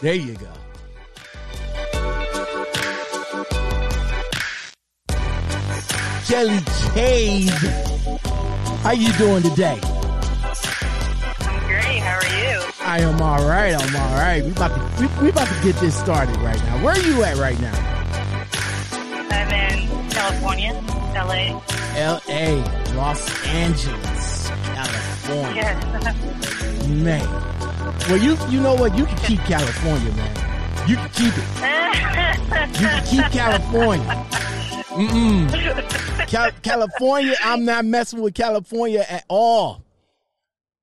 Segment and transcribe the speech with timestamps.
[0.00, 0.46] There you go.
[6.28, 6.60] Kelly
[6.94, 7.48] Cade,
[8.84, 9.80] how you doing today?
[11.40, 11.98] I'm great.
[11.98, 12.62] How are you?
[12.80, 13.74] I am all right.
[13.74, 14.44] I'm all right.
[14.44, 16.84] We about to we, we about to get this started right now.
[16.84, 17.74] Where are you at right now?
[19.32, 20.74] I'm in California,
[21.12, 21.60] LA.
[21.96, 22.62] L.A.,
[22.94, 25.54] Los Angeles, California.
[25.56, 26.88] Yes.
[26.88, 27.57] Man,
[28.08, 28.96] well you you know what?
[28.96, 30.88] You can keep California, man.
[30.88, 31.44] You can keep it.
[32.80, 34.26] You can keep California.
[34.88, 36.26] Mm-mm.
[36.28, 39.84] Cal- California, I'm not messing with California at all.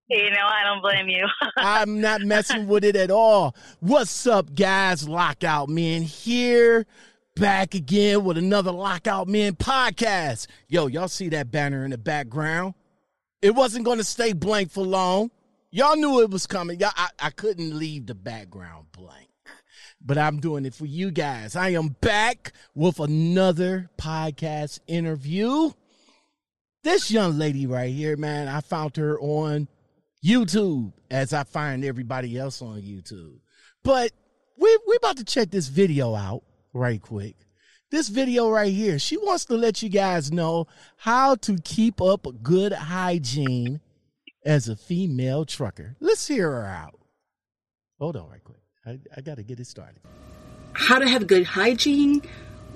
[0.09, 1.27] you know, I don't blame you.
[1.57, 3.55] I'm not messing with it at all.
[3.79, 5.07] What's up, guys?
[5.09, 6.85] Lockout Man here,
[7.35, 10.47] back again with another Lockout Man podcast.
[10.67, 12.73] Yo, y'all see that banner in the background?
[13.41, 15.29] It wasn't going to stay blank for long.
[15.75, 16.79] Y'all knew it was coming.
[16.79, 19.27] Y'all, I, I couldn't leave the background blank,
[19.99, 21.57] but I'm doing it for you guys.
[21.57, 25.71] I am back with another podcast interview.
[26.81, 29.67] This young lady right here, man, I found her on
[30.25, 33.39] YouTube as I find everybody else on YouTube.
[33.83, 34.13] But
[34.57, 37.35] we we about to check this video out right quick.
[37.91, 42.25] This video right here, she wants to let you guys know how to keep up
[42.41, 43.81] good hygiene
[44.45, 45.95] as a female trucker.
[45.99, 46.99] Let's hear her out.
[47.99, 48.59] Hold on right quick.
[48.85, 49.99] I, I got to get it started.
[50.73, 52.21] how to have good hygiene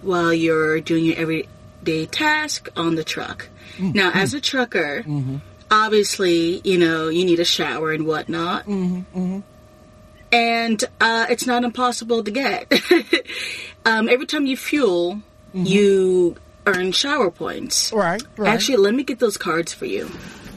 [0.02, 3.50] while you're doing your everyday task on the truck.
[3.78, 3.92] Mm-hmm.
[3.92, 5.38] Now, as a trucker, mm-hmm.
[5.70, 8.66] obviously, you know, you need a shower and whatnot.
[8.66, 9.40] Mm-hmm.
[10.32, 12.72] And uh, it's not impossible to get.
[13.86, 15.22] um, every time you fuel,
[15.54, 17.92] you earn shower points.
[17.92, 18.54] Right, right.
[18.54, 20.10] Actually, let me get those cards for you.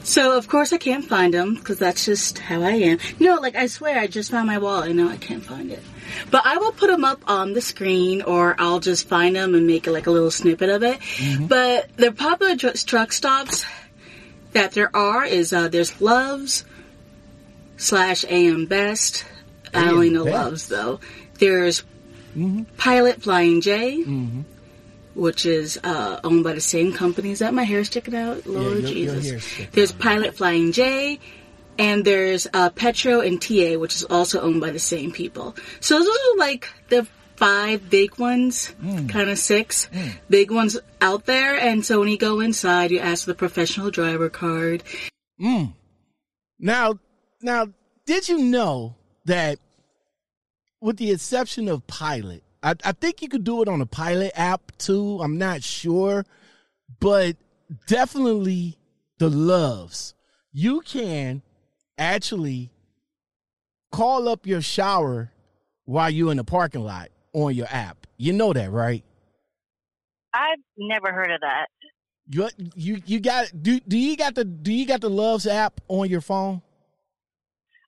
[0.03, 2.99] So, of course, I can't find them because that's just how I am.
[3.19, 5.71] You know, like I swear, I just found my wallet and now I can't find
[5.71, 5.81] it.
[6.29, 9.65] But I will put them up on the screen, or I'll just find them and
[9.65, 10.99] make like a little snippet of it.
[10.99, 11.47] Mm-hmm.
[11.47, 13.65] But the popular truck stops
[14.51, 16.65] that there are is uh, there's Loves
[17.77, 19.25] slash AM Best.
[19.73, 20.35] I only know Best.
[20.35, 20.99] Loves though.
[21.35, 21.83] There's
[22.35, 22.63] mm-hmm.
[22.77, 24.41] Pilot Flying J mm-hmm.
[25.15, 27.31] Which is uh, owned by the same company.
[27.31, 28.45] Is that my hair sticking out?
[28.45, 29.43] Lord your- your Jesus.
[29.43, 29.99] sticking there's out.
[29.99, 31.19] Pilot Flying J,
[31.77, 35.55] and there's uh, Petro and TA, which is also owned by the same people.
[35.79, 39.09] So those are like the five big ones, Mm.
[39.09, 39.89] kind of six
[40.29, 41.57] big ones out there.
[41.59, 44.83] And so when you go inside, you ask for the professional driver card.
[46.59, 46.99] Now,
[47.41, 47.67] now,
[48.05, 49.57] did you know that
[50.79, 54.31] with the exception of Pilot, I, I think you could do it on a Pilot
[54.35, 55.19] app too.
[55.21, 56.25] I'm not sure,
[56.99, 57.35] but
[57.87, 58.77] definitely
[59.19, 60.15] the loves.
[60.53, 61.41] You can
[61.97, 62.71] actually
[63.91, 65.31] call up your shower
[65.85, 68.07] while you're in the parking lot on your app.
[68.17, 69.03] You know that, right?
[70.33, 71.67] I've never heard of that.
[72.29, 75.81] You you you got do do you got the do you got the Loves app
[75.89, 76.61] on your phone?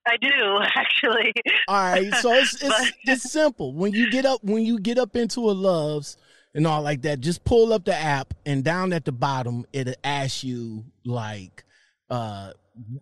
[0.08, 1.34] I do actually.
[1.68, 3.74] All right, so it's it's But- it's simple.
[3.74, 6.18] When you get up when you get up into a loves
[6.54, 9.94] and all like that, just pull up the app and down at the bottom it'll
[10.04, 11.64] ask you like
[12.10, 12.52] uh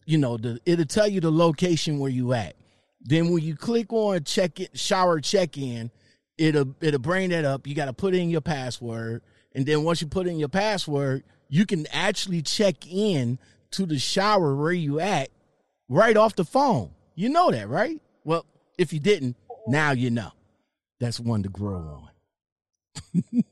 [0.06, 2.56] you know, the it'll tell you the location where you at.
[3.02, 5.92] Then when you click on check it shower check in,
[6.38, 7.68] it'll it'll bring that up.
[7.68, 9.22] You gotta put in your password.
[9.56, 13.38] And then once you put in your password, you can actually check in
[13.72, 15.30] to the shower where you at
[15.94, 16.90] right off the phone.
[17.16, 18.02] You know that, right?
[18.26, 18.46] Well,
[18.78, 19.38] if you didn't,
[19.68, 20.32] now you know.
[21.00, 22.08] That's one to grow
[23.16, 23.44] on.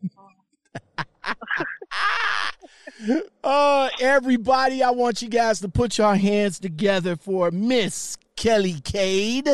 [3.44, 9.48] uh, everybody, I want you guys to put your hands together for Miss Kelly Cade.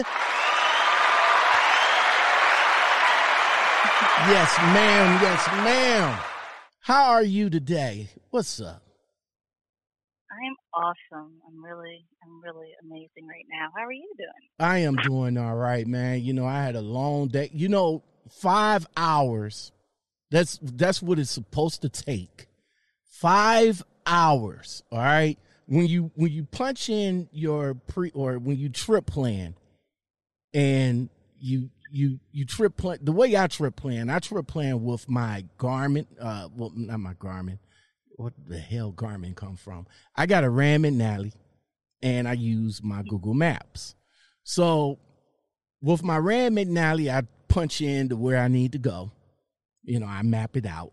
[4.30, 5.20] Yes, ma'am.
[5.22, 6.20] Yes, ma'am.
[6.80, 8.10] How are you today?
[8.30, 8.87] What's up?
[10.78, 11.32] Awesome.
[11.48, 13.70] I'm really, I'm really amazing right now.
[13.76, 14.50] How are you doing?
[14.60, 16.22] I am doing all right, man.
[16.22, 17.50] You know, I had a long day.
[17.52, 19.72] You know, five hours.
[20.30, 22.48] That's that's what it's supposed to take.
[23.02, 24.84] Five hours.
[24.92, 25.40] All right.
[25.66, 29.56] When you when you punch in your pre or when you trip plan,
[30.54, 31.10] and
[31.40, 35.44] you you you trip plan the way I trip plan, I trip plan with my
[35.58, 36.06] Garmin.
[36.22, 37.58] Uh, well, not my Garmin.
[38.18, 39.88] What the hell Garmin come from?
[40.16, 41.34] I got a Rand McNally
[42.02, 43.96] and I use my Google Maps.
[44.44, 45.00] So
[45.82, 49.12] with my Rand McNally, I punch in to where I need to go.
[49.84, 50.92] You know, I map it out.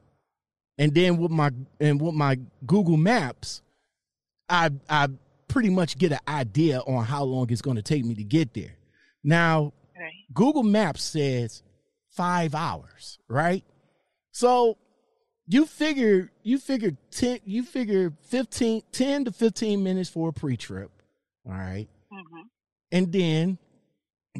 [0.76, 1.50] And then with my
[1.80, 3.62] and with my Google Maps,
[4.48, 5.08] I I
[5.48, 8.54] pretty much get an idea on how long it's going to take me to get
[8.54, 8.76] there.
[9.22, 10.12] Now, Right.
[10.34, 11.62] Google Maps says
[12.10, 13.64] five hours, right?
[14.32, 14.76] So
[15.46, 20.90] you figure you figure 10 you figure 15 10 to 15 minutes for a pre-trip
[21.46, 21.88] all right?
[22.10, 22.42] Hmm
[22.94, 23.58] and then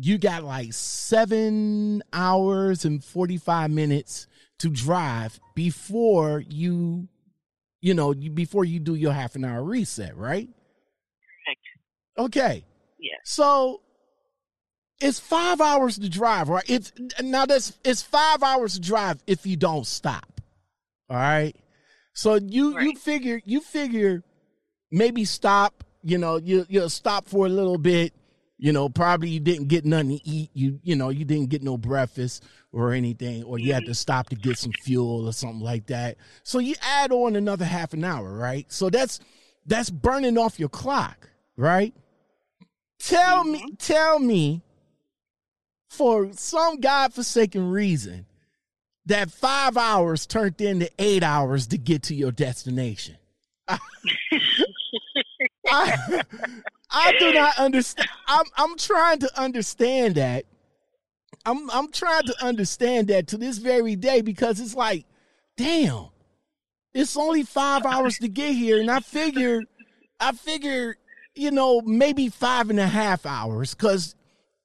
[0.00, 4.28] you got like seven hours and 45 minutes
[4.60, 7.08] to drive before you
[7.80, 10.48] you know before you do your half an hour reset right?
[11.46, 12.26] Correct.
[12.28, 12.64] okay.
[12.98, 13.20] Yes.
[13.24, 13.82] so
[15.00, 16.64] it's five hours to drive right?
[16.68, 20.33] It's now that's it's five hours to drive if you don't stop
[21.14, 21.54] all right?
[22.12, 24.22] So you you figure you figure
[24.90, 28.12] maybe stop you know you you'll stop for a little bit.
[28.58, 30.50] You know probably you didn't get nothing to eat.
[30.54, 33.92] You you know you didn't get no breakfast or anything or you had to mm-hmm.
[33.92, 36.16] stop to get some fuel or something like that.
[36.42, 38.70] So you add on another half an hour right?
[38.72, 39.20] So that's
[39.66, 41.94] that's burning off your clock right?
[42.98, 43.74] Tell me mm-hmm.
[43.78, 44.62] tell me
[45.88, 48.26] for some godforsaken reason
[49.06, 53.16] that five hours turned into eight hours to get to your destination
[55.68, 56.22] I,
[56.90, 58.08] I do not understand.
[58.26, 60.44] I'm I'm trying to understand that.
[61.46, 65.04] I'm I'm trying to understand that to this very day because it's like,
[65.56, 66.08] damn,
[66.92, 69.62] it's only five hours to get here, and I figure,
[70.20, 70.96] I figure,
[71.34, 74.14] you know, maybe five and a half hours because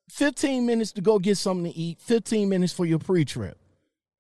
[0.10, 3.58] fifteen minutes to go get something to eat, fifteen minutes for your pre-trip,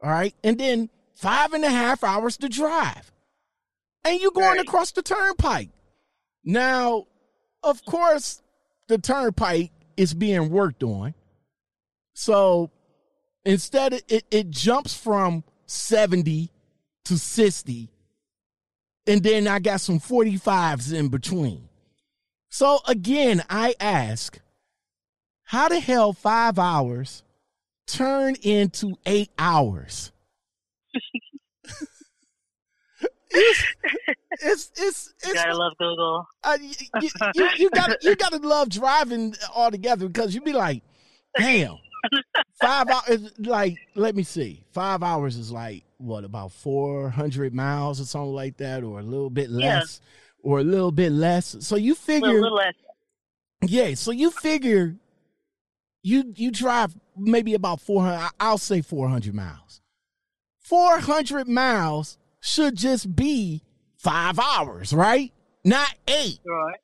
[0.01, 3.11] all right, and then five and a half hours to drive,
[4.05, 4.61] and you're going Right.
[4.61, 5.69] across the turnpike.
[6.43, 7.07] Now,
[7.63, 8.41] of course,
[8.87, 11.13] the turnpike is being worked on.
[12.13, 12.71] So
[13.45, 16.49] instead, it, it jumps from 70
[17.05, 17.89] to 60.
[19.05, 21.67] And then I got some 45s in between.
[22.49, 24.39] So again, I ask,
[25.43, 27.23] how the hell five hours
[27.91, 30.11] turn into eight hours?
[33.31, 33.63] it's,
[34.41, 36.27] it's, it's, it's, Gotta love Google.
[36.43, 40.81] uh, you, you, you, you gotta you gotta love driving altogether because you be like,
[41.37, 41.77] damn,
[42.61, 43.31] five hours.
[43.37, 48.33] Like, let me see, five hours is like what about four hundred miles or something
[48.33, 49.79] like that, or a little bit Yeah.
[49.79, 50.01] less,
[50.41, 51.55] or a little bit less.
[51.59, 52.73] So you A figure, little, little less.
[53.67, 53.93] yeah.
[53.93, 54.95] So you figure,
[56.01, 58.29] you you drive maybe about four hundred.
[58.39, 59.81] I'll say four hundred miles.
[60.59, 63.63] Four hundred miles should just be
[63.97, 65.31] five hours, right?
[65.63, 66.39] Not eight.
[66.45, 66.79] Right.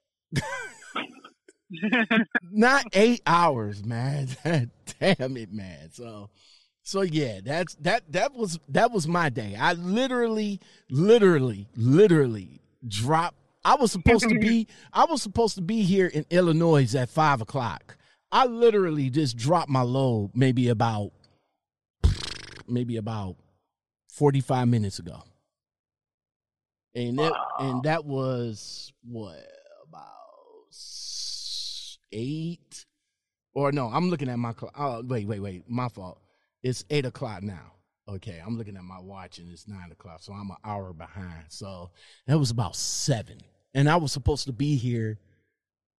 [2.51, 4.27] not eight hours, man.
[4.43, 5.91] Damn it, man.
[5.91, 6.29] So,
[6.83, 8.03] so yeah, that's that.
[8.11, 9.55] That was that was my day.
[9.59, 10.59] I literally,
[10.89, 13.37] literally, literally dropped.
[13.63, 14.67] I was supposed to be.
[14.93, 17.97] I was supposed to be here in Illinois at five o'clock.
[18.35, 21.13] I literally just dropped my load maybe about,
[22.67, 23.37] maybe about
[24.09, 25.23] forty five minutes ago,
[26.93, 29.41] and that and that was what
[29.87, 30.09] about
[32.11, 32.85] eight?
[33.53, 36.19] Or no i'm looking at my clock oh wait wait wait my fault.
[36.61, 37.71] It's eight o'clock now.
[38.09, 41.45] Okay i'm looking at my watch and it's nine o'clock so i'm an hour behind.
[41.47, 41.91] So
[42.27, 43.37] that was about seven.
[43.73, 45.19] And i was supposed to be here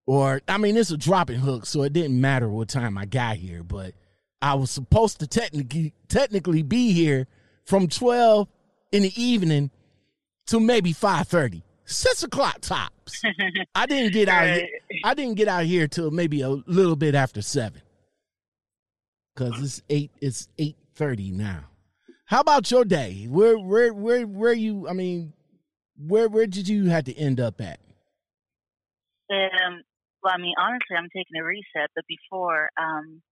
[0.06, 3.36] or i mean it's a dropping hook so it didn't matter what time i got
[3.36, 3.92] here but
[4.40, 7.26] i was supposed to technically technically be here
[7.64, 8.48] from 12
[8.92, 9.70] in the evening
[10.46, 13.22] to maybe 5.30 six o'clock tops
[13.74, 14.68] i didn't get out here
[15.04, 17.82] I didn't get out here till maybe a little bit after seven.
[19.34, 20.10] Cause it's eight.
[20.20, 21.64] It's eight thirty now.
[22.24, 23.26] How about your day?
[23.28, 24.88] Where where where where you?
[24.88, 25.32] I mean,
[25.96, 27.78] where where did you have to end up at?
[29.30, 29.82] Um,
[30.26, 33.22] well, I mean, honestly, I'm taking a reset, but before, um,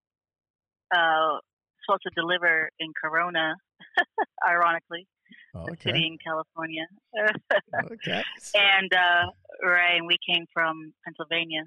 [0.95, 1.39] uh,
[1.85, 3.57] supposed to deliver in Corona,
[4.49, 5.09] ironically,
[5.57, 6.87] a city in California.
[7.91, 8.23] Okay.
[8.55, 9.27] and, uh,
[9.67, 11.65] right, and we came from Pennsylvania.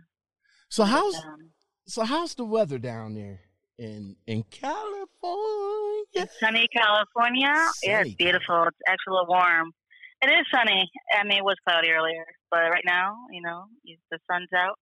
[0.69, 1.51] So how's Um,
[1.87, 3.41] so how's the weather down there
[3.77, 6.29] in in California?
[6.39, 7.53] sunny California.
[7.83, 8.63] Yeah, it's beautiful.
[8.63, 9.73] It's actually warm.
[10.21, 10.89] It is sunny.
[11.13, 13.65] I mean, it was cloudy earlier, but right now, you know,
[14.09, 14.79] the sun's out.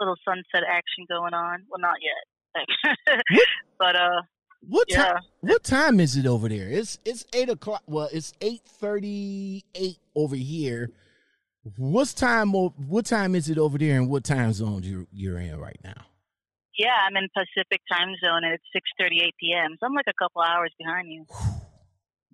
[0.00, 1.64] Little sunset action going on.
[1.70, 3.16] Well, not yet.
[3.78, 4.22] but uh,
[4.62, 5.20] What time?
[5.40, 6.68] What time is it over there?
[6.68, 7.82] It's it's eight o'clock.
[7.86, 10.90] Well, it's eight thirty eight over here.
[11.76, 12.52] What's time?
[12.52, 16.06] What time is it over there, and what time zone you you're in right now?
[16.78, 16.92] yeah.
[17.08, 18.64] I'm in Pacific time zone, and it's
[19.00, 19.76] 6:38 p.m.
[19.80, 21.24] So I'm like a couple hours behind you.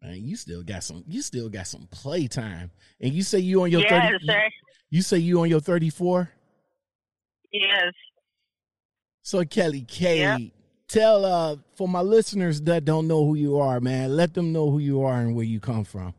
[0.03, 1.05] Man, you still got some.
[1.07, 4.27] You still got some play time, and you say you on your yes, thirty.
[4.27, 4.43] sir.
[4.91, 6.31] You say you on your thirty four.
[7.53, 7.93] Yes.
[9.23, 10.39] So Kelly K, Yeah.
[10.89, 14.17] tell uh for my listeners that don't know who you are, man.
[14.17, 16.15] Let them know who you are and where you come from.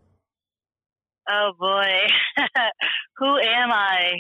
[1.30, 2.08] Oh boy,
[3.18, 4.20] who am I?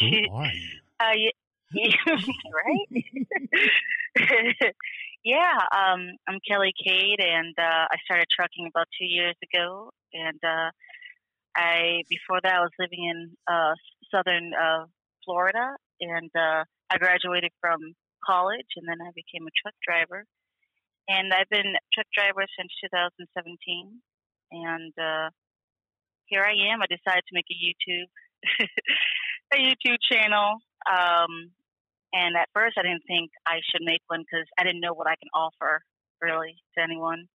[0.00, 0.68] Who are you?
[1.00, 1.74] Uh,
[2.54, 3.04] right?
[5.24, 9.90] yeah, um, I'm Kelly Cade, and uh, I started trucking about two years ago.
[10.12, 10.70] And uh,
[11.56, 13.74] I before that, I was living in uh,
[14.12, 14.86] southern uh,
[15.24, 17.80] Florida, and uh, I graduated from
[18.24, 20.24] college, and then I became a truck driver.
[21.08, 24.00] And I've been a truck driver since 2017,
[24.52, 25.28] and uh,
[26.26, 26.80] here I am.
[26.80, 28.08] I decided to make a YouTube
[29.54, 30.58] a YouTube channel.
[30.88, 31.52] Um,
[32.12, 35.08] and at first, I didn't think I should make one because I didn't know what
[35.08, 35.82] I can offer
[36.22, 37.26] really to anyone.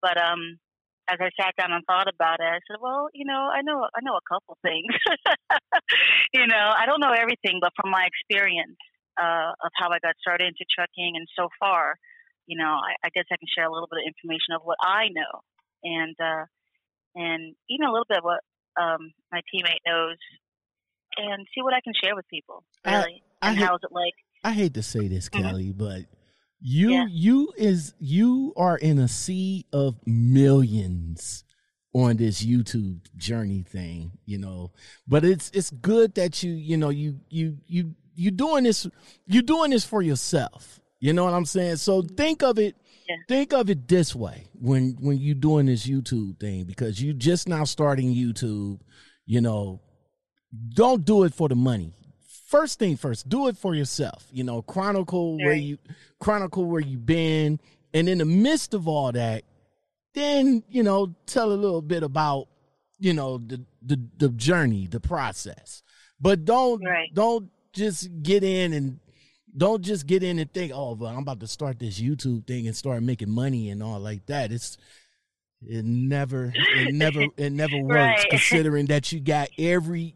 [0.00, 0.58] But um,
[1.08, 3.84] as I sat down and thought about it, I said, "Well, you know, I know
[3.84, 4.88] I know a couple things.
[6.32, 8.80] you know, I don't know everything, but from my experience
[9.20, 11.96] uh, of how I got started into trucking and so far,
[12.46, 14.78] you know, I, I guess I can share a little bit of information of what
[14.82, 15.32] I know,
[15.84, 16.44] and uh,
[17.14, 18.40] and even a little bit of what
[18.80, 20.16] um, my teammate knows,
[21.16, 22.64] and see what I can share with people.
[22.84, 24.16] Really, I, I and hate, how's it like?
[24.42, 25.28] I hate to say this.
[25.28, 26.04] Kelly, but
[26.60, 27.06] you Yeah.
[27.10, 31.44] you is you are in a sea of millions
[31.92, 34.72] on this YouTube journey thing, you know.
[35.06, 38.86] But it's it's good that you you know you you you you doing this
[39.26, 40.80] you doing this for yourself.
[41.00, 41.76] You know what I'm saying?
[41.76, 42.14] So mm-hmm.
[42.14, 42.76] think of it
[43.08, 43.16] Yeah.
[43.28, 47.48] think of it this way when when you doing this YouTube thing because you just
[47.48, 48.80] now starting YouTube,
[49.26, 49.80] you know,
[50.74, 51.92] don't do it for the money.
[52.54, 54.28] First thing first, do it for yourself.
[54.30, 55.76] You know, chronicle where you
[56.20, 57.58] chronicle where you've been,
[57.92, 59.42] and in the midst of all that,
[60.14, 62.46] then you know, tell a little bit about
[63.00, 65.82] you know the the, the journey, the process.
[66.20, 67.12] But don't Right.
[67.12, 69.00] don't just get in and
[69.56, 72.68] don't just get in and think, oh, well, I'm about to start this YouTube thing
[72.68, 74.52] and start making money and all like that.
[74.52, 74.78] It's
[75.60, 78.30] it never it never it never works Right.
[78.30, 80.14] considering that you got every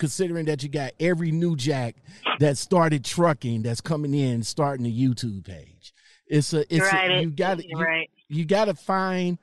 [0.00, 1.94] considering that you got every new jack
[2.40, 5.92] that started trucking that's coming in starting a YouTube page.
[6.26, 7.10] It's a it's right.
[7.10, 8.10] a, you got to You're right.
[8.28, 9.38] you got to find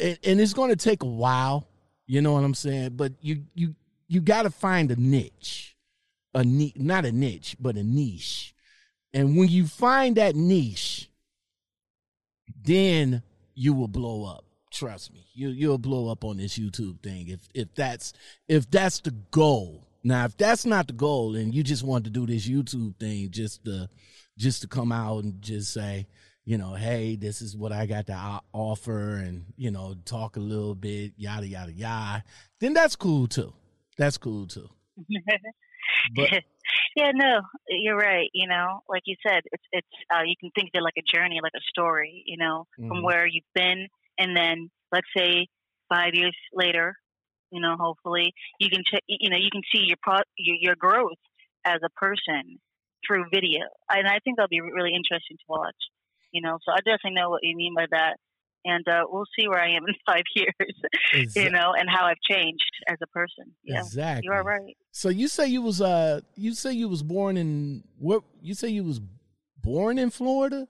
[0.00, 1.68] and, and it's going to take a while,
[2.06, 3.76] you know what I'm saying, but you you
[4.08, 5.76] you got to find a niche.
[6.34, 8.54] A niche, not a niche, but a niche.
[9.12, 11.10] And when you find that niche,
[12.64, 13.22] then
[13.54, 14.46] you will blow up.
[14.72, 18.12] Trust me, you you'll blow up on this YouTube thing if if that's
[18.48, 19.86] if that's the goal.
[20.04, 23.30] Now, if that's not the goal, and you just want to do this YouTube thing
[23.30, 23.88] just to
[24.38, 26.06] just to come out and just say,
[26.44, 30.40] you know, hey, this is what I got to offer, and you know, talk a
[30.40, 32.24] little bit, yada yada yada,
[32.58, 33.52] then that's cool too.
[33.98, 34.68] That's cool too.
[36.16, 36.30] But
[36.96, 38.28] yeah, no, you're right.
[38.32, 41.02] You know, like you said, it's it's uh, you can think of it like a
[41.16, 42.22] journey, like a story.
[42.26, 43.02] You know, from Mhm.
[43.02, 43.88] where you've been,
[44.18, 45.46] and then let's say
[45.88, 46.94] five years later,
[47.50, 50.76] you know, hopefully you can ch- you know you can see your pro your, your
[50.76, 51.20] growth
[51.64, 52.58] as a person
[53.06, 55.76] through video, and I think that'll be really interesting to watch.
[56.32, 58.16] You know, so I definitely know what you mean by that.
[58.64, 60.74] And uh, we'll see where I am in five years,
[61.12, 63.54] Exa- you know, and how I've changed as a person.
[63.64, 64.26] Yeah, exactly.
[64.26, 64.76] you are right.
[64.92, 68.68] So you say you was uh you say you was born in what you say
[68.68, 69.00] you was
[69.62, 70.66] born in Florida?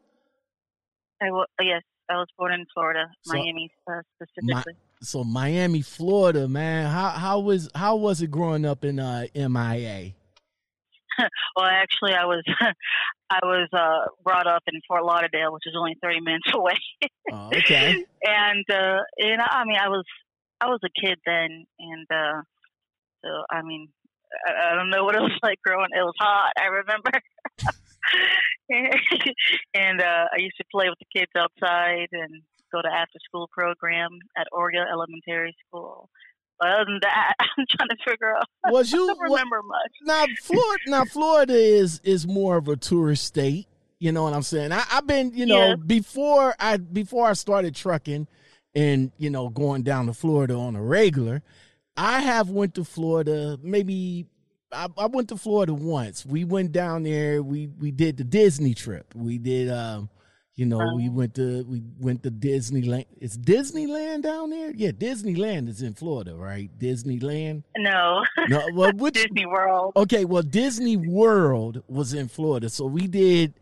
[1.21, 4.75] I w- yes, I was born in Florida, So- Miami uh, specifically.
[5.03, 6.87] So Miami, Florida, man.
[6.91, 10.13] How how was how was it growing up in uh MIA?
[11.57, 12.43] well, actually, I was
[13.31, 16.77] I was uh, brought up in Fort Lauderdale, which is only thirty minutes away.
[17.33, 18.05] Oh, okay.
[18.25, 20.05] and uh, and I mean, I was
[20.61, 22.43] I was a kid then, and uh,
[23.25, 23.89] so I mean,
[24.47, 25.89] I, I don't know what it was like growing.
[25.91, 26.53] It was hot.
[26.59, 27.11] I remember.
[29.75, 32.43] and uh, I used to play with the kids outside and
[32.73, 36.09] go to after school program at Oregon Elementary School.
[36.59, 38.45] But other than that, I'm trying to figure out.
[38.73, 39.93] Was I you don't wa- remember much.
[40.03, 43.67] now Florida now Florida is is more of a tourist state.
[43.99, 44.73] You know what I'm saying?
[44.73, 45.75] I, I've been, you know, Yeah.
[45.77, 48.27] before I before I started trucking
[48.75, 51.41] and, you know, going down to Florida on a regular,
[51.97, 54.27] I have went to Florida maybe
[54.73, 56.25] I, I went to Florida once.
[56.25, 59.15] We went down there, we we did the Disney trip.
[59.15, 60.09] We did um
[60.55, 61.13] you know, we Oh.
[61.13, 63.07] went to we went to Disneyland.
[63.21, 64.71] It's Disneyland down there?
[64.75, 66.71] Yeah, Disneyland is in Florida, right?
[66.79, 67.63] Disneyland?
[67.79, 69.93] No, No, well which Disney World.
[69.97, 73.55] Okay, well, Disney World was in Florida, so we did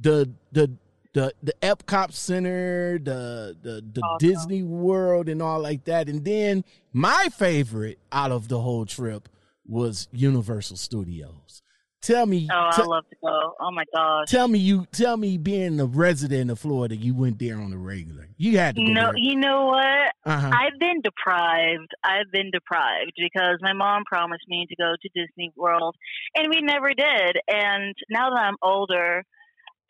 [0.00, 0.70] the the
[1.12, 4.28] the the Epcot Center, the the the Awesome.
[4.28, 6.08] Disney World, and all like that.
[6.08, 9.28] And then my favorite out of the whole trip
[9.68, 11.62] was Universal Studios.
[12.00, 12.48] Tell me.
[12.52, 13.54] Oh, te- I love to go.
[13.60, 14.30] Oh my gosh.
[14.30, 14.86] tell me you.
[14.92, 18.28] Tell me being a resident of Florida, you went there on a regular.
[18.36, 19.12] You had to go No, there.
[19.18, 20.12] you know what?
[20.24, 20.50] Uh-huh.
[20.52, 21.90] I've been deprived.
[22.04, 25.96] I've been deprived because my mom promised me to go to Disney World,
[26.36, 27.38] and we never did.
[27.48, 29.24] And now that I'm older,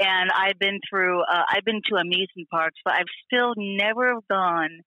[0.00, 4.80] and I've been through, uh, I've been to amusement parks, but I've still never gone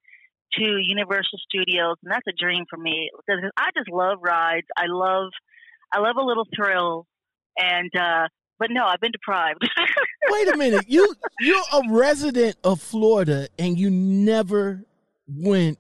[0.54, 4.68] to Universal Studios, and that's a dream for me because I just love rides.
[4.78, 5.32] I love,
[5.92, 7.06] I love a little thrill,
[7.58, 8.28] and uh,
[8.62, 9.68] but no, I've been deprived.
[10.30, 10.86] Wait a minute.
[10.88, 14.86] You you're a resident of Florida and you never
[15.28, 15.80] went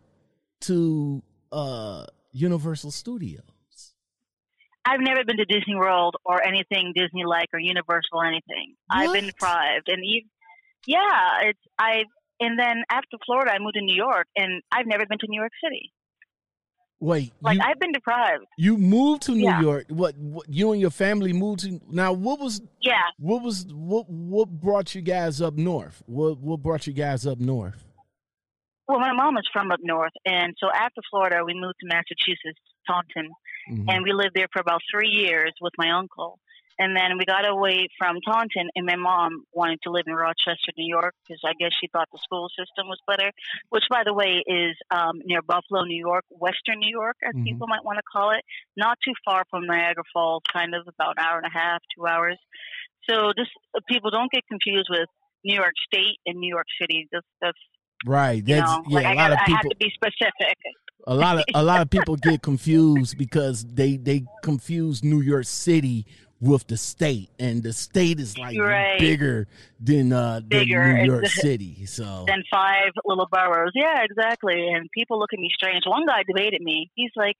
[0.61, 3.43] to uh Universal Studios.
[4.83, 8.73] I've never been to Disney World or anything Disney like or Universal or anything.
[8.89, 10.29] I've been deprived, and even,
[10.87, 12.05] yeah, it's I.
[12.41, 15.39] And then after Florida, I moved to New York, and I've never been to New
[15.39, 15.93] York City.
[16.99, 18.45] Wait, Like you, I've been deprived.
[18.59, 19.61] you moved to New Yeah.
[19.61, 19.85] York.
[19.89, 24.07] What, what you and your family moved to now what was Yeah, what was what
[24.09, 26.03] what brought you guys up north?
[26.05, 27.83] What what brought you guys up north?
[28.87, 32.59] well, my mom is from up north, and so after Florida, we moved to Massachusetts,
[32.85, 33.31] Taunton,
[33.69, 33.85] Mhm.
[33.89, 36.37] and we lived there for about three years with my uncle.
[36.79, 40.71] And then we got away from Taunton, and my mom wanted to live in Rochester,
[40.77, 43.31] New York, because I guess she thought the school system was better,
[43.69, 47.43] which, by the way, is um, near Buffalo, New York, Western New York, as Mhm.
[47.45, 48.43] people might want to call it,
[48.75, 52.07] not too far from Niagara Falls, kind of about an hour and a half, two
[52.07, 52.37] hours.
[53.09, 55.09] So just uh, people don't get confused with
[55.43, 57.07] New York State and New York City.
[57.11, 57.57] That's, that's
[58.05, 58.43] Right.
[58.43, 60.57] That's know, yeah, like a I, lot gotta, of I have to be specific.
[61.07, 65.45] a lot of a lot of people get confused because they they confuse New York
[65.45, 66.05] City
[66.41, 68.99] with the state, and the state is like Right.
[68.99, 69.47] bigger
[69.79, 71.85] than uh than New York It's- City.
[71.85, 73.71] So than five little boroughs.
[73.75, 74.67] Yeah, exactly.
[74.73, 75.83] And people look at me strange.
[75.85, 76.89] One guy debated me.
[76.95, 77.35] He's like,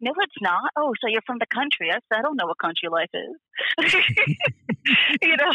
[0.00, 0.70] "No, it's not.
[0.76, 3.34] Oh, so you're from the country?" I said, "I don't know what country life is."
[5.22, 5.52] you know,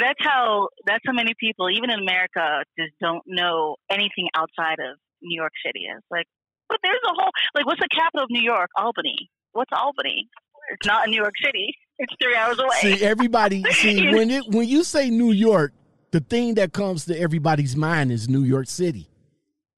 [0.00, 4.96] that's how that's how many people, even in America, just don't know anything outside of
[5.22, 5.86] New York City.
[5.94, 6.26] It's like,
[6.68, 8.70] but there's a whole like, what's the capital of New York?
[8.76, 9.30] Albany.
[9.52, 10.28] What's Albany?
[10.72, 11.76] It's not in New York City.
[11.98, 12.96] It's three hours away.
[12.96, 15.72] see everybody see when it when you say New York,
[16.10, 19.08] the thing that comes to everybody's mind is New York City.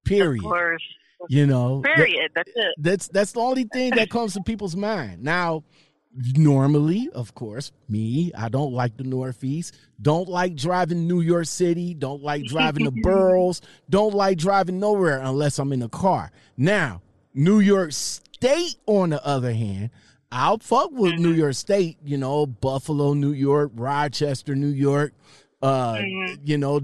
[0.05, 0.43] Period.
[0.43, 0.83] Of course.
[1.29, 1.81] You know.
[1.81, 2.31] That- Period.
[2.35, 2.73] That's it.
[2.79, 5.23] that's that's the only thing that comes to people's mind.
[5.23, 5.63] Now,
[6.35, 9.75] normally, of course, me, I don't like the Northeast.
[10.01, 11.93] Don't like driving New York City.
[11.93, 13.61] Don't like driving the boroughs.
[13.89, 16.31] Don't like driving nowhere unless I'm in a car.
[16.55, 17.01] Now,
[17.33, 19.89] New York State, on the other hand,
[20.31, 21.97] I'll fuck with New York State.
[22.03, 25.13] You know, Buffalo, New York, Rochester, New York.
[25.61, 26.39] Uh, Mhm.
[26.43, 26.79] you know,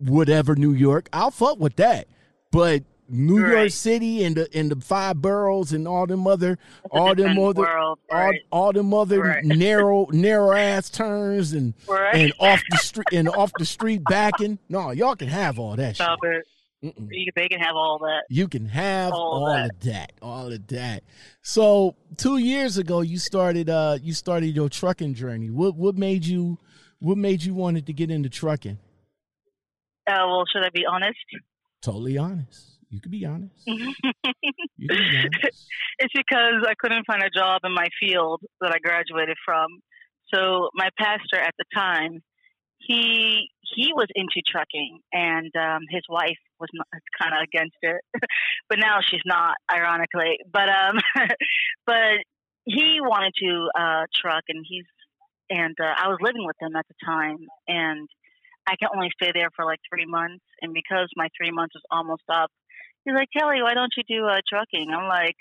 [0.00, 1.08] whatever New York.
[1.12, 2.08] I'll fuck with that.
[2.50, 6.58] But New York City and the and the five boroughs and all them other
[6.90, 7.98] all them other world.
[8.10, 8.40] all, Right.
[8.50, 9.44] all them other Right.
[9.44, 12.16] narrow narrow ass turns and Right.
[12.16, 14.58] and off the street and off the street backing.
[14.68, 16.32] No, y'all can have all that Stop shit.
[16.38, 16.46] it.
[16.86, 17.08] Mm-mm.
[17.10, 18.24] You, they can have all that.
[18.28, 19.70] You can have All all, that.
[19.70, 21.02] of that, all of that.
[21.42, 25.50] So two years ago, you started uh you started your trucking journey.
[25.50, 26.58] What what made you
[26.98, 28.78] what made you wanted to get into trucking?
[30.08, 31.18] Uh, well, should I be honest?
[31.82, 32.78] Totally honest.
[32.88, 33.66] You could be honest.
[34.78, 35.70] You could be honest.
[35.98, 39.66] it's because I couldn't find a job in my field that I graduated from.
[40.32, 42.22] So my pastor at the time,
[42.78, 46.68] he he was into trucking, and um, his wife was
[47.20, 48.00] kind of against it,
[48.68, 50.38] but now she's not, ironically.
[50.50, 50.98] But um,
[51.86, 52.24] but
[52.64, 54.86] he wanted to uh, truck, and he's
[55.50, 58.08] and uh, I was living with him at the time, and
[58.66, 61.84] I can only stay there for like three months, and because my three months was
[61.90, 62.50] almost up,
[63.04, 64.90] he's like, Kelly, why don't you do uh, trucking?
[64.90, 65.36] I'm like,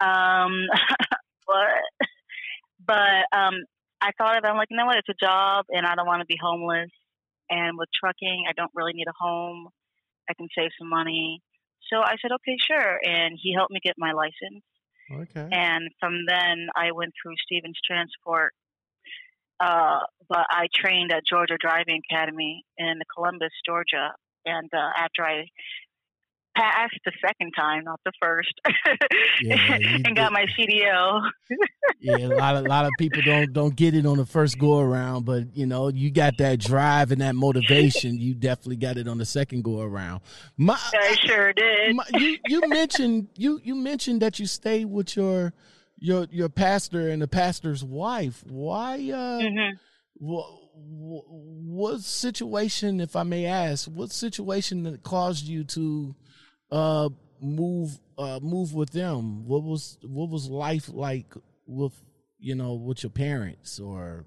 [0.00, 0.52] um,
[1.46, 2.08] what?
[2.86, 3.54] But um,
[4.06, 4.46] I thought of it.
[4.46, 4.98] I'm like, you know what?
[4.98, 6.90] It's a job, and I don't want to be homeless.
[7.50, 9.68] And with trucking, I don't really need a home.
[10.30, 11.42] I can save some money.
[11.92, 13.00] So I said, okay, sure.
[13.04, 14.62] And he helped me get my license.
[15.10, 15.48] Okay.
[15.50, 18.52] And from then, I went through Stevens Transport.
[19.58, 24.12] Uh, but I trained at Georgia Driving Academy in Columbus, Georgia.
[24.44, 25.46] And uh, after I
[26.56, 28.52] passed the second time, not the first,
[29.42, 29.56] Yeah,
[30.04, 31.20] and got my CDL.
[32.00, 34.58] yeah, a lot of a lot of people don't don't get it on the first
[34.58, 38.18] go around, but you know, you got that drive and that motivation.
[38.18, 40.22] You definitely got it on the second go around.
[40.56, 41.94] My, I sure did.
[41.94, 45.52] my you you mentioned you you mentioned that you stayed with your
[45.98, 48.42] your your pastor and the pastor's wife.
[48.46, 49.76] Why uh hmm
[50.18, 50.46] what,
[51.28, 56.14] what situation, if I may ask, what situation that caused you to
[56.70, 57.08] uh
[57.40, 59.46] move uh move with them?
[59.46, 61.34] What was what was life like
[61.66, 61.92] with
[62.38, 64.26] you know, with your parents or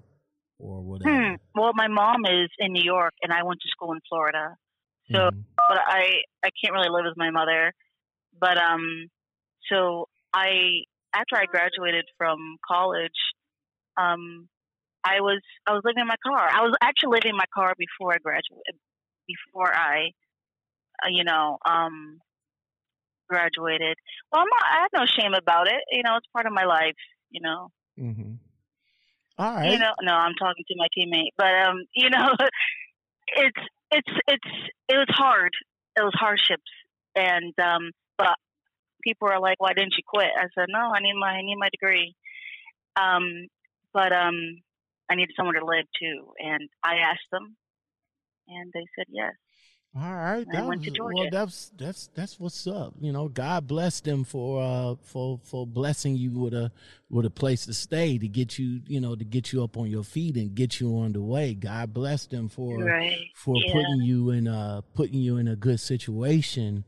[0.58, 1.10] or whatever?
[1.10, 1.34] Hmm.
[1.54, 4.56] Well, my mom is in New York, and I went to school in Florida.
[5.10, 5.44] So, Mhm.
[5.68, 7.72] but I I can't really live with my mother.
[8.38, 9.10] But um,
[9.68, 13.18] so I after I graduated from college,
[13.96, 14.48] um,
[15.04, 16.48] I was I was living in my car.
[16.48, 18.76] I was actually living in my car before I graduated.
[19.26, 20.10] Before I,
[21.04, 22.20] uh, you know, um,
[23.30, 23.96] graduated.
[24.30, 25.80] Well, I'm not, I have no shame about it.
[25.90, 26.98] You know, it's part of my life.
[27.30, 27.68] You know.
[27.98, 28.38] Mhm.
[29.38, 29.70] All right.
[29.72, 32.34] You know, no, I'm talking to my teammate, but um, you know,
[33.36, 34.50] it's it's it's
[34.88, 35.52] it was hard.
[35.96, 36.70] It was hardships,
[37.14, 38.36] and um, but
[39.02, 41.56] people are like, "Why didn't you quit?" I said, "No, I need my I need
[41.56, 42.14] my degree."
[43.00, 43.46] Um,
[43.92, 44.60] but um,
[45.10, 47.56] I need somewhere to live too, and I asked them,
[48.48, 49.34] and they said yes.
[49.96, 51.28] All right, that was- well.
[51.32, 52.94] That's that's that's what's up.
[53.00, 56.70] You know, God bless them for uh for for blessing you with a
[57.08, 59.90] with a place to stay to get you you know to get you up on
[59.90, 61.54] your feet and get you on the way.
[61.54, 63.18] God bless them for Right.
[63.34, 63.72] for Yeah.
[63.72, 66.84] putting you in uh putting you in a good situation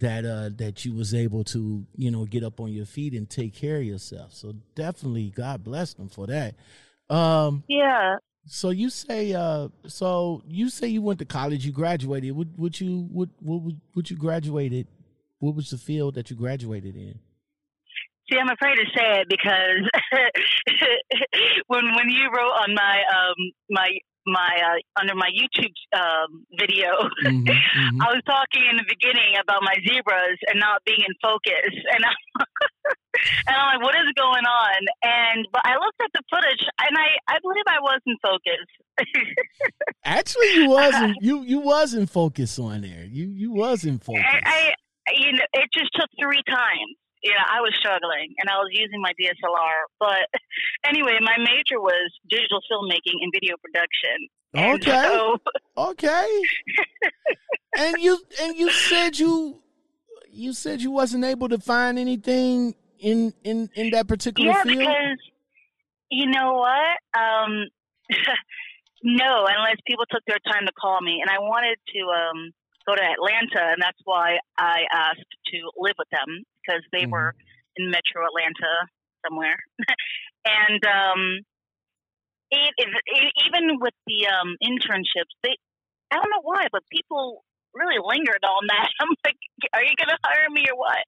[0.00, 3.30] that uh that you was able to you know get up on your feet and
[3.30, 4.34] take care of yourself.
[4.34, 6.54] So definitely, God bless them for that.
[7.08, 8.16] Um, Yeah.
[8.46, 12.34] So you say, uh, so you say you went to college, you graduated.
[12.34, 14.88] Would you would what would would you graduated?
[15.38, 17.18] What was the field that you graduated in?
[18.30, 19.90] See, I'm afraid to say it because
[21.66, 23.88] when when you wrote on my um my
[24.26, 26.90] my uh, under my YouTube um, video,
[27.24, 27.98] Mhm, mhm.
[28.00, 32.04] I was talking in the beginning about my zebras and not being in focus, and
[32.04, 32.18] I'm,
[33.46, 34.80] and I'm like, what is going on?
[35.02, 38.64] And but I looked at the footage, and I I believe I was in focus.
[40.04, 43.04] Actually, you wasn't you you was in focus on there.
[43.04, 44.22] You you was in focus.
[44.24, 44.72] I,
[45.08, 46.96] I you know it just took three times.
[47.24, 49.86] Know, I was struggling and I was using my DSLR.
[50.00, 50.28] But
[50.84, 54.28] anyway, my major was digital filmmaking and video production.
[54.54, 55.02] And Okay.
[55.04, 55.36] So,
[55.90, 56.42] Okay.
[57.78, 59.62] and you and you said you
[60.30, 64.78] you said you wasn't able to find anything in in in that particular yeah, field.
[64.78, 65.18] because
[66.10, 67.18] you know what?
[67.18, 67.68] Um,
[69.02, 71.20] no, unless people took their time to call me.
[71.22, 72.52] And I wanted to um,
[72.86, 77.10] go to Atlanta, and that's why I asked to live with them because they Mhm.
[77.10, 77.34] were
[77.76, 78.86] in Metro Atlanta
[79.24, 79.58] somewhere.
[80.44, 81.40] and um,
[82.50, 85.56] it, it, it, even with the um, internships, they
[86.12, 87.42] I don't know why, but people
[87.72, 88.88] really lingered on that.
[89.00, 89.40] I'm like,
[89.72, 91.00] are you going to hire me or what?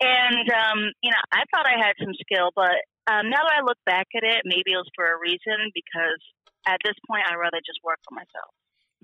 [0.00, 2.76] And um, you know, I thought I had some skill, but
[3.08, 6.20] um, now that I look back at it, maybe it was for a reason because
[6.66, 8.52] at this point, I'd rather just work for myself.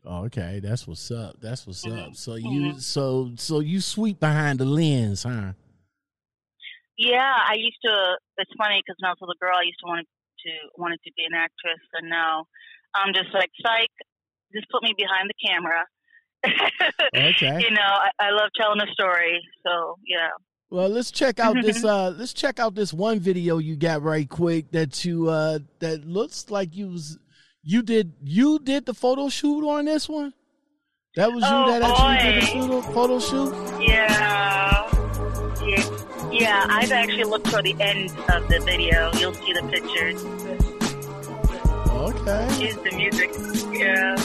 [0.05, 1.37] Oh, okay, that's what's up.
[1.41, 1.99] That's what's Mhm.
[2.09, 2.17] up.
[2.17, 5.53] So you so so you sweep behind the lens, huh?
[6.99, 8.19] Yeah, I used to.
[8.39, 10.07] It's funny because when I was a little girl, I used to want
[10.45, 12.47] to wanted to be an actress, and now
[12.95, 13.89] I'm just like, psych,
[14.53, 15.87] just put me behind the camera.
[17.15, 17.61] Okay.
[17.61, 20.31] You know, I, I love telling a story, so yeah.
[20.71, 21.85] Well, let's check out this.
[21.85, 26.05] Uh, let's check out this one video you got right quick that you uh that
[26.07, 27.19] looks like you was
[27.63, 30.33] you did you did the photo shoot on this one.
[31.17, 33.83] That was you Oh, that actually did the photo, photo shoot.
[33.83, 34.89] Yeah.
[35.67, 35.99] yeah.
[36.33, 39.13] Yeah, I've actually looked for the end of the video.
[39.15, 40.25] You'll see the pictures.
[41.91, 42.49] Okay.
[42.59, 43.31] Here's the music.
[43.73, 44.17] Yeah.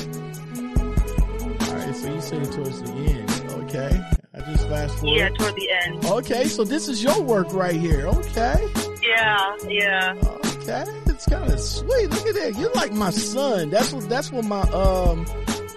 [1.67, 1.95] All right.
[1.95, 3.29] So you said it towards the end.
[3.63, 4.01] Okay.
[4.33, 5.17] I just fast forward.
[5.17, 6.05] Yeah, toward the end.
[6.05, 6.47] Okay.
[6.47, 8.07] So this is your work right here.
[8.07, 8.73] Okay.
[9.03, 10.15] Yeah, yeah.
[10.23, 10.85] Okay,
[11.17, 12.09] it's kind of sweet.
[12.11, 12.55] Look at that.
[12.59, 13.69] You're like my son.
[13.71, 14.07] That's what.
[14.07, 15.25] That's what my um.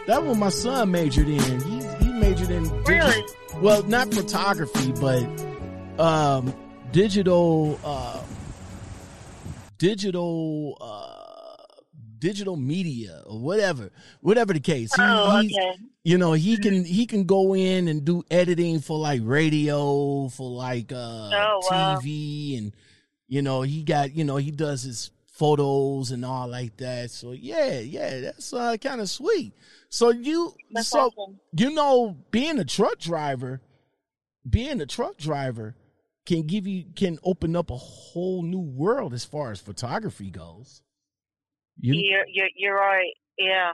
[0.07, 1.61] That what my son majored in.
[1.63, 3.25] He he majored in digi- Really?
[3.63, 5.23] well, not photography, but
[5.99, 6.53] um,
[6.93, 8.23] digital uh,
[9.79, 11.65] digital uh,
[12.19, 14.95] digital media or whatever, whatever the case.
[14.95, 15.77] He- Oh, okay.
[16.05, 20.51] you know he can he can go in and do editing for like radio for
[20.51, 20.97] like uh
[21.33, 21.97] Oh, wow.
[21.99, 22.73] tv and
[23.29, 27.33] you know he got you know he does his photos and all like that so
[27.33, 29.55] yeah yeah that's uh kind of sweet
[29.89, 31.41] so you That's so awesome.
[31.57, 33.63] you know being a truck driver
[34.49, 35.75] being a truck driver
[36.27, 40.83] can give you can open up a whole new world as far as photography goes
[41.81, 43.15] you You're, you're, you're right.
[43.39, 43.73] Yeah.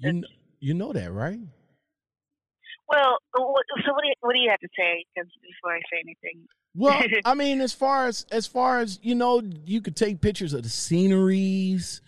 [0.00, 0.24] you, kn-
[0.60, 1.40] you know that right
[2.90, 3.64] Well, so what
[4.02, 6.46] do you, what do you have to say before I say anything?
[6.74, 10.52] Well, I mean, as far as as far as you know, you could take pictures
[10.52, 12.00] of the sceneries,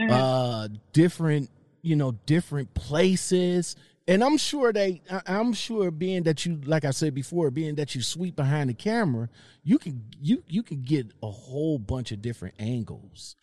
[0.00, 0.10] Mhm.
[0.12, 1.50] uh, different
[1.82, 6.90] you know different places, and I'm sure they, I'm sure being that you, like I
[6.90, 9.28] said before, being that you sweep behind the camera,
[9.64, 13.34] you can you you can get a whole bunch of different angles,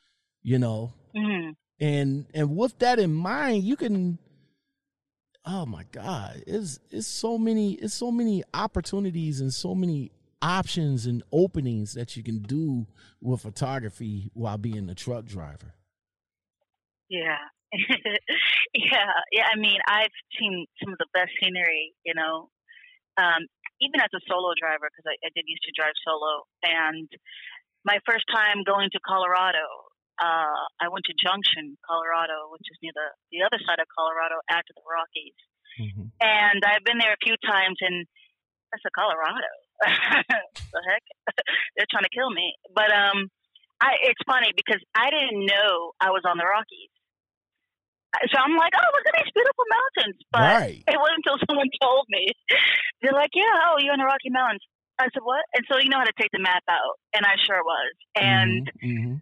[0.44, 4.18] you know, hmm and and with that in mind, you can.
[5.46, 6.42] Oh my God!
[6.48, 10.12] It's it's so many it's so many opportunities and so many
[10.44, 12.86] options and openings that you can do
[13.22, 15.74] with photography while being a truck driver.
[17.10, 17.40] Yeah.
[18.76, 19.10] yeah.
[19.32, 19.48] Yeah.
[19.48, 22.52] I mean, I've seen some of the best scenery, you know,
[23.18, 23.48] um,
[23.80, 26.44] even as a solo driver, because I, I did used to drive solo.
[26.62, 27.08] And
[27.88, 29.64] my first time going to Colorado,
[30.20, 34.44] uh, I went to Junction, Colorado, which is near the, the other side of Colorado
[34.52, 35.40] after the Rockies.
[35.80, 36.12] Mhm.
[36.22, 38.06] And I've been there a few times, and
[38.70, 39.50] that's a Colorado.
[39.82, 41.04] The heck?
[41.76, 42.54] They're trying to kill me.
[42.74, 43.30] But um,
[43.82, 46.92] I, it's funny because I didn't know I was on the Rockies.
[48.30, 50.18] So I'm like, oh, look at these beautiful mountains.
[50.32, 50.80] But right.
[50.86, 52.30] it wasn't until someone told me.
[53.02, 54.62] They're like, yeah, oh, you're in the Rocky Mountains.
[55.00, 55.42] I said, what?
[55.58, 57.02] And so you know how to take the map out.
[57.18, 57.94] And I sure was.
[58.16, 59.22] And Mhm.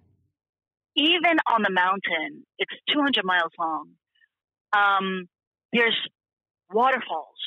[0.97, 3.95] even on the mountain, it's 200 miles long.
[4.73, 5.27] Um,
[5.71, 5.95] there's
[6.69, 7.39] waterfalls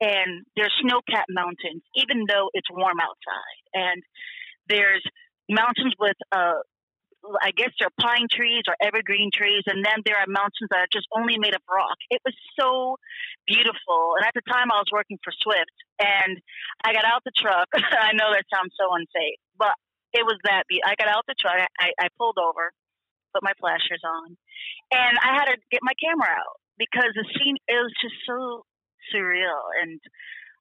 [0.00, 3.60] and there's snow-capped mountains, even though it's warm outside.
[3.74, 4.02] And
[4.68, 5.04] there's
[5.48, 6.64] mountains with, uh,
[7.42, 10.92] I guess they're pine trees or evergreen trees, and then there are mountains that are
[10.92, 12.00] just only made of rock.
[12.08, 12.96] It was so
[13.46, 14.16] beautiful.
[14.16, 16.40] And at the time, I was working for Swift, and
[16.80, 17.68] I got out the truck.
[17.76, 19.76] I know that sounds so unsafe, but
[20.16, 20.64] it was that.
[20.68, 21.60] Be- I got out the truck.
[21.78, 22.72] I, I pulled over,
[23.34, 24.36] put my flashers on,
[24.90, 28.64] and I had to get my camera out because the scene it was just so
[29.12, 29.60] surreal.
[29.82, 30.00] And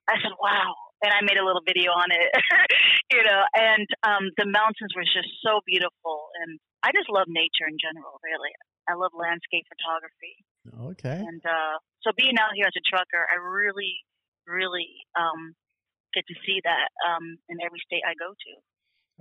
[0.09, 2.29] I said, "Wow!" And I made a little video on it,
[3.13, 3.41] you know.
[3.55, 8.19] And um, the mountains were just so beautiful, and I just love nature in general.
[8.25, 8.51] Really,
[8.89, 10.35] I love landscape photography.
[10.93, 11.21] Okay.
[11.21, 14.01] And uh, so being out here as a trucker, I really,
[14.45, 15.55] really um,
[16.13, 18.53] get to see that um, in every state I go to.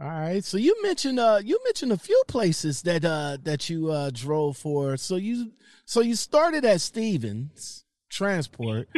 [0.00, 0.44] All right.
[0.44, 4.56] So you mentioned uh you mentioned a few places that uh that you uh drove
[4.56, 4.96] for.
[4.96, 5.50] So you
[5.84, 8.88] so you started at Stevens Transport.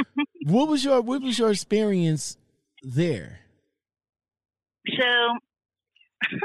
[0.46, 2.36] what was your what was your experience
[2.82, 3.40] there?
[4.88, 5.10] So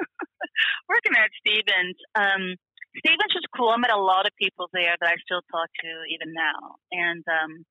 [0.90, 2.56] working at Stevens, um,
[3.00, 3.70] Stevens was cool.
[3.70, 7.24] I met a lot of people there that I still talk to even now, and
[7.28, 7.66] um,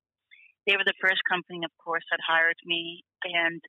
[0.67, 3.61] they were the first company, of course, that hired me, and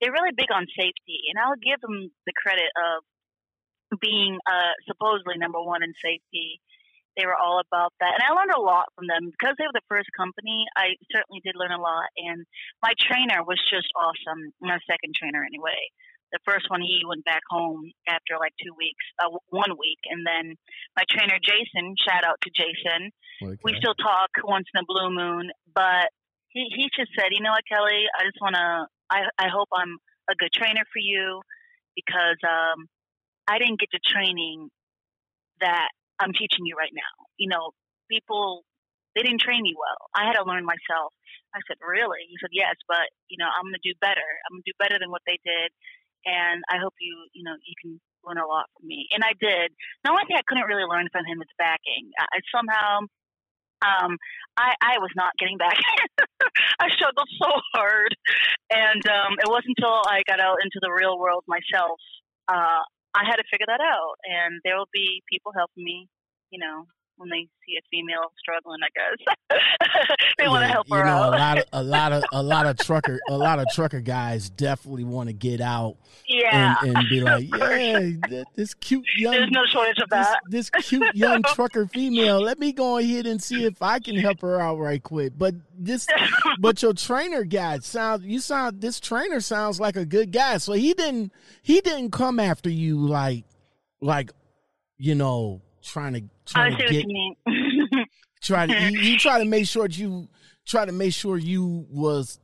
[0.00, 1.28] they're really big on safety.
[1.30, 3.04] And I'll give them the credit of
[4.00, 6.60] being uh, supposedly number one in safety.
[7.16, 9.28] They were all about that, and I learned a lot from them.
[9.28, 10.64] Because they were the first company.
[10.76, 12.44] I certainly did learn a lot, and
[12.80, 14.52] my trainer was just awesome.
[14.60, 15.92] My second trainer, anyway.
[16.32, 20.00] The first one he went back home after like two weeks uh, one week.
[20.08, 20.56] And then
[20.96, 23.12] my trainer jason shout out to jason.
[23.62, 25.52] We still talk once in a blue moon.
[25.74, 26.08] But
[26.48, 28.08] he, he just said you know what kelly?
[28.16, 29.98] I just want to I, I hope i'm
[30.30, 31.42] a good trainer for you
[31.94, 32.88] because um,
[33.46, 34.70] i didn't get the training
[35.60, 35.90] that
[36.22, 37.74] i'm teaching you right now you know
[38.10, 38.62] people
[39.14, 41.12] they didn't train me well i had to learn myself
[41.54, 44.56] i said really he said yes but you know i'm going to do better i'm
[44.56, 45.74] going to do better than what they did
[46.24, 49.08] and I hope you, you know, you can learn a lot from me.
[49.12, 49.74] And I did.
[50.04, 52.10] The only thing I couldn't really learn from him is backing.
[52.18, 52.90] I, I somehow,
[53.82, 54.18] um,
[54.56, 55.78] I, I was not getting back.
[56.80, 58.14] I struggled so hard,
[58.70, 61.98] and um, it wasn't until I got out into the real world myself,
[62.46, 64.16] uh, I had to figure that out.
[64.24, 66.08] And there will be people helping me,
[66.50, 66.86] you know,
[67.22, 69.58] when they see a female struggling, I guess
[70.38, 71.34] they want to Yeah, help you her know, out.
[71.34, 74.50] a lot of a lot of a lot of trucker a lot of trucker guys
[74.50, 77.48] definitely want to get out yeah, and, and be like,
[78.28, 80.40] yeah, this cute young there's no shortage of this, that.
[80.48, 82.40] this cute young trucker female.
[82.40, 85.32] Let me go ahead and see if I can help her out right quick.
[85.36, 86.06] But this,
[86.58, 88.24] but your trainer guy sounds.
[88.24, 88.80] You sound.
[88.80, 90.58] This trainer sounds like a good guy.
[90.58, 91.32] So he didn't.
[91.62, 93.44] He didn't come after you like,
[94.00, 94.30] like,
[94.96, 98.06] you know, trying to trying see to what get you mean.
[98.42, 98.74] try to.
[98.74, 100.28] He, he tried to make sure you
[100.66, 102.38] try to make sure you was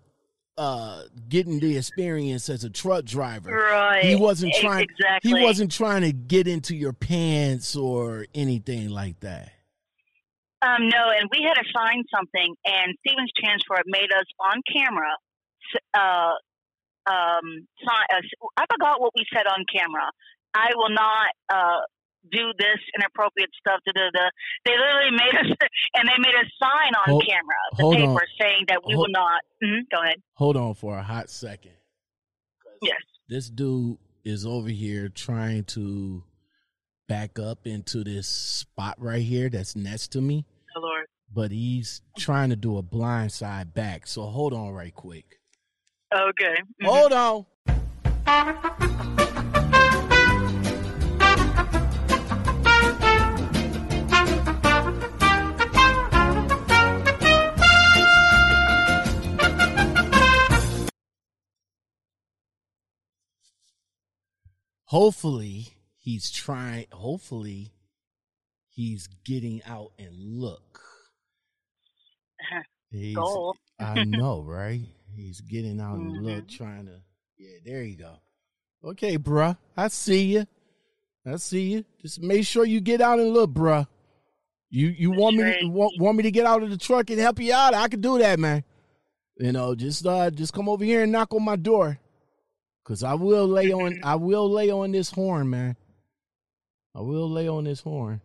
[0.57, 3.51] uh getting the experience as a truck driver.
[3.51, 4.05] right.
[4.05, 4.87] He wasn't trying.
[4.91, 5.31] Exactly.
[5.31, 9.53] He wasn't trying to get into your pants or anything like that.
[10.61, 15.15] Um, no, and we had to sign something, and Stevens Transport made us on camera.
[15.95, 16.35] Uh,
[17.07, 20.11] um, sign, uh, I forgot what we said on camera.
[20.55, 21.81] I will not uh,
[22.31, 23.81] do this inappropriate stuff.
[23.87, 24.29] Da, da, da.
[24.65, 25.57] They literally made us,
[25.95, 28.19] and they made us sign on Hold- camera the paper on.
[28.41, 29.41] saying that we Hold- will not.
[29.63, 30.17] Mhm, go ahead.
[30.35, 31.73] Hold on for a hot second.
[32.83, 33.01] Yes.
[33.29, 36.23] This dude is over here trying to
[37.09, 40.45] back up into this spot right here that's next to me.
[40.77, 41.07] Oh, Lord.
[41.35, 44.07] but he's trying to do a blind side back.
[44.07, 45.41] So hold on right quick.
[46.15, 46.55] Okay.
[46.83, 46.87] Mhm.
[46.87, 47.47] Hold on.
[64.89, 66.87] Hopefully, he's trying.
[66.93, 67.73] Hopefully,
[68.71, 70.81] he's getting out and look.
[72.91, 73.55] He's, Goal.
[73.79, 74.81] I know, right?
[75.15, 76.57] He's getting out and look, Mhm.
[76.57, 77.03] trying to.
[77.37, 78.15] Yeah, there you go.
[78.83, 79.59] Okay, bruh.
[79.77, 80.47] I see you.
[81.27, 81.85] I see you.
[82.01, 83.87] Just make sure you get out and look, bruh.
[84.71, 87.19] You you want me to, want, want me to get out of the truck and
[87.21, 87.75] help you out?
[87.75, 88.65] I can do that, man.
[89.37, 91.99] You know, just uh just come over here and knock on my door.
[92.89, 95.77] Cause I will lay on I will lay on this horn, man.
[96.95, 98.23] I will lay on this horn.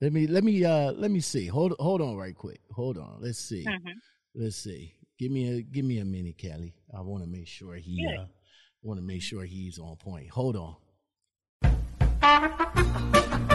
[0.00, 1.46] Let me let me uh let me see.
[1.46, 2.60] Hold hold on right quick.
[2.72, 3.18] Hold on.
[3.20, 3.64] Let's see.
[3.64, 3.92] Mhm.
[4.34, 4.94] Let's see.
[5.16, 6.74] Give me a give me a minute, Kelly.
[6.92, 8.22] I want to make sure he Yeah.
[8.22, 8.26] uh
[8.82, 10.28] want to make sure he's on point.
[10.30, 10.74] Hold on.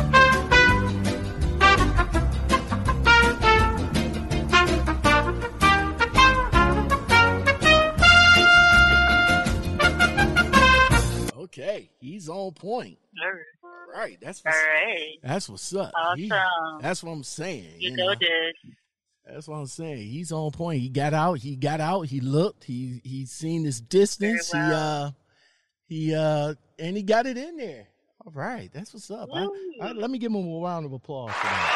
[11.39, 12.97] Okay, he's on point.
[13.23, 13.45] All right.
[13.95, 14.17] Right.
[14.21, 15.17] That's what's, right.
[15.23, 15.93] that's what's up.
[16.15, 16.31] He-
[16.79, 17.75] that's what I'm saying.
[17.79, 18.13] You you know.
[18.13, 18.55] did.
[19.25, 20.07] That's what I'm saying.
[20.07, 20.81] He's on point.
[20.81, 21.39] He got out.
[21.39, 22.07] He got out.
[22.07, 22.65] He looked.
[22.65, 24.51] He he seen his distance.
[24.53, 25.15] Well.
[25.87, 27.87] He uh he uh and he got it in there.
[28.25, 29.29] All right, that's what's up.
[29.33, 29.47] I,
[29.81, 31.75] I, let me give him a round of applause for that.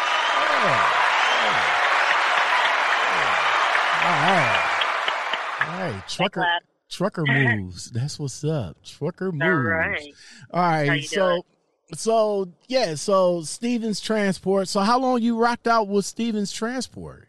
[1.42, 1.64] Yeah,
[5.62, 5.70] yeah.
[5.70, 6.08] All right, all right.
[6.10, 6.46] Trucker.
[6.94, 7.92] Trucker moves.
[7.92, 8.78] That's what's up.
[8.86, 9.44] Trucker moves.
[9.44, 10.14] All right.
[10.52, 11.04] All right.
[11.06, 11.42] So doing?
[11.96, 12.96] so yeah.
[12.96, 14.68] So Stevens Transport.
[14.68, 17.28] So how long you rocked out with Stevens Transport?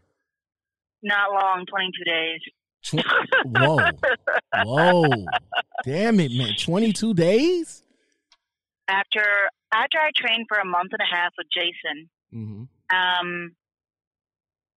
[1.03, 2.41] Not long, 22 days.
[2.83, 3.91] Tw- Whoa.
[4.65, 5.27] Whoa.
[5.85, 6.55] Damn it, man.
[6.59, 7.83] 22 days?
[8.89, 9.23] After
[9.73, 12.65] after I trained for a month and a half with Jason, Mm-hmm.
[12.97, 13.53] um,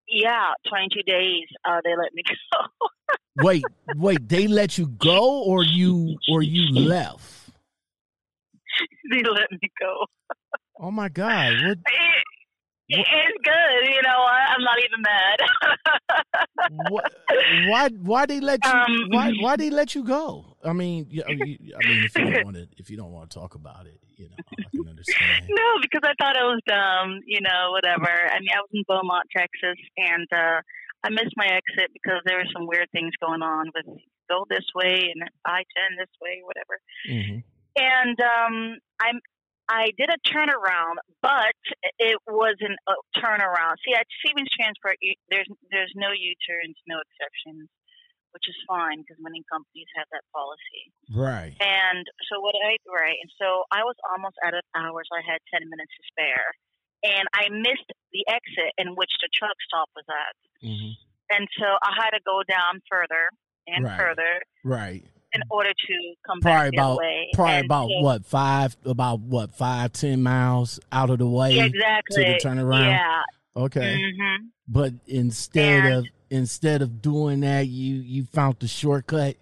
[0.07, 2.87] yeah, 22 days, uh, they let me go.
[3.35, 7.51] Wait, wait, they let you go or you or you left?
[9.11, 10.05] they let me go.
[10.79, 11.53] Oh my God.
[11.67, 11.77] What
[12.89, 14.09] It, it's good, you know.
[14.09, 15.39] I, I'm not even mad.
[16.89, 17.13] what
[17.67, 20.57] why why they let you Um, why why they let you go?
[20.63, 23.29] I mean, you, you- I mean if you don't want to if you don't want
[23.29, 25.45] to talk about it, you know, I can understand.
[25.49, 28.09] no, because I thought it was dumb, you know, whatever.
[28.09, 30.61] I mean, I was in Beaumont, Texas, and uh,
[31.03, 33.85] I missed my exit because there were some weird things going on with
[34.29, 36.75] go this way and I 10 this way, whatever.
[37.07, 37.39] hmm
[37.77, 39.21] and um, I'm
[39.69, 41.51] I did a turnaround, but
[41.99, 43.75] it wasn't a turnaround.
[43.83, 44.97] See, at Stevens Transport,
[45.29, 47.69] there's there's no U-turns, no exceptions,
[48.37, 50.93] which is fine because many companies have that policy.
[51.09, 51.57] Right.
[51.57, 55.09] And so what I right, and so I was almost out of hours.
[55.09, 56.47] I had ten minutes to spare,
[57.01, 60.93] and I missed the exit in which the truck stop was at, hmm
[61.29, 63.27] and so I had to go down further
[63.67, 63.99] and Right.
[63.99, 65.03] further Right.
[65.33, 65.95] in order to
[66.25, 67.29] come Probably back about way.
[67.33, 72.23] probably And about what five about what five ten miles out of the way exactly.
[72.23, 72.91] to the turnaround.
[72.91, 73.23] Yeah.
[73.57, 73.97] Okay.
[73.99, 79.35] hmm But instead And- of instead of doing that, you you found the shortcut.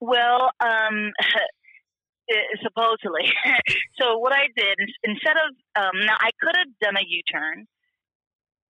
[0.00, 1.12] Well, um,
[2.30, 3.30] eh, supposedly.
[4.00, 7.66] so what I did instead of um, now I could have done a U-turn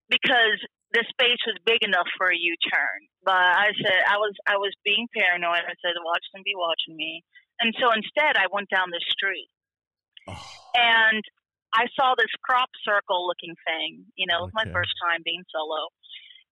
[0.09, 0.59] because
[0.93, 4.73] the space was big enough for a U-turn, but I said I was I was
[4.85, 5.69] being paranoid.
[5.69, 7.23] I said, "Watch them be watching me,"
[7.61, 9.51] and so instead I went down the street
[10.29, 10.45] Oh,
[10.77, 11.25] and
[11.73, 14.05] I saw this crop circle looking thing.
[14.17, 15.89] You know, it was my first time being solo.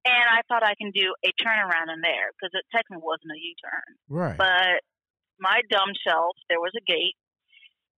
[0.06, 3.42] And I thought I can do a turnaround in there because it technically wasn't a
[3.42, 3.90] U-turn.
[4.06, 4.38] right.
[4.38, 4.78] But
[5.42, 7.18] my dumb self, there was a gate,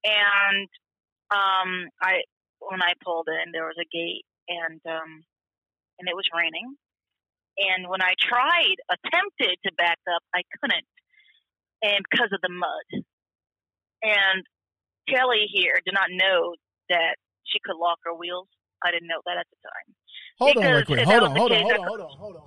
[0.07, 0.71] and
[1.35, 2.23] um, I
[2.63, 5.27] when I pulled in, there was a gate, and um,
[5.99, 6.79] and it was raining.
[7.59, 10.87] And when I tried, attempted to back up, I couldn't,
[11.83, 13.03] and because of the mud.
[13.99, 14.45] And
[15.09, 16.55] Kelly here did not know
[16.89, 17.17] that
[17.49, 18.47] she could lock her wheels.
[18.85, 19.96] I didn't know that at the time.
[20.39, 21.05] Hold on, right because quick.
[21.05, 22.43] Hold on, hold on, hold on, hold on, hold on.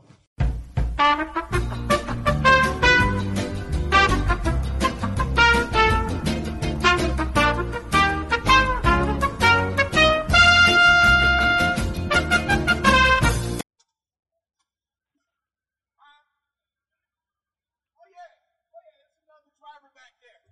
[17.97, 18.30] Oh yeah.
[18.74, 20.43] Oh, There's another driver back there.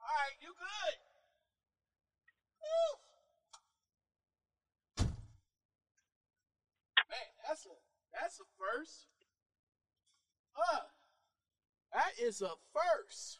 [0.00, 0.96] All right, you good?
[7.10, 7.74] Man, that's a
[8.36, 9.06] that's a first.
[10.52, 10.80] Huh.
[11.92, 13.38] That is a first.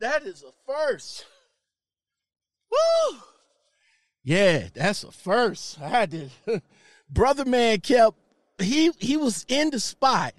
[0.00, 1.26] That is a first.
[2.70, 3.18] Woo!
[4.24, 5.80] Yeah, that's a first.
[5.80, 6.30] I did.
[7.10, 8.16] brother man kept
[8.58, 10.34] he he was in the spot.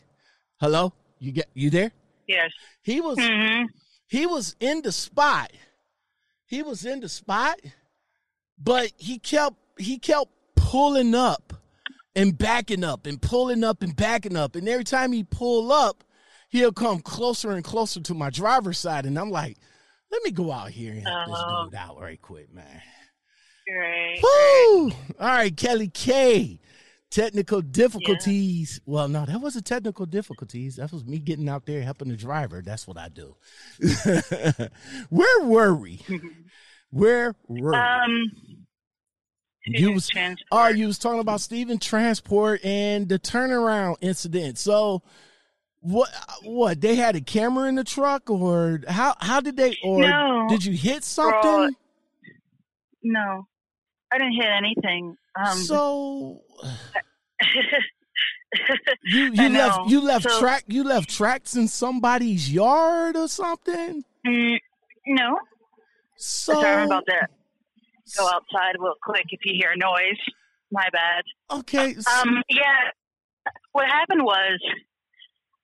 [0.60, 0.94] Hello?
[1.20, 1.92] You get you there?
[2.28, 2.52] Yes.
[2.82, 3.66] He was hmm
[4.08, 5.52] he was in the spot.
[6.46, 7.60] He was in the spot,
[8.62, 11.54] but he kept he kept pulling up
[12.16, 14.56] and backing up and pulling up and backing up.
[14.56, 16.04] And every time he pull up,
[16.50, 19.06] he'll come closer and closer to my driver's side.
[19.06, 19.58] And I'm like,
[20.12, 21.32] let me go out here and help Oh.
[21.66, 22.82] this dude out right quick, man.
[23.76, 24.20] Right.
[24.22, 24.92] Woo!
[25.20, 26.60] All right, Kelly K.
[27.10, 28.82] Technical difficulties.
[28.86, 30.76] Well, no, that wasn't technical difficulties.
[30.78, 32.62] That was me getting out there helping the driver.
[32.66, 33.36] That's what I do.
[35.10, 36.02] Where were we?
[36.90, 37.78] Where were we?
[37.78, 38.32] Um.
[39.66, 40.48] You was transport.
[40.52, 44.58] oh, you was talking about Stephen Transport and the turnaround incident.
[44.58, 45.02] So
[45.80, 46.10] what
[46.44, 50.48] what they had a camera in the truck or how how did they or No.
[50.50, 51.76] did you hit something?
[53.04, 53.48] No,
[54.12, 55.16] I didn't hit anything.
[55.36, 55.58] Um.
[55.58, 56.42] so
[59.06, 64.04] You you left you left So- track you left tracks in somebody's yard or something.
[64.28, 64.60] Mm,
[65.08, 65.40] no.
[66.18, 67.28] So Sorry about to
[68.18, 70.20] go outside real quick if you hear a noise.
[70.72, 71.24] My bad.
[71.60, 72.90] okay, Um, yeah.
[73.74, 74.60] What happened was,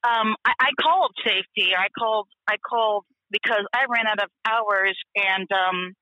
[0.04, 1.74] um, I, I called safety.
[1.78, 2.28] I called.
[2.48, 5.94] I called because I ran out of hours, and um,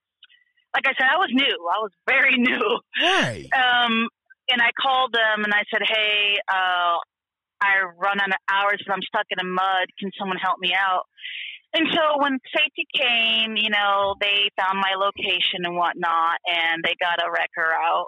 [0.75, 1.43] like I said, I was new.
[1.45, 2.79] I was very new.
[3.01, 3.47] right.
[3.53, 4.07] Um,
[4.49, 6.97] and I called them and I said, "Hey, uh,
[7.61, 9.87] I run out of hours and I'm stuck in the mud.
[9.99, 11.03] Can someone help me out?"
[11.77, 16.95] And so when safety came, you know, they found my location and whatnot, and they
[16.99, 18.07] got a wrecker out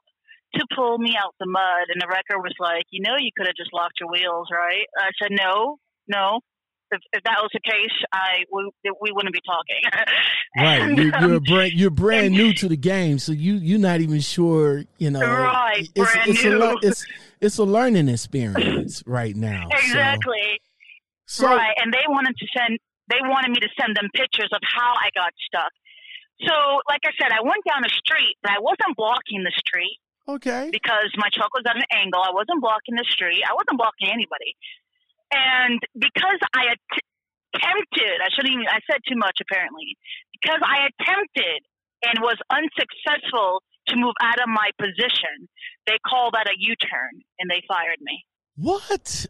[0.55, 1.85] to pull me out the mud.
[1.93, 4.85] And the wrecker was like, "You know, you could have just locked your wheels, right?"
[4.97, 6.39] I said, "No, no."
[6.91, 10.05] If, if that was the case, I we, we wouldn't be talking.
[10.57, 13.77] Right, And, you, um, you're brand you're brand new to the game, so you you're
[13.77, 14.83] not even sure.
[14.97, 16.57] You know, Right, It's, brand it's A, new.
[16.57, 17.05] lear- it's
[17.39, 19.67] it's a learning experience right now.
[19.69, 20.59] so- exactly.
[21.27, 22.79] So, right, and they wanted to send.
[23.09, 25.73] They wanted me to send them pictures of how I got stuck.
[26.45, 26.53] So,
[26.87, 29.99] like I said, I went down the street, but I wasn't blocking the street
[30.29, 32.21] okay, because my truck was at an angle.
[32.23, 33.43] I wasn't blocking the street.
[33.43, 34.55] I wasn't blocking anybody.
[35.35, 38.65] And because I attempted, I shouldn't even.
[38.71, 39.97] I said too much apparently.
[40.39, 41.59] Because I attempted
[42.07, 43.59] and was unsuccessful
[43.91, 45.49] to move out of my position,
[45.87, 48.23] they called that a U-turn and they fired me.
[48.55, 49.25] what?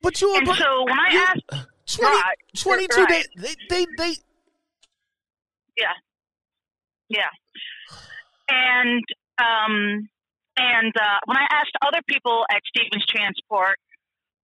[0.00, 3.26] But you were And so when I you- asked 20, Right, 22 right.
[3.36, 4.14] They, they they they
[7.08, 7.28] Yeah.
[8.48, 9.04] And
[9.38, 10.08] um
[10.56, 13.80] and uh, when I asked other people at Stevens Transport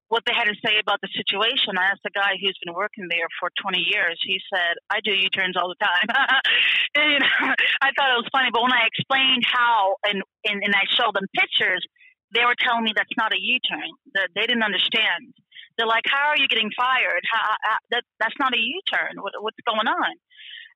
[0.09, 3.12] what they had to say about the situation, I asked a guy who's been working
[3.12, 4.16] there for 20 years.
[4.24, 6.09] He said, "I do U-turns all the time."
[6.97, 7.53] and, you know,
[7.84, 11.12] I thought it was funny, but when I explained how and, and and I showed
[11.12, 11.84] them pictures,
[12.32, 13.93] they were telling me that's not a U-turn.
[14.16, 15.36] That they didn't understand.
[15.79, 17.22] They're like, "How are you getting fired?
[17.31, 19.22] How, how, that that's not a U-turn.
[19.22, 20.12] What, what's going on?"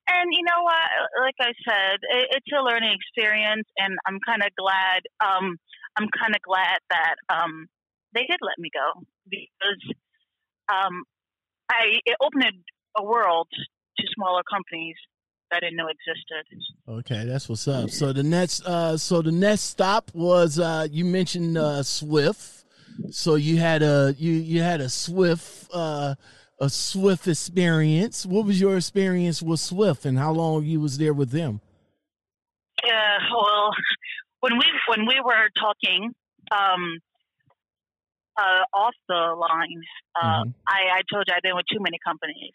[0.09, 0.89] And you know what?
[1.21, 5.03] Like I said, it, it's a learning experience, and I'm kind of glad.
[5.21, 5.59] Um,
[5.97, 7.67] I'm kind of glad that um,
[8.15, 9.83] they did let me go because
[10.71, 11.05] um,
[11.71, 12.65] I it opened
[12.97, 13.49] a world
[13.99, 14.97] to smaller companies
[15.51, 16.47] that I didn't know existed.
[16.89, 17.91] Okay, that's what's up.
[17.91, 22.62] So the next, uh, so the next stop was uh, you mentioned uh, Swift.
[23.11, 26.15] So you had a you you had a Swift uh,
[26.61, 28.25] a Swift experience.
[28.25, 31.61] What was your experience with Swift, and how long you was there with them?
[32.85, 33.71] Yeah, well,
[34.41, 36.11] when we when we were talking
[36.51, 36.99] um,
[38.37, 39.83] uh, off the line,
[40.21, 40.55] uh, Mhm.
[40.67, 42.53] I, I told you I've been with too many companies.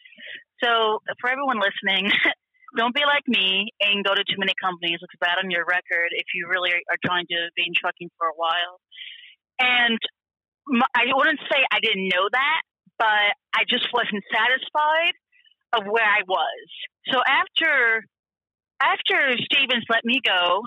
[0.63, 2.11] So for everyone listening,
[2.77, 4.97] don't be like me and go to too many companies.
[5.01, 8.27] Looks bad on your record if you really are trying to be in trucking for
[8.27, 8.81] a while.
[9.59, 9.97] And
[10.95, 12.61] I wouldn't say I didn't know that,
[12.99, 15.13] but I just wasn't satisfied
[15.73, 16.67] of where I was.
[17.11, 18.03] So after
[18.81, 20.61] after Stevens let me go,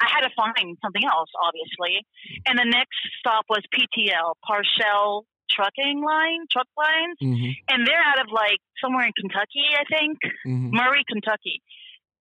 [0.00, 2.04] I had to find something else, obviously.
[2.46, 7.50] And the next stop was PTL, Paschall Trucking Line, Truck Lines, Mm-hmm.
[7.68, 10.74] and they're out of like somewhere in Kentucky, I think, Mm-hmm.
[10.76, 11.62] Murray, Kentucky.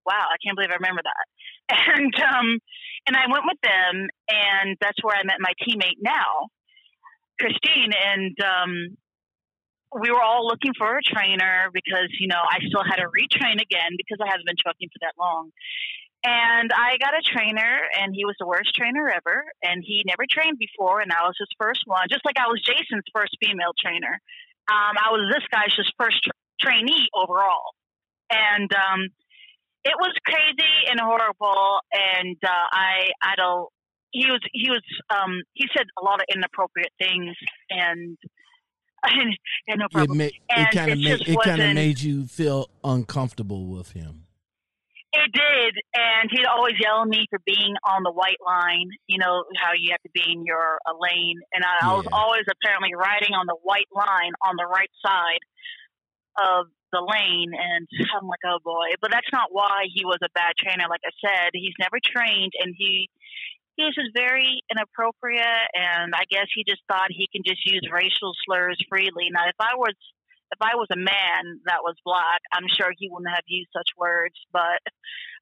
[0.05, 1.25] Wow, I can't believe I remember that.
[1.95, 2.59] And um,
[3.07, 6.47] and I went with them, and that's where I met my teammate now,
[7.39, 8.71] Christine, and um,
[10.01, 13.61] we were all looking for a trainer because you know I still had to retrain
[13.61, 15.51] again because I haven't been trucking for that long.
[16.23, 19.43] And I got a trainer, and he was the worst trainer ever.
[19.61, 22.63] And he never trained before, and I was his first one, just like I was
[22.63, 24.19] Jason's first female trainer.
[24.71, 26.31] Um, I was this guy's just first tra-
[26.61, 27.75] trainee overall.
[28.31, 29.09] And um,
[29.83, 31.83] it was crazy and horrible.
[31.91, 33.67] And uh, I, I don't.
[34.13, 37.35] He was, he was, um, he said a lot of inappropriate things,
[37.69, 38.17] and
[39.67, 40.21] and no problem.
[40.21, 44.25] It, it kind of made it kind of made you feel uncomfortable with him.
[45.13, 48.89] It did, and he'd always yell at me for being on the white line.
[49.05, 51.91] You know how you have to be in your uh, lane, and I, yeah.
[51.91, 55.43] I was always apparently riding on the white line on the right side
[56.41, 57.87] of the lane, and
[58.17, 58.97] I'm like, oh boy.
[59.01, 60.89] But that's not why he was a bad trainer.
[60.89, 63.09] Like I said, he's never trained, and he
[63.75, 67.81] he was just very inappropriate, and I guess he just thought he can just use
[67.91, 69.29] racial slurs freely.
[69.31, 69.95] Now, if I was
[70.51, 73.89] if I was a man that was black, I'm sure he wouldn't have used such
[73.97, 74.35] words.
[74.51, 74.79] But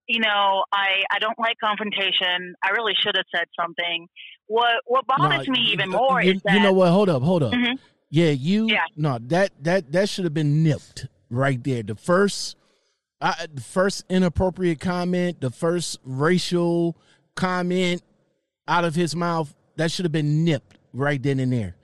[0.07, 2.55] you know, I I don't like confrontation.
[2.63, 4.07] I really should have said something.
[4.47, 6.89] What what bothers no, me even more you, is that you know what?
[6.89, 7.53] Hold up, hold up.
[7.53, 7.75] Mm-hmm.
[8.09, 8.67] Yeah, you.
[8.67, 8.85] Yeah.
[8.95, 11.83] No, that that that should have been nipped right there.
[11.83, 12.55] The first,
[13.19, 16.97] uh, the first inappropriate comment, the first racial
[17.35, 18.03] comment
[18.71, 21.75] out of his mouth, that should have been nipped right then and there.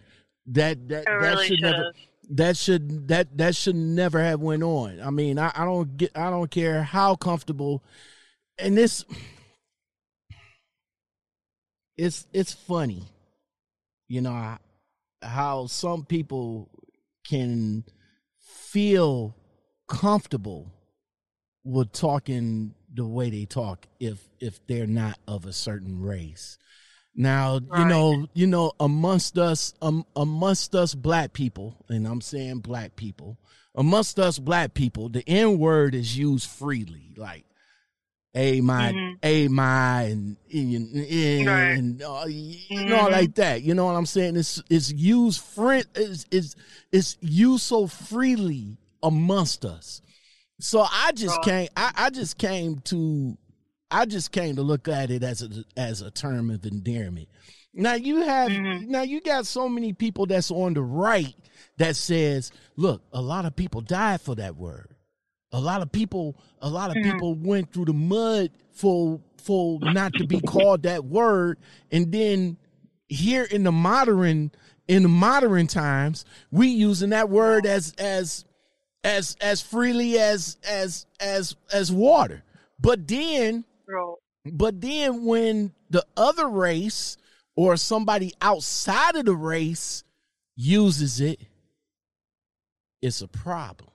[0.47, 1.93] That that, really that should never
[2.29, 5.01] that should that that should never have went on.
[5.01, 7.83] I mean, I, I don't get I don't care how comfortable
[8.57, 9.03] and this
[11.97, 13.03] it's it's funny.
[14.07, 14.57] You know
[15.21, 16.69] how some people
[17.27, 17.83] can
[18.39, 19.35] feel
[19.89, 20.71] comfortable
[21.65, 26.57] with talking the way they talk if if they're not of a certain race.
[27.19, 27.79] Now, right.
[27.79, 32.95] you know, you know, amongst us, um, amongst us black people, and I'm saying black
[32.95, 33.39] people,
[33.73, 37.43] amongst us black people, the N word is used freely, like
[38.35, 39.15] a my, mm-hmm.
[39.23, 41.71] a my, and and, and, right.
[41.71, 42.87] and uh, you mm-hmm.
[42.87, 43.63] know, like that.
[43.63, 44.35] You know what I'm saying?
[44.35, 46.55] It's it's used free, it's, it's
[46.91, 50.03] it's used so freely amongst us.
[50.59, 53.37] So I just came, I, I just came to
[53.89, 57.29] I just came to look at it as a as a term of endearment.
[57.73, 58.89] Now you have mm-hmm.
[58.91, 61.35] now you got so many people that's on the right
[61.77, 64.95] that says, look, a lot of people died for that word.
[65.51, 67.11] A lot of people, a lot of mm-hmm.
[67.11, 71.57] people went through the mud for for not to be called that word.
[71.91, 72.57] And then
[73.07, 74.51] here in the modern
[74.87, 78.45] in the modern times, we using that word as as
[79.03, 82.43] as as freely as as as as water.
[82.79, 83.65] But then
[84.45, 87.17] but then when the other race
[87.55, 90.03] or somebody outside of the race
[90.55, 91.39] uses it,
[93.01, 93.89] it's a problem.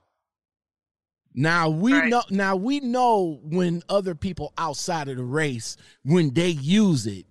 [1.35, 2.11] Now we right.
[2.11, 7.25] know now we know when other people outside of the race when they use it,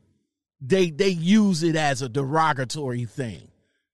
[0.59, 3.47] they they use it as a derogatory thing.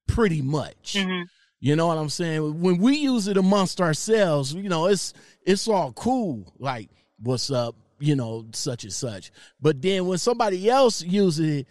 [0.08, 0.94] Pretty much.
[0.94, 1.24] Mm-hmm.
[1.60, 2.62] You know what I'm saying?
[2.62, 5.14] When we use it amongst ourselves, you know, it's
[5.46, 6.54] it's all cool.
[6.58, 6.90] Like,
[7.20, 7.76] what's up?
[8.00, 9.32] You know, such and such.
[9.62, 11.68] But then when somebody else uses it,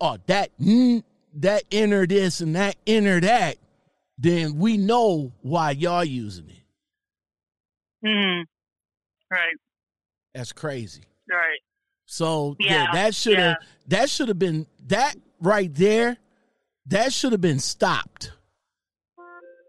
[0.00, 1.02] oh, that mm,
[1.34, 3.56] that enter this and that enter that,
[4.18, 8.06] then we know why y'all using it.
[8.06, 8.42] Hmm.
[9.30, 9.56] Right.
[10.34, 11.02] That's crazy.
[11.28, 11.58] Right.
[12.06, 13.66] So yeah, yeah that should have yeah.
[13.88, 16.16] that should have been that right there.
[16.86, 18.32] That should have been stopped.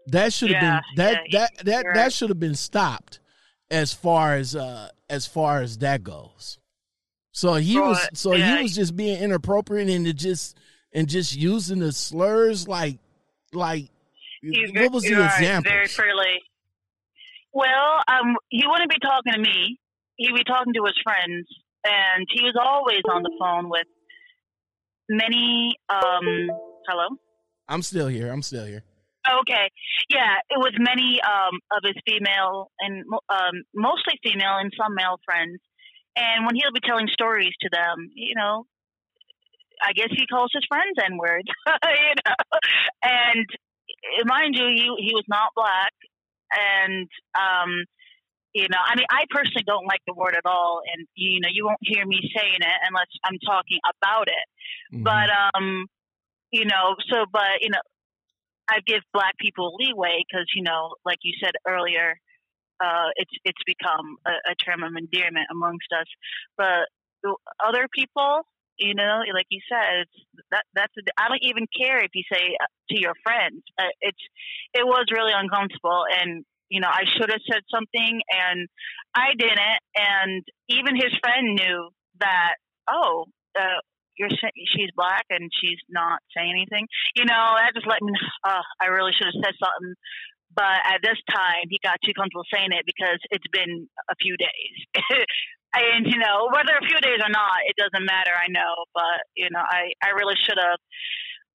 [0.06, 1.94] That should have yeah, been that that that right.
[1.94, 3.18] that should have been stopped
[3.70, 6.58] as far as uh as far as that goes.
[7.32, 8.56] So he was so yeah.
[8.56, 10.56] he was just being inappropriate and just
[10.92, 12.98] and just using the slurs like
[13.52, 13.90] like
[14.42, 15.70] He's what was the example?
[15.70, 16.42] Very freely.
[17.52, 19.78] Well, um, he wouldn't be talking to me.
[20.16, 21.46] He'd be talking to his friends,
[21.84, 23.86] and he was always on the phone with
[25.08, 25.76] many.
[25.88, 26.50] Um,
[26.86, 27.08] hello.
[27.68, 28.30] I'm still here.
[28.30, 28.84] I'm still here.
[29.28, 29.68] Okay,
[30.08, 35.20] yeah, it was many um, of his female and um, mostly female and some male
[35.24, 35.60] friends.
[36.16, 38.64] And when he'll be telling stories to them, you know,
[39.82, 42.34] I guess he calls his friends N words, you know.
[43.02, 43.46] And
[44.26, 45.92] mind you, he he was not black,
[46.52, 47.08] and
[47.38, 47.84] um,
[48.54, 51.48] you know, I mean, I personally don't like the word at all, and you know,
[51.52, 54.46] you won't hear me saying it unless I'm talking about it.
[54.94, 55.04] Mm-hmm.
[55.04, 55.86] But um,
[56.50, 57.84] you know, so but you know,
[58.68, 62.18] I give black people leeway because you know, like you said earlier,
[62.80, 66.06] uh, it's it's become a, a, term of endearment amongst us.
[66.56, 66.86] But
[67.64, 68.42] other people,
[68.78, 70.06] you know, like you said,
[70.50, 73.62] that that's a, I don't even care if you say uh, to your friends.
[73.78, 74.22] Uh, it's
[74.74, 78.68] it was really uncomfortable, and you know, I should have said something and
[79.14, 79.80] I didn't.
[79.96, 81.90] And even his friend knew
[82.20, 82.54] that,
[82.88, 83.24] oh,
[83.58, 83.80] uh,
[84.18, 84.34] you're
[84.74, 86.86] she's black and she's not saying anything.
[87.16, 88.12] You know, that just let me.
[88.44, 89.94] Uh, I really should have said something,
[90.54, 94.34] but at this time he got too comfortable saying it because it's been a few
[94.36, 94.76] days.
[95.74, 98.34] and you know, whether a few days or not, it doesn't matter.
[98.34, 100.82] I know, but you know, I I really should have.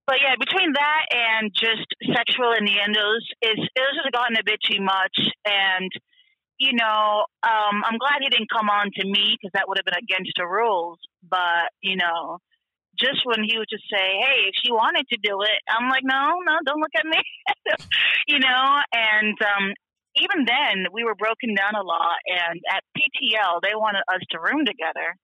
[0.07, 4.84] But yeah, between that and just sexual innuendos, is it has gotten a bit too
[4.84, 5.16] much
[5.47, 5.91] and
[6.59, 9.86] you know, um, I'm glad he didn't come on to me because that would have
[9.86, 10.99] been against the rules.
[11.28, 12.39] But you know,
[12.99, 16.03] just when he would just say, "Hey, if she wanted to do it," I'm like,
[16.03, 17.17] "No, no, don't look at me,"
[18.27, 18.79] you know.
[18.93, 19.73] And um,
[20.15, 22.17] even then, we were broken down a lot.
[22.27, 25.17] And at PTL, they wanted us to room together,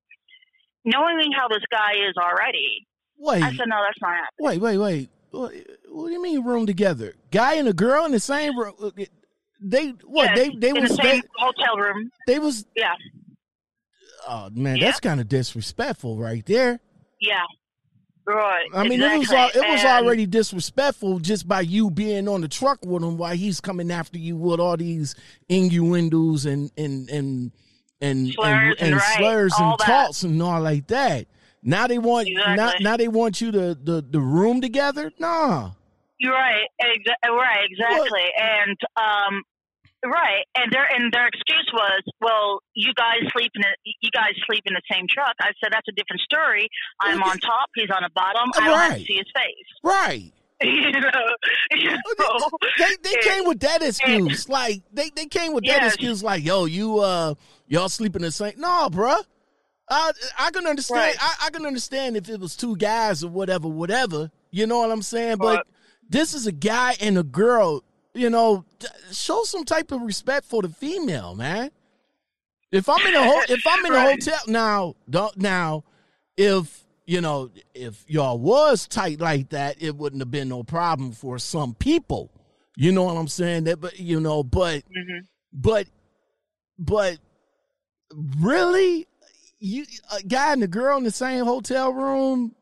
[0.85, 2.87] knowing how this guy is already.
[3.17, 5.09] Wait, I said, "No, that's not happening." Wait, wait, wait.
[5.31, 5.53] What,
[5.89, 7.13] what do you mean room together?
[7.31, 8.73] Guy and a girl in the same room?
[9.61, 10.35] They what?
[10.35, 12.09] they they in was the same they, hotel room.
[12.25, 12.95] They was yeah.
[14.27, 14.85] Oh man, Yeah.
[14.85, 16.79] that's kind of disrespectful right there.
[17.19, 17.43] Yeah.
[18.31, 18.67] Right.
[18.75, 19.61] I mean, it was exactly.
[19.61, 23.35] it was And- already disrespectful just by you being on the truck with him while
[23.35, 25.15] he's coming after you with all these
[25.49, 27.51] innuendos and and and
[28.01, 31.27] and Slurs and right, slurs all and talks and all like that.
[31.63, 32.83] Now they want now, Exactly.
[32.83, 35.11] now they want you to the the room together.
[35.19, 35.71] Nah,
[36.19, 36.67] You're right.
[36.81, 37.67] Exa- right.
[37.69, 38.25] Exactly.
[38.39, 39.43] And um,
[40.05, 40.43] right.
[40.55, 44.63] And their and their excuse was, well, you guys sleep in a, you guys sleep
[44.65, 45.33] in the same truck.
[45.41, 46.67] I said that's a different story.
[47.01, 47.69] I'm on top.
[47.75, 48.49] He's on the bottom.
[48.55, 49.67] I don't have to see his face.
[49.83, 50.31] right.
[50.61, 51.09] you know.
[51.71, 52.49] You know?
[52.77, 54.49] They they And- came with that excuse.
[54.49, 55.93] Like they, they came with that Yes.
[55.93, 57.35] excuse like, yo, you uh
[57.67, 59.23] y'all sleep in the same No, bruh.
[59.89, 61.15] I I can understand Right.
[61.21, 64.31] I, I can understand if it was two guys or whatever, whatever.
[64.51, 65.37] You know what I'm saying?
[65.37, 65.65] But Right.
[66.09, 67.81] this is a guy and a girl,
[68.19, 68.65] you know,
[69.11, 71.71] show some type of respect for the female, man.
[72.71, 75.83] If I'm in a ho- if I'm in a hotel now, don't now
[76.37, 81.11] if you know if y'all was tight like that, it wouldn't have been no problem
[81.13, 82.29] for some people.
[82.75, 83.63] You know what I'm saying?
[83.63, 85.25] That, but you know, but Mhm.
[85.51, 85.87] but
[86.77, 87.17] but
[88.39, 89.07] really,
[89.59, 92.55] you a guy and a girl in the same hotel room?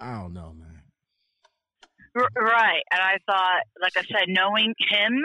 [0.00, 0.67] I don't know, man.
[2.36, 2.84] Right.
[2.92, 5.22] And I thought, like I said, knowing him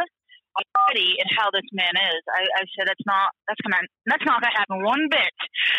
[0.54, 4.42] already and how this man is, I, I said that's not that's gonna that's not
[4.42, 5.34] gonna happen one bit.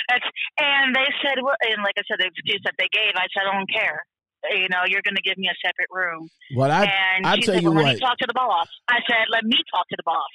[0.08, 0.26] That's
[0.58, 3.46] and they said, well, and like I said, the excuse that they gave, I said
[3.46, 4.02] I don't care.
[4.50, 6.28] You know, you're going to give me a separate room.
[6.52, 7.94] What I and I tell said, you well, let what.
[7.94, 8.68] me talk to the boss.
[8.88, 10.32] I said, let me talk to the boss.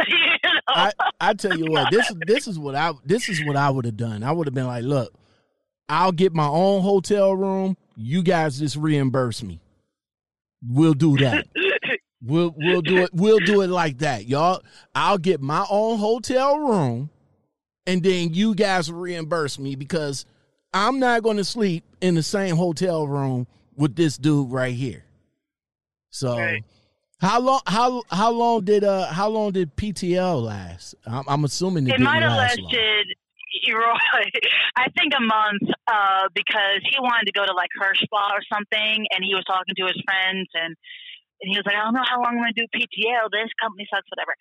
[0.08, 0.60] you know?
[0.68, 3.84] I, I tell you what, this this is what I this is what I would
[3.84, 4.22] have done.
[4.22, 5.14] I would have been like, look,
[5.88, 7.76] I'll get my own hotel room.
[7.96, 9.60] You guys just reimburse me.
[10.66, 11.46] We'll do that.
[12.22, 13.10] We'll we'll do it.
[13.14, 14.60] We'll do it like that, y'all.
[14.94, 17.08] I'll get my own hotel room,
[17.86, 20.26] and then you guys reimburse me because
[20.74, 25.02] I'm not going to sleep in the same hotel room with this dude right here.
[26.10, 26.62] So, Right.
[27.22, 27.60] how long?
[27.66, 30.96] How how long did uh how long did PTL last?
[31.06, 33.06] I'm, I'm assuming it, it might have lasted.
[33.66, 33.82] You're.
[33.82, 39.06] I think a month uh, because he wanted to go to like Hirsch or something,
[39.10, 40.76] and he was talking to his friends, and
[41.40, 43.32] and he was like, I don't know how long I'm going to do PTL.
[43.32, 44.36] This company sucks, whatever.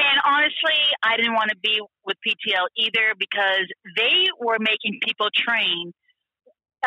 [0.00, 1.76] And honestly, I didn't want to be
[2.08, 3.68] with PTL either because
[4.00, 5.92] they were making people train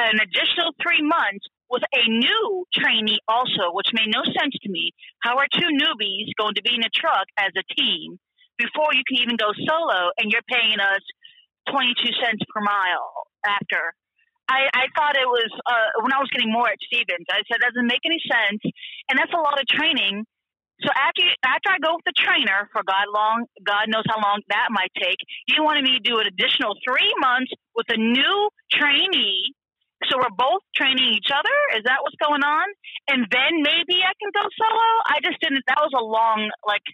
[0.01, 4.91] an additional three months with a new trainee also, which made no sense to me.
[5.21, 8.17] How are two newbies going to be in a truck as a team
[8.57, 11.03] before you can even go solo and you're paying us
[11.71, 13.11] 22 cents per mile
[13.47, 13.95] after?
[14.51, 17.23] I, I thought it was uh, when I was getting more at Stevens.
[17.31, 18.59] I said, that doesn't make any sense.
[19.07, 20.27] And that's a lot of training.
[20.81, 24.41] So after after I go with the trainer for God long, God knows how long
[24.49, 25.21] that might take.
[25.45, 29.53] he wanted me to do an additional three months with a new trainee.
[30.09, 31.53] So we're both training each other.
[31.77, 32.65] Is that what's going on?
[33.13, 34.89] And then maybe I can go solo.
[35.05, 35.61] I just didn't.
[35.69, 36.85] That was a long like.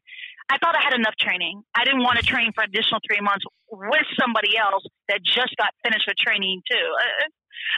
[0.49, 1.61] I thought I had enough training.
[1.75, 5.75] I didn't want to train for additional three months with somebody else that just got
[5.83, 6.87] finished with training too.
[6.95, 7.27] Uh,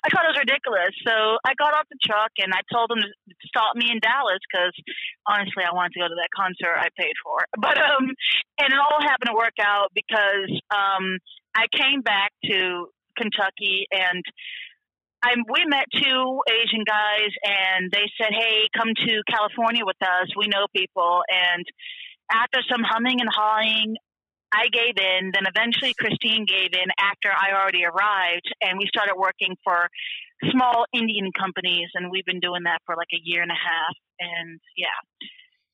[0.06, 0.94] I thought it was ridiculous.
[1.02, 4.40] So I got off the truck and I told them to stop me in Dallas
[4.46, 4.76] because
[5.26, 7.42] honestly, I wanted to go to that concert I paid for.
[7.60, 8.14] But um,
[8.62, 11.18] and it all happened to work out because um,
[11.56, 14.24] I came back to Kentucky and.
[15.22, 20.32] I, we met two Asian guys, and they said, "Hey, come to California with us.
[20.40, 21.66] We know people." And
[22.32, 23.96] after some humming and hawing,
[24.52, 25.32] I gave in.
[25.34, 29.90] Then eventually Christine gave in after I already arrived, and we started working for
[30.52, 33.96] small Indian companies, and we've been doing that for like a year and a half.
[34.20, 34.98] And yeah,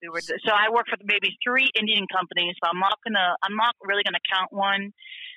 [0.01, 3.56] We were so I work for maybe three Indian companies, so I'm not gonna I'm
[3.56, 4.91] not really gonna count one.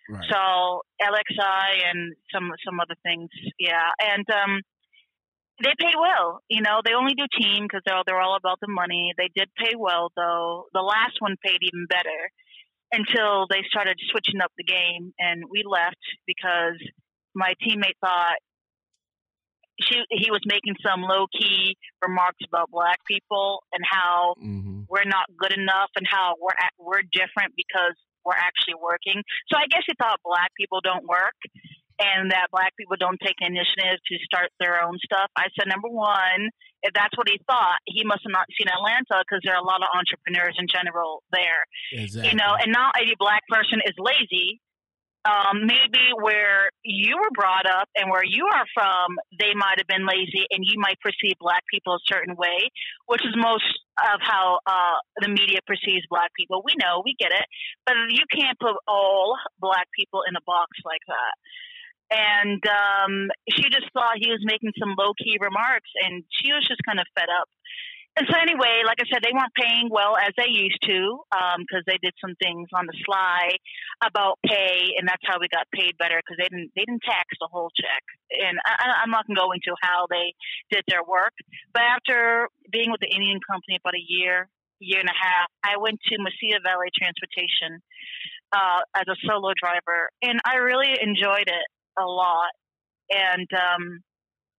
[0.08, 0.24] Right.
[0.30, 4.62] So LXI and some some other things, yeah, and um,
[5.62, 6.40] they paid well.
[6.48, 9.12] You know, they only do team because they're they're all about the money.
[9.16, 10.66] They did pay well though.
[10.72, 12.30] The last one paid even better
[12.92, 16.78] until they started switching up the game, and we left because
[17.34, 18.38] my teammate thought
[19.80, 25.04] she he was making some low key remarks about black people and how hmm we're
[25.04, 27.92] not good enough and how we're at, we're different because
[28.24, 29.20] we're actually working.
[29.52, 31.36] So I guess he thought black people don't work
[31.98, 35.30] and that black people don't take initiative to start their own stuff.
[35.36, 36.50] I said, number one,
[36.82, 39.66] if that's what he thought, he must have not seen Atlanta because there are a
[39.66, 42.30] lot of entrepreneurs in general there Exactly.
[42.30, 44.60] you know, and not every black person is lazy.
[45.28, 49.86] Um, maybe where you were brought up and where you are from, they might have
[49.86, 52.70] been lazy, and you might perceive black people a certain way,
[53.06, 53.66] which is most
[53.98, 56.62] of how uh, the media perceives black people.
[56.64, 57.44] We know, we get it,
[57.84, 61.34] but you can't put all black people in a box like that.
[62.10, 66.66] And um, she just thought he was making some low key remarks, and she was
[66.66, 67.48] just kind of fed up
[68.18, 71.22] and so anyway, like I said, they weren't paying well as they used to
[71.62, 73.54] because they did some things on the sly
[74.02, 77.30] about pay, and that's how we got paid better because they didn't they didn't tax
[77.38, 78.02] the whole check.
[78.34, 80.34] And I, I'm not going to go into how they
[80.66, 81.30] did their work,
[81.70, 84.50] but after being with the Indian company about a year,
[84.82, 87.78] year and a half, I went to Mesilla Valley Transportation
[88.50, 91.66] uh, as a solo driver, and I really enjoyed it
[92.00, 92.52] a lot.
[93.10, 94.00] And um,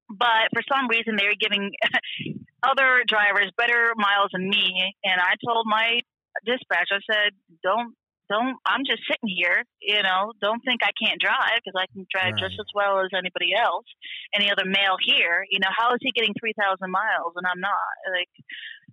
[0.10, 1.72] but for some reason, they were giving
[2.64, 4.94] other drivers better miles than me.
[5.04, 6.00] And I told my
[6.46, 7.32] dispatch, I said,
[7.64, 7.94] don't,
[8.30, 12.06] don't, I'm just sitting here, you know, don't think I can't drive because I can
[12.14, 12.44] drive Right.
[12.46, 13.86] just as well as anybody else,
[14.34, 15.44] any other male here.
[15.50, 16.56] You know, how is he getting 3,000
[16.90, 17.94] miles and I'm not?
[18.14, 18.32] Like,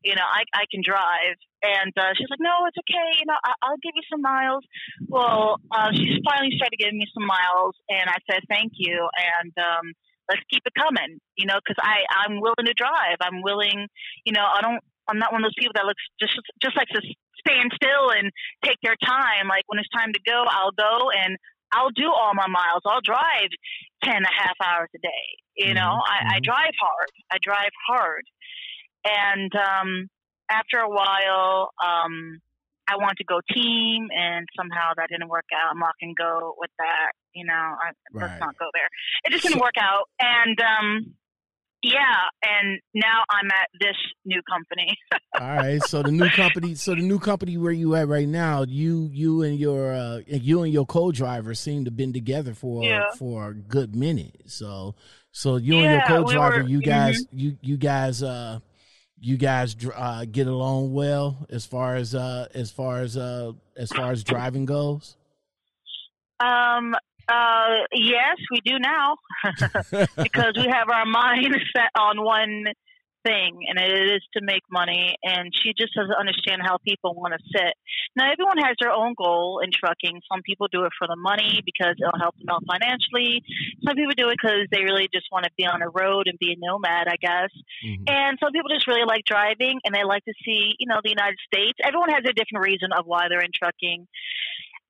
[0.05, 1.37] you know, I, I can drive.
[1.63, 3.19] And uh, she's like, no, it's okay.
[3.19, 4.65] You know, I, I'll give you some miles.
[5.09, 9.09] Well, uh, she finally started giving me some miles, and I said, thank you.
[9.17, 9.85] And um,
[10.31, 13.19] let's keep it coming, you know, because I I'm willing to drive.
[13.21, 13.89] I'm willing,
[14.25, 14.81] you know, I don't.
[15.09, 17.01] I'm not one of those people that looks just just like to
[17.47, 18.31] stand still and
[18.65, 19.47] take their time.
[19.49, 21.37] Like when it's time to go, I'll go and
[21.73, 22.83] I'll do all my miles.
[22.85, 23.51] I'll drive
[24.03, 25.27] ten and a half hours a day.
[25.57, 26.45] You know, Mhm, I, I mhm.
[26.45, 27.11] drive hard.
[27.33, 28.25] I drive hard,
[29.05, 30.09] and um,
[30.51, 32.41] after a while, um,
[32.89, 35.71] I want to go team, and somehow that didn't work out.
[35.73, 37.13] I'm not gonna go with that.
[37.35, 38.29] You know, I, Right.
[38.31, 38.89] let's not go there.
[39.25, 41.15] It just didn't So- work out, and um,
[41.93, 44.97] yeah, and now I'm at this new company.
[45.41, 45.83] All right.
[45.85, 49.43] So the new company, so the new company where you at right now, you you
[49.43, 53.05] and your uh, you and your co-driver seem to been together for Yeah.
[53.19, 54.43] for a good minute.
[54.47, 54.95] So
[55.33, 56.69] so you and your Yeah, we co-driver, were- mm-hmm.
[56.71, 58.59] you guys you you guys uh
[59.19, 63.53] you guys dr- uh, get along well as far as uh as far as uh
[63.77, 65.17] as far as driving goes.
[66.39, 66.95] Um,
[67.29, 69.17] uh, yes, we do now
[70.23, 72.65] because we have our mind set on one
[73.27, 75.17] thing, and it is to make money.
[75.23, 77.75] And she just doesn't understand how people want to sit.
[78.15, 80.23] Now, everyone has their own goal in trucking.
[80.31, 83.43] Some people do it for the money because it'll help them out financially.
[83.85, 86.39] Some people do it because they really just want to be on the road and
[86.39, 87.51] be a nomad, I guess.
[87.85, 88.09] Mhm.
[88.09, 91.11] And some people just really like driving and they like to see, you know, the
[91.11, 91.77] United States.
[91.83, 94.07] Everyone has a different reason of why they're in trucking.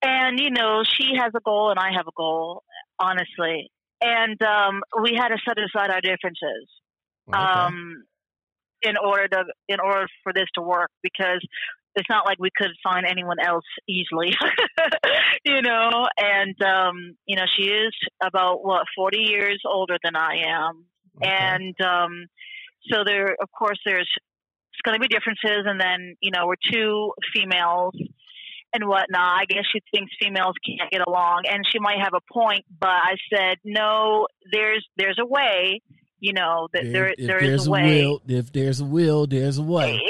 [0.02, 2.62] And, you know, she has a goal and I have a goal,
[2.98, 3.70] honestly.
[4.00, 6.68] And um, we had to set aside our differences
[7.28, 7.38] Okay.
[7.40, 8.04] um,
[8.82, 11.40] in order to in order for this to work because
[11.96, 14.36] it's not like we could find anyone else easily,
[15.44, 16.06] you know.
[16.18, 17.92] And um, you know, she is
[18.22, 20.84] about what forty years older than I am,
[21.16, 21.32] Okay.
[21.32, 22.26] and um,
[22.92, 24.08] so there, of course, there's
[24.72, 27.94] it's going to be differences, and then you know, we're two females
[28.72, 29.40] and whatnot.
[29.40, 32.64] I guess she thinks females can't get along, and she might have a point.
[32.80, 35.80] But I said, no, there's there's a way.
[36.18, 38.06] You know, that there there there's is a way.
[38.06, 40.00] will, if there's a will, there's a way.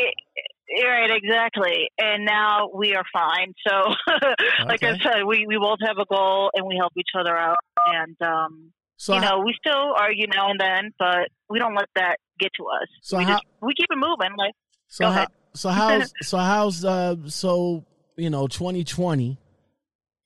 [0.85, 1.89] Right, exactly.
[1.99, 3.55] And now we are fine.
[3.67, 3.95] So,
[4.67, 7.57] like I said, we, we both have a goal and we help each other out.
[7.87, 11.75] And, um, So you how- know, we still argue now and then, but we don't
[11.75, 12.89] let that get to us.
[13.01, 14.37] So we how- just we keep it moving.
[14.37, 14.53] Like,
[14.89, 17.85] So how, so how's so how's uh so
[18.17, 19.39] you know 2020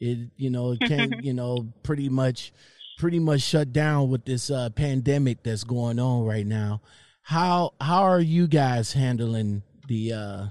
[0.01, 2.53] it you know it can you know pretty much
[3.01, 6.83] pretty much shut down with this uh pandemic that's going on right now.
[7.23, 10.47] How how are you guys handling the uh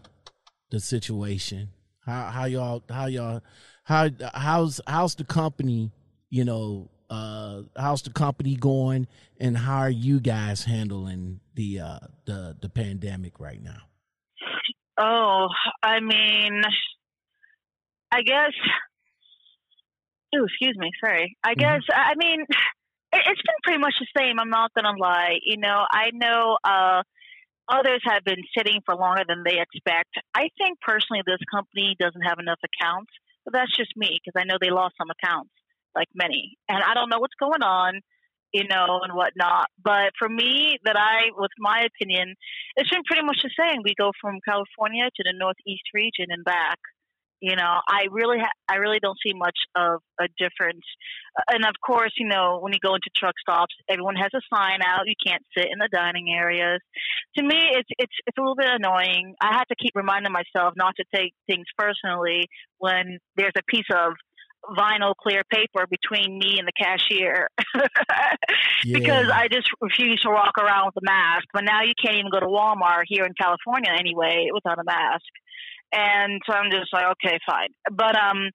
[0.72, 1.70] the situation?
[2.06, 3.42] How how y'all how y'all
[3.84, 5.92] how how's how's the company,
[6.32, 9.08] you know, uh how's the company going
[9.40, 13.82] and how are you guys handling the uh the the pandemic right now?
[14.98, 15.48] Oh,
[15.84, 16.64] I mean,
[18.12, 18.54] I guess.
[20.36, 20.92] Oh, excuse me.
[21.00, 21.36] Sorry.
[21.44, 21.58] I Mhm.
[21.60, 21.82] guess.
[21.94, 22.48] I mean, it,
[23.14, 24.40] it's been pretty much the same.
[24.40, 25.40] I'm not gonna lie.
[25.44, 27.04] You know, I know uh,
[27.68, 30.16] others have been sitting for longer than they expect.
[30.36, 33.12] I think personally, this company doesn't have enough accounts.
[33.46, 35.52] But that's just me because I know they lost some accounts,
[35.96, 38.02] like many, and I don't know what's going on.
[38.52, 39.68] You know, and whatnot.
[39.78, 42.34] But for me, that I, with my opinion,
[42.76, 43.82] it's been pretty much the same.
[43.84, 46.80] We go from California to the Northeast region and back.
[47.42, 50.84] You know, I really, ha- I really don't see much of a difference.
[51.50, 54.80] And of course, you know, when you go into truck stops, everyone has a sign
[54.86, 55.08] out.
[55.08, 56.82] You can't sit in the dining areas.
[57.38, 59.36] To me, it's it's it's a little bit annoying.
[59.42, 63.88] I have to keep reminding myself not to take things personally when there's a piece
[63.96, 64.14] of
[64.78, 67.48] vinyl clear paper between me and the cashier
[68.92, 71.46] because I just refuse to walk around with a mask.
[71.54, 75.26] But now you can't even go to Walmart here in California anyway without a mask.
[75.92, 77.70] And so I'm just like, okay, fine.
[77.92, 78.50] But um,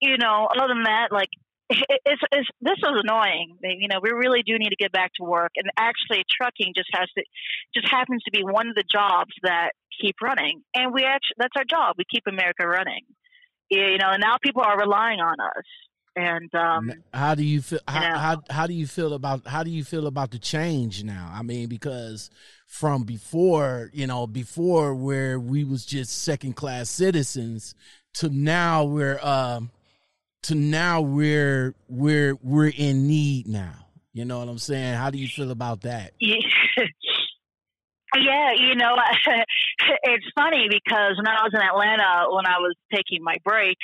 [0.00, 1.28] you know, other than that, like
[1.68, 3.56] it- it's, it's this is annoying.
[3.62, 5.50] You know, we really do need to get back to work.
[5.56, 7.24] And actually, trucking just has to
[7.74, 10.62] just happens to be one of the jobs that keep running.
[10.74, 11.96] And we actually that's our job.
[11.98, 13.02] We keep America running.
[13.70, 15.64] You know, and now people are relying on us.
[16.16, 18.18] And um, how do you feel how, know.
[18.18, 21.42] how how do you feel about how do you feel about the change now i
[21.42, 22.30] mean because
[22.66, 27.74] from before you know before where we was just second class citizens
[28.14, 29.70] to now we're um
[30.42, 33.74] to now we're we're we're in need now
[34.14, 36.36] you know what i'm saying how do you feel about that Yeah,
[38.14, 38.94] you know,
[40.04, 43.76] it's funny because when I was in Atlanta, when I was taking my break,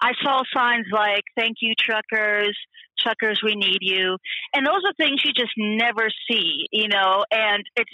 [0.00, 2.56] I saw signs like "Thank you, truckers."
[2.98, 4.16] Truckers, we need you,
[4.54, 7.26] and those are things you just never see, you know.
[7.30, 7.90] And it's,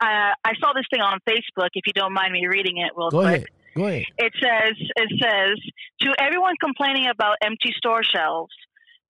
[0.00, 1.68] uh, I saw this thing on Facebook.
[1.74, 3.26] If you don't mind me reading it, real go quick.
[3.26, 5.58] ahead go ahead It says, it says,
[6.00, 8.54] to everyone complaining about empty store shelves,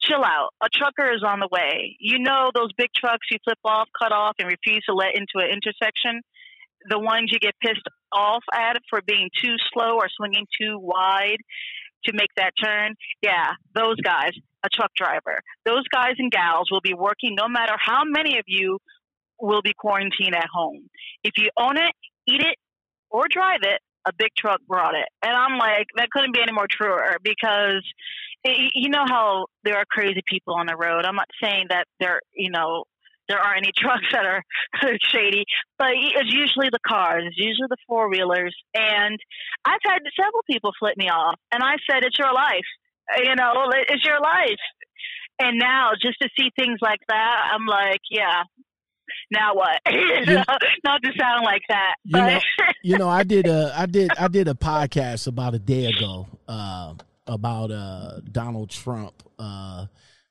[0.02, 0.50] chill out.
[0.62, 1.96] A trucker is on the way.
[2.00, 5.36] You know those big trucks you flip off, cut off, and refuse to let into
[5.36, 6.22] an intersection?
[6.88, 11.38] The ones you get pissed off at for being too slow or swinging too wide
[12.04, 12.94] to make that turn?
[13.22, 14.30] Yeah, those guys,
[14.64, 15.40] a truck driver.
[15.66, 18.78] Those guys and gals will be working no matter how many of you
[19.40, 20.88] will be quarantined at home.
[21.24, 21.92] If you own it,
[22.26, 22.56] eat it,
[23.10, 25.06] or drive it, a big truck brought it.
[25.22, 27.82] And I'm like, that couldn't be any more truer because
[28.44, 31.04] you know how there are crazy people on the road.
[31.04, 32.84] I'm not saying that there, you know,
[33.28, 34.42] there aren't any trucks that are
[35.12, 35.44] shady,
[35.78, 38.54] but it's usually the cars, it's usually the four wheelers.
[38.74, 39.18] And
[39.64, 42.66] I've had several people flip me off, and I said, it's your life.
[43.22, 43.52] You know,
[43.88, 44.60] it's your life.
[45.40, 48.42] And now, just to see things like that, I'm like, yeah.
[49.30, 49.80] Now what?
[49.90, 50.42] You-
[50.84, 52.40] Not to sound like that, You but know-
[52.82, 56.26] you know i did a i did i did a podcast about a day ago
[56.46, 56.94] uh
[57.28, 59.86] about uh donald trump uh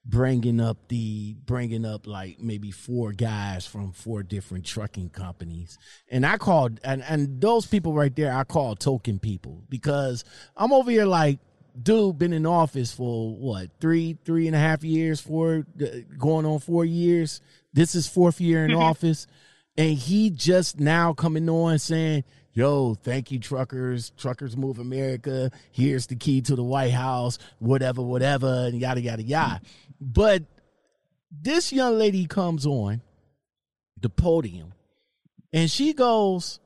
[0.07, 5.77] bringing up the bringing up like maybe four guys from four different trucking companies.
[6.09, 10.23] And i called and and those people right there i call token people because
[10.55, 11.39] i'm over here like
[11.81, 15.85] dude been in office for what three three and a half years four uh,
[16.17, 17.41] going on four years.
[17.73, 19.27] This is fourth year in office.
[19.77, 22.23] And he just now coming on saying
[22.57, 24.11] yo thank you truckers.
[24.17, 25.51] Truckers move america.
[25.71, 27.37] Here's the key to the white house.
[27.59, 29.61] Whatever whatever and yada yada yada.
[30.01, 30.43] But
[31.31, 33.01] this young lady comes on
[34.01, 34.73] the podium
[35.53, 36.59] and she goes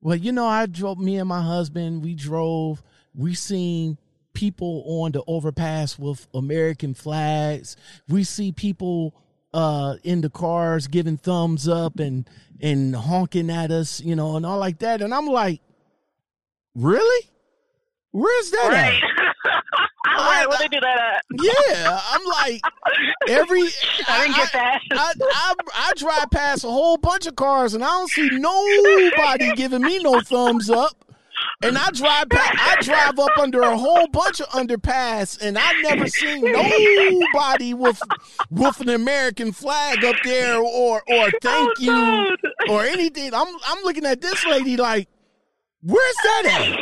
[0.00, 2.82] well you know i drove me and my husband we drove
[3.14, 3.98] we seen
[4.32, 7.76] people on the overpass with american flags.
[8.08, 9.14] We see people
[9.52, 12.28] uh in the cars giving thumbs up and
[12.60, 15.60] and honking at us you know and all like that and i'm like
[16.74, 17.28] really
[18.12, 19.02] where's that right.
[19.02, 20.46] at right.
[20.48, 21.24] What they do that at?
[21.42, 22.62] yeah i'm like
[23.28, 23.62] every
[24.08, 24.80] I didn't get that.
[24.92, 29.52] I, I, I drive past a whole bunch of cars and I don't see nobody
[29.54, 31.04] giving me no thumbs up.
[31.62, 36.06] And I drive I drive up under a whole bunch of underpass, and I never
[36.06, 38.00] seen nobody with
[38.50, 42.36] with an American flag up there or or thank you Oh,
[42.70, 43.34] or anything.
[43.34, 45.08] I'm I'm looking at this lady like,
[45.82, 46.78] where's that at?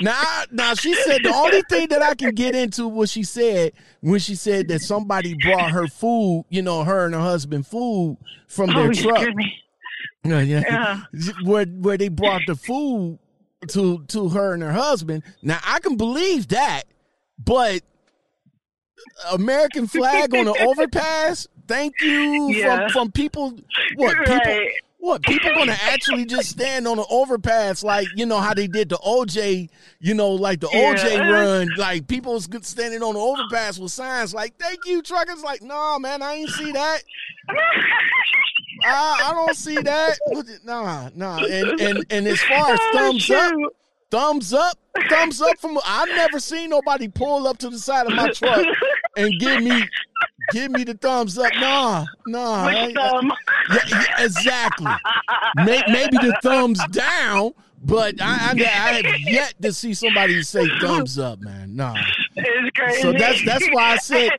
[0.00, 3.72] Now, now she said the only thing that I can get into was she said
[4.00, 8.16] when she said that somebody brought her food, you know, her and her husband food
[8.46, 9.26] from their Oh, truck.
[10.24, 11.00] Yeah, yeah.
[11.44, 13.18] Where where they brought the food
[13.68, 15.22] to to her and her husband.
[15.42, 16.82] Now I can believe that,
[17.42, 17.82] but
[19.32, 21.46] American flag on the overpass.
[21.66, 22.88] Thank you Yeah.
[22.88, 23.58] from from people.
[23.96, 24.66] What people?
[25.00, 28.88] What people gonna actually just stand on the overpass like you know how they did
[28.88, 33.92] the OJ, you know, like the OJ run, like people standing on the overpass with
[33.92, 37.02] signs like "Thank you, truckers." Like, nah, man, I ain't see that.
[38.88, 40.18] I, I don't see that.
[40.64, 41.38] Nah, nah.
[41.38, 43.52] And and and as far as Oh, thumbs up,
[44.10, 44.78] thumbs up,
[45.08, 45.78] thumbs up from.
[45.84, 48.64] I've never seen nobody pull up to the side of my truck
[49.16, 49.84] and give me
[50.52, 51.52] give me the thumbs up.
[51.56, 52.66] Nah, nah.
[52.66, 53.32] I Which thumb?
[53.70, 54.92] yeah, yeah, exactly.
[55.56, 60.66] May, maybe the thumbs down, but I, I, I have yet to see somebody say
[60.80, 61.76] thumbs up, man.
[61.76, 61.94] Nah.
[62.36, 63.02] It's crazy.
[63.02, 64.30] So that's that's why I said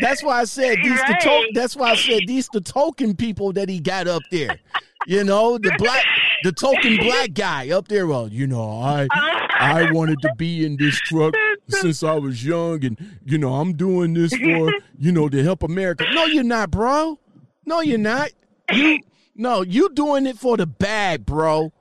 [0.00, 3.52] that's why I said these the to- that's why I said these the token people
[3.54, 4.58] that he got up there.
[5.06, 6.04] You know, the black
[6.42, 8.06] the token black guy up there.
[8.06, 11.34] Well, you know, I I wanted to be in this truck
[11.68, 15.62] since I was young and you know, I'm doing this for, you know, to help
[15.62, 16.04] America.
[16.12, 17.18] No, you're not, bro.
[17.64, 18.30] No, you're not.
[18.72, 18.98] You
[19.34, 21.72] no, you doing it for the bag, bro.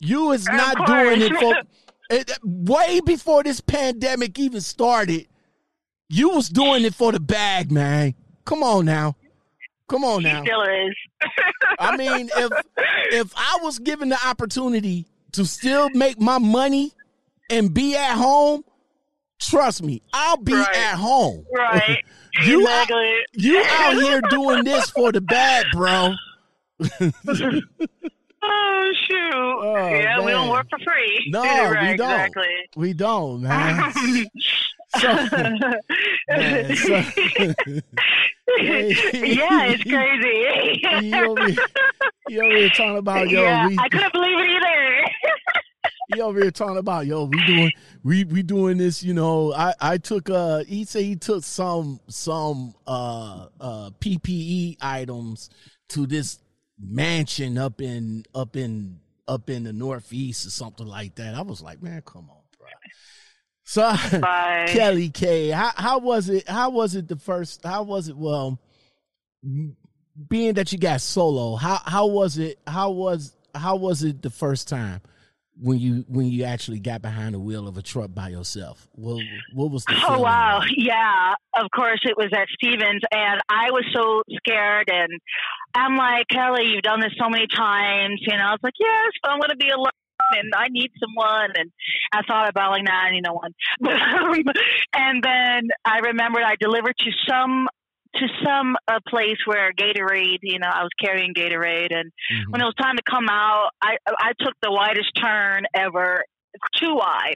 [0.00, 1.54] You is not doing it for
[2.10, 5.28] it, way before this pandemic even started.
[6.14, 8.14] You was doing it for the bag, man.
[8.44, 9.16] Come on now.
[9.88, 10.42] Come on He now.
[10.44, 10.94] still is.
[11.80, 12.52] I mean, if
[13.10, 16.92] if I was given the opportunity to still make my money
[17.50, 18.62] and be at home,
[19.40, 20.76] trust me, I'll be Right.
[20.76, 21.44] at home.
[21.52, 21.98] Right.
[22.44, 22.88] You out,
[23.34, 26.14] you out here doing this for the bag, bro.
[28.46, 29.32] Oh shoot!
[29.34, 31.26] Oh, yeah, we don't work for free.
[31.30, 31.40] No,
[31.70, 32.10] right, we don't.
[32.10, 32.44] Exactly.
[32.76, 33.92] We don't, man.
[35.00, 35.08] So,
[36.36, 36.94] man, so
[38.58, 41.06] yeah, it's crazy.
[41.06, 41.66] you over here,
[42.28, 45.04] you over here talking about yo, yeah, we I couldn't believe it either.
[46.14, 47.70] he over here talking about yo, we doing
[48.02, 49.52] we we doing this, you know.
[49.52, 55.50] I I took uh he said he took some some uh uh PPE items
[55.90, 56.38] to this
[56.78, 61.34] mansion up in up in up in the northeast or something like that.
[61.34, 62.43] I was like, man, come on.
[63.74, 64.66] So Bye.
[64.68, 66.48] Kelly K, how how was it?
[66.48, 67.64] How was it the first?
[67.64, 68.16] How was it?
[68.16, 68.60] Well,
[70.28, 72.60] being that you got solo, how how was it?
[72.68, 75.00] How was how was it the first time
[75.60, 78.86] when you when you actually got behind the wheel of a truck by yourself?
[78.92, 80.00] What what was the?
[80.08, 80.70] Oh wow, like?
[80.76, 81.34] yeah.
[81.56, 84.88] Of course, it was at Stevens, and I was so scared.
[84.88, 85.18] And
[85.74, 88.20] I'm like, Kelly, you've done this so many times.
[88.20, 89.90] You know, I was like, yes, but I'm going to be alone,
[90.32, 91.50] and I need someone.
[91.56, 91.70] And
[92.12, 93.52] I thought about like, nah, I need no one.
[94.94, 97.68] and then I remembered I delivered to some
[98.16, 102.50] to some uh, place where Gatorade, you know, I was carrying Gatorade, and Mhm.
[102.50, 106.22] when it was time to come out, I I took the widest turn ever,
[106.78, 107.34] too wide.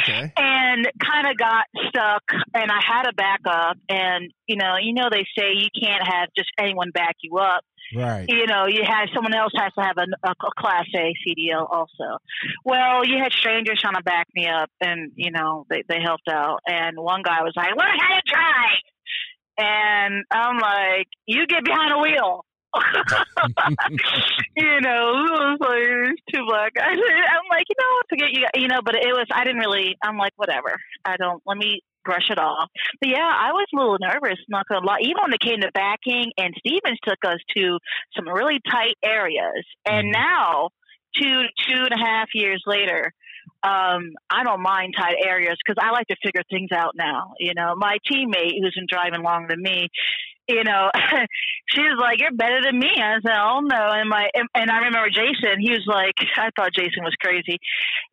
[0.00, 0.32] Okay.
[0.36, 2.22] and kind of got stuck
[2.54, 6.28] and I had a backup and you know you know they say you can't have
[6.36, 7.62] just anyone back you up
[7.94, 8.26] Right.
[8.28, 11.66] you know you have someone else has to have a, a, a class A CDL
[11.70, 12.18] also
[12.64, 16.28] well you had strangers trying to back me up and you know they, they helped
[16.28, 18.82] out and one guy was like learn how to drive
[19.58, 22.44] and I'm like you get behind the wheel
[24.56, 26.96] you know, it was like two black guys.
[26.96, 28.80] I'm like, you know, forget you, you know.
[28.84, 29.96] But it was, I didn't really.
[30.02, 30.78] I'm like, whatever.
[31.04, 31.42] I don't.
[31.46, 32.70] Let me brush it off.
[33.00, 34.38] But yeah, I was a little nervous.
[34.48, 35.00] Not gonna lie.
[35.02, 37.78] Even when it came to backing, and Stevens took us to
[38.16, 40.12] some really tight areas, and Mhm.
[40.12, 40.70] now
[41.20, 43.12] two two and a half years later.
[43.62, 47.34] Um, I don't mind tight areas because I like to figure things out now.
[47.38, 49.88] You know, my teammate who's been driving longer than me,
[50.48, 50.90] you know,
[51.74, 54.86] she was like, "You're better than me." I said, "Oh no!" And my and, I
[54.86, 55.58] remember Jason.
[55.58, 57.58] He was like, I thought Jason was crazy,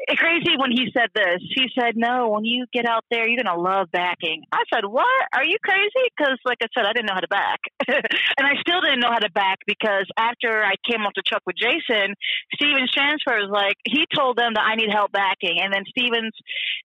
[0.10, 1.42] Eh, crazy when he said this.
[1.54, 5.22] He said, "No, when you get out there, you're gonna love backing." I said, "What?
[5.34, 8.58] Are you crazy?" Because, like I said, I didn't know how to back, and I
[8.62, 12.16] still didn't know how to back because after I came off the truck with Jason,
[12.56, 16.34] Stevens Transport was like, he told them that I need help backing, and then Stevens,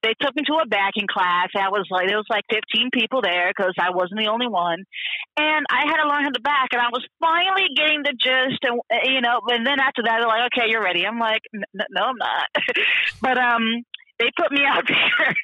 [0.02, 1.48] they took me to a backing class.
[1.56, 4.84] I was like, there was like 15 people there because I wasn't the only one
[5.38, 8.58] and I had to learn how to back, and I was finally getting the gist,
[8.62, 11.42] and uh, you know, and then after that, they're like, "Okay, you're ready." I'm like,
[11.54, 12.48] "N- n- "No, I'm not,"
[13.22, 13.84] but um,
[14.18, 15.34] they put me out there,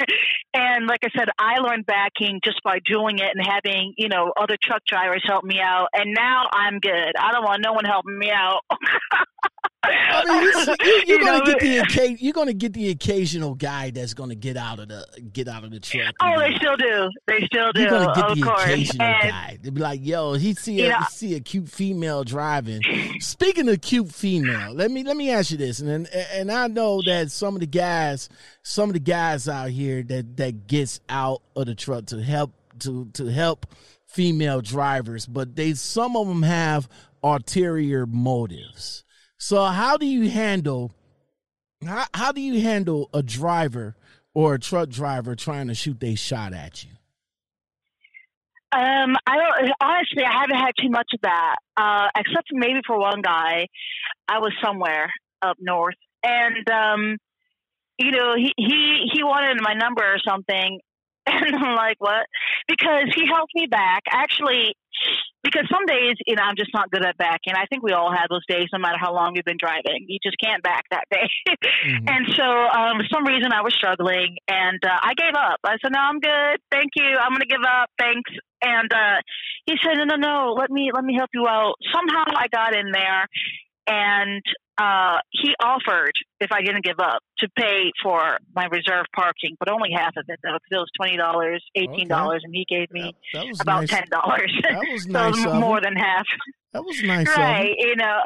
[0.55, 4.33] and like I said, I learned backing just by doing it and having you know
[4.37, 7.13] other truck drivers help me out, and now I'm good.
[7.17, 8.63] I don't want no one helping me out.
[9.87, 14.15] I mean, you, you're gonna know, get the you're gonna get the occasional guy that's
[14.15, 16.15] gonna get out of the get out of the truck.
[16.21, 17.11] Oh, they still do.
[17.27, 17.81] They still do.
[17.83, 18.63] You're gonna get of the course.
[18.65, 19.59] occasional And- guy.
[19.63, 22.83] They be like, "Yo, he see a You know- he see a cute female driving."
[23.21, 26.67] Speaking of cute female, let me let me ask you this, and and, and I
[26.69, 28.29] know that some of the guys,
[28.63, 32.53] some of the guys out here that that gets out of the truck to help
[32.81, 33.67] to to help
[34.07, 36.89] female drivers, but they some of them have
[37.23, 39.04] ulterior motives.
[39.45, 40.95] So how do you handle
[41.87, 43.95] how, how do you handle a driver
[44.33, 46.93] or a truck driver trying to shoot they shot at you?
[48.73, 50.25] Um, I don't honestly.
[50.25, 53.67] I haven't had too much of that, uh, except maybe for one guy.
[54.27, 57.19] I was somewhere up north, and um,
[57.99, 60.81] you know, he he he wanted my number or something,
[61.27, 62.25] and I'm like, what?
[62.67, 64.05] Because he helped me back.
[64.11, 64.75] Actually,
[65.45, 67.53] because some days, you know, I'm just not good at backing.
[67.55, 70.09] I think we all have those days, no matter how long we've been driving.
[70.09, 71.29] You just can't back that day.
[71.49, 72.09] mm-hmm.
[72.15, 75.61] And so, um, for some reason, I was struggling, and uh, I gave up.
[75.65, 76.59] I said, "No, I'm good.
[76.71, 77.05] Thank you.
[77.21, 77.91] I'm going to give up.
[77.99, 78.31] Thanks."
[78.63, 79.21] And uh,
[79.67, 80.55] he said, "No, no, no.
[80.59, 83.29] Let me let me help you out." Somehow, I got in there,
[83.87, 84.43] and
[84.77, 89.71] uh, he offered if I didn't give up to pay for my reserve parking, but
[89.71, 92.47] only half of it though, because it was twenty dollars, eighteen dollars, okay.
[92.47, 93.91] and he gave me that, that about nice.
[93.91, 94.53] ten dollars.
[94.63, 95.43] That was nice.
[95.43, 96.27] so more than half.
[96.73, 97.29] That was nice.
[97.37, 98.21] right, you know.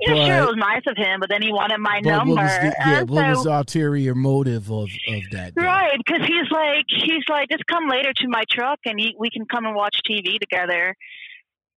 [0.00, 2.34] Yeah, sure, it was nice of him, but then he wanted my number.
[2.34, 5.52] What was the, yeah, what so, was the ulterior motive of, of that?
[5.56, 9.28] Right, because he's like, he's like, just come later to my truck and he, we
[9.28, 10.96] can come and watch TV together.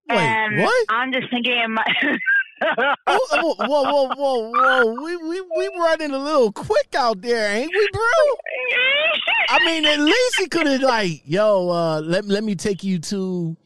[0.08, 0.86] Wait, and what?
[0.88, 1.84] I'm just thinking, my,
[2.62, 5.02] whoa, whoa, whoa, whoa, whoa!
[5.02, 8.02] We we we running a little quick out there, ain't we, bro?
[9.48, 12.98] I mean, at least he could have like, yo, uh, let let me take you
[13.00, 13.56] to,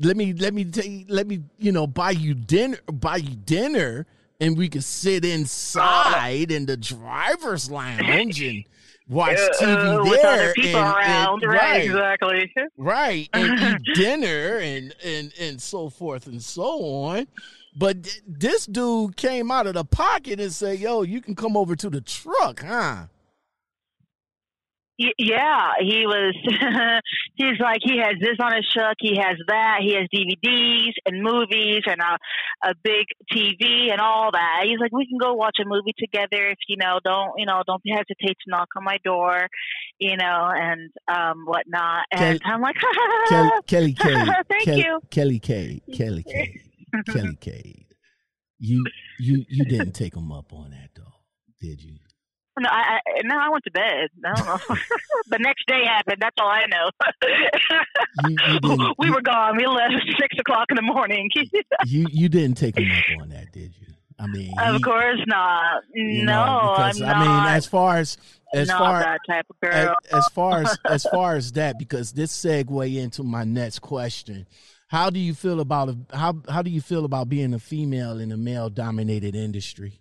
[0.00, 4.06] let me let me take let me you know buy you dinner buy you dinner,
[4.40, 8.64] and we could sit inside in the driver's lounge and
[9.08, 11.42] watch TV uh, there and, around.
[11.42, 12.52] And, right, right, exactly.
[12.76, 17.26] Right, and eat dinner and and and so forth and so on.
[17.76, 21.74] But this dude came out of the pocket and said, "Yo, you can come over
[21.76, 23.06] to the truck, huh?"
[24.96, 26.34] Yeah, he was.
[27.34, 28.94] he's like he has this on his truck.
[29.00, 29.78] He has that.
[29.80, 32.16] He has DVDs and movies and a
[32.68, 34.62] a big TV and all that.
[34.64, 37.00] He's like, we can go watch a movie together if you know.
[37.04, 37.62] Don't you know?
[37.66, 39.48] Don't hesitate to knock on my door,
[39.98, 42.04] you know, and um whatnot.
[42.12, 42.76] And Kelly, I'm like,
[43.28, 44.14] Kelly, Kelly K.
[44.48, 45.82] Thank Kelly, you, Kelly K.
[45.92, 46.60] Kelly K.
[47.02, 47.86] Kelly Cade.
[48.58, 48.84] You
[49.18, 51.20] you you didn't take him up on that though,
[51.60, 51.98] did you?
[52.58, 54.10] No, I, I no, I went to bed.
[54.24, 54.76] I don't know.
[55.28, 56.18] the next day happened.
[56.20, 56.90] That's all I know.
[58.28, 59.56] you, you we were gone.
[59.56, 61.28] We left six o'clock in the morning.
[61.84, 63.94] you you didn't take him up on that, did you?
[64.18, 65.82] I mean, of he, course not.
[65.94, 67.44] No, know, because, I'm I not.
[67.46, 68.16] mean, as far as
[68.54, 69.96] as far that type of girl.
[70.12, 74.46] As, as far as as far as that, because this segue into my next question.
[74.94, 78.30] How do you feel about how how do you feel about being a female in
[78.30, 79.98] a male dominated industry?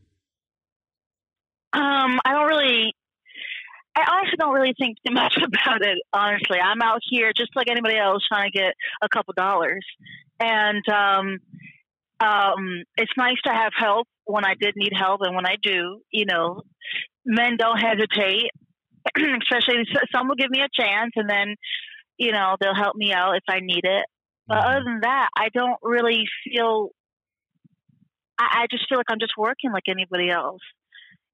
[1.74, 2.94] Um, I don't really
[3.96, 5.98] I honestly don't really think too much about it.
[6.14, 9.84] Honestly, I'm out here just like anybody else trying to get a couple dollars,
[10.40, 11.40] and um,
[12.20, 16.02] um, it's nice to have help when I did need help, and when I do,
[16.12, 16.62] you know,
[17.26, 18.52] men don't hesitate.
[19.18, 21.56] Especially some will give me a chance, and then
[22.20, 24.06] you know they'll help me out if I need it.
[24.48, 24.68] But mm-hmm.
[24.68, 26.90] other than that, I don't really feel.
[28.38, 30.62] I, I just feel like I'm just working like anybody else.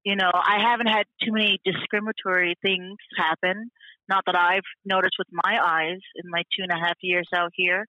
[0.04, 3.70] You know, I haven't had too many discriminatory things happen.
[4.08, 7.52] Not that I've noticed with my eyes in my two and a half years out
[7.54, 7.86] here.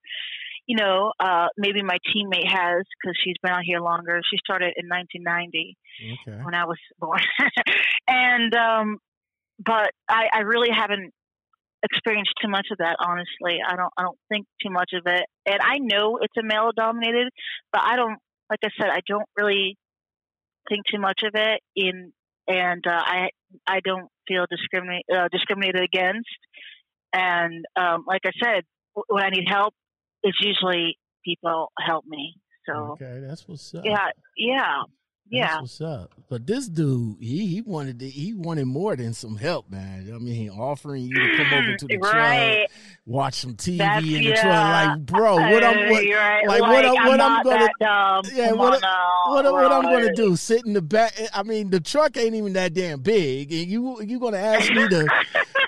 [0.68, 4.22] You know, uh, maybe my teammate has because she's been out here longer.
[4.30, 5.78] She started in 1990
[6.28, 6.44] okay.
[6.44, 7.22] when I was born,
[8.08, 8.98] and um,
[9.64, 11.14] but I, I really haven't
[11.84, 13.60] experienced too much of that honestly.
[13.66, 15.26] I don't i don't think too much of it.
[15.46, 17.30] And i know it's a male dominated
[17.72, 18.18] but i don't
[18.50, 19.78] like i said i don't really
[20.70, 22.14] think too much of it in
[22.48, 23.30] and uh, i
[23.68, 26.30] i don't feel discriminate uh, discriminated against.
[27.14, 28.64] And um, like i said
[29.08, 29.74] when i need help
[30.24, 32.36] it's usually people help me.
[32.68, 33.84] So okay that's what's up.
[33.86, 34.84] Yeah yeah
[35.30, 35.48] yeah.
[35.48, 36.14] That's what's up.
[36.30, 40.12] But this dude, he he wanted to, he wanted more than some help, man.
[40.14, 42.68] I mean, he offering you to come over to the right.
[42.68, 44.42] truck, watch some TV That's, in the yeah.
[44.42, 44.88] truck.
[44.88, 46.48] Like, bro, what I'm what, right.
[46.48, 47.70] like, like, what, I'm, what I'm gonna
[48.34, 50.36] yeah, what, on, what, what I'm gonna do?
[50.36, 51.14] Sit in the back.
[51.34, 54.88] I mean, the truck ain't even that damn big, and you you gonna ask me
[54.88, 55.08] to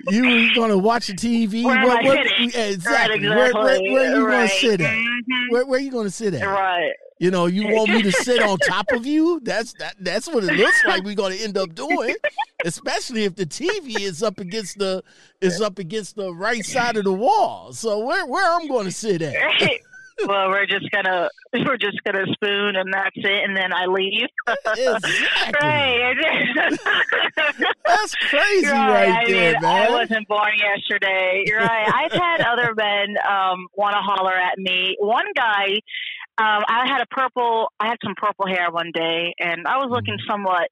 [0.10, 1.64] you gonna watch the TV?
[1.66, 2.52] Where what, sitting?
[2.54, 3.26] Yeah, exactly.
[3.26, 3.92] Right, exactly.
[3.92, 4.92] Where, where, where you gonna sit at?
[4.92, 5.54] Mm-hmm.
[5.54, 6.46] Where where you gonna sit at?
[6.46, 6.92] Right.
[7.24, 9.40] You know, you want me to sit on top of you?
[9.44, 9.96] That's that.
[9.98, 11.06] That's what it looks like.
[11.06, 12.18] We're going to end up doing,
[12.66, 15.06] especially if the TV is up against the
[15.40, 17.72] is up against the right side of the wall.
[17.72, 19.36] So where where I'm going to sit at?
[20.28, 24.28] well, we're just gonna we're just gonna spoon and that's it, and then I leave.
[24.66, 25.14] exactly.
[25.62, 26.16] right.
[27.86, 29.88] That's crazy Right, right, I there, mean, man.
[29.88, 31.44] I wasn't born yesterday.
[31.46, 31.88] You're right.
[31.88, 34.96] I've had other men um, want to holler at me.
[35.00, 35.80] One guy,
[36.38, 37.70] um, I had a purple.
[37.80, 40.70] I had some purple hair one day, and I was looking somewhat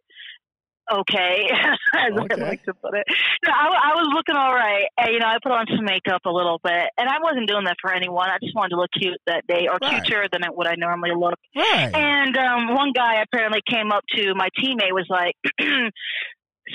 [0.92, 1.48] okay,
[1.94, 2.42] as Okay.
[2.42, 3.06] I like to put it.
[3.46, 4.86] No, I, I was looking all right.
[4.98, 7.64] And, you know, I put on some makeup a little bit, and I wasn't doing
[7.66, 8.30] that for anyone.
[8.30, 10.04] I just wanted to look cute that day, or Right.
[10.04, 11.40] cuter than what I normally look.
[11.56, 11.94] right.
[11.94, 15.36] And um, one guy apparently came up to my teammate was like,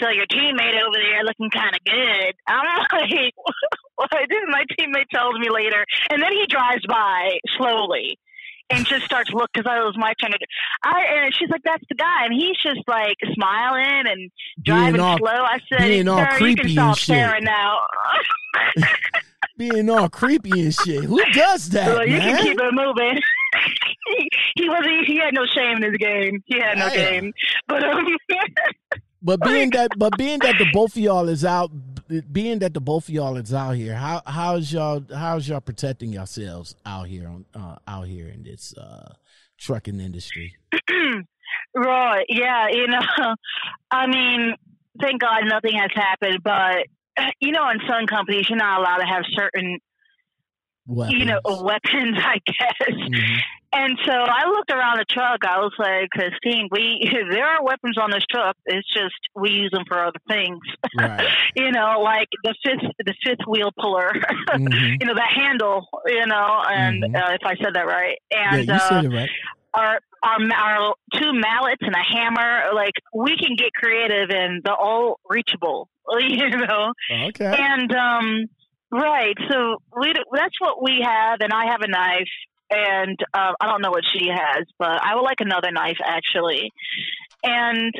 [0.00, 3.34] "So your teammate over there looking kind of good." I'm like,
[3.96, 8.18] "What?" This is my teammate tells me later, and then he drives by slowly.
[8.68, 10.38] And just starts look because I was my turn to.
[10.82, 14.30] I and she's like, "That's the guy," and he's just like smiling and
[14.64, 15.28] driving all, slow.
[15.30, 17.04] I said, being all "Sir, you and stop shit.
[17.04, 17.78] staring now.
[19.56, 21.04] being all creepy and shit.
[21.04, 22.36] Who does that, Well, you man?
[22.36, 23.20] can keep it moving."
[24.08, 26.42] he, he was he had no shame in his game.
[26.46, 27.22] He had no Damn.
[27.22, 27.32] game,
[27.68, 28.04] but um.
[29.22, 31.72] But being that, but being that the both of y'all is out,
[32.32, 36.12] being that the both of y'all is out here, how how's y'all how's y'all protecting
[36.12, 39.14] yourselves out here on uh, out here in this uh,
[39.58, 40.54] trucking industry?
[41.74, 42.24] right.
[42.28, 42.68] Yeah.
[42.70, 43.00] You know,
[43.90, 44.54] I mean,
[45.00, 46.86] thank God nothing has happened, but
[47.40, 49.78] you know, in some companies, you're not allowed to have certain,
[50.86, 51.18] Weapons.
[51.18, 52.88] you know, weapons, I guess.
[52.90, 53.38] Mhm.
[53.78, 55.40] And so I looked around the truck.
[55.44, 58.56] I was like, Christine, we there are weapons on this truck.
[58.64, 60.60] It's just we use them for other things.
[60.98, 61.28] right.
[61.54, 64.10] you know, like the fifth the fifth wheel puller.
[64.56, 65.00] Mhm.
[65.00, 65.86] you know, the handle.
[66.06, 67.14] You know, and Mhm.
[67.16, 69.30] uh, if I said that right, Yeah, and you uh, said it right.
[69.74, 72.72] our our our two mallets and a hammer.
[72.74, 75.88] Like we can get creative and they're all reachable.
[76.18, 76.92] You know,
[77.28, 77.54] Okay.
[77.58, 78.46] and um,
[78.92, 79.34] right.
[79.50, 82.28] So we that's what we have, and I have a knife.
[82.70, 86.72] And uh, I don't know what she has, but I would like another knife actually.
[87.44, 87.92] And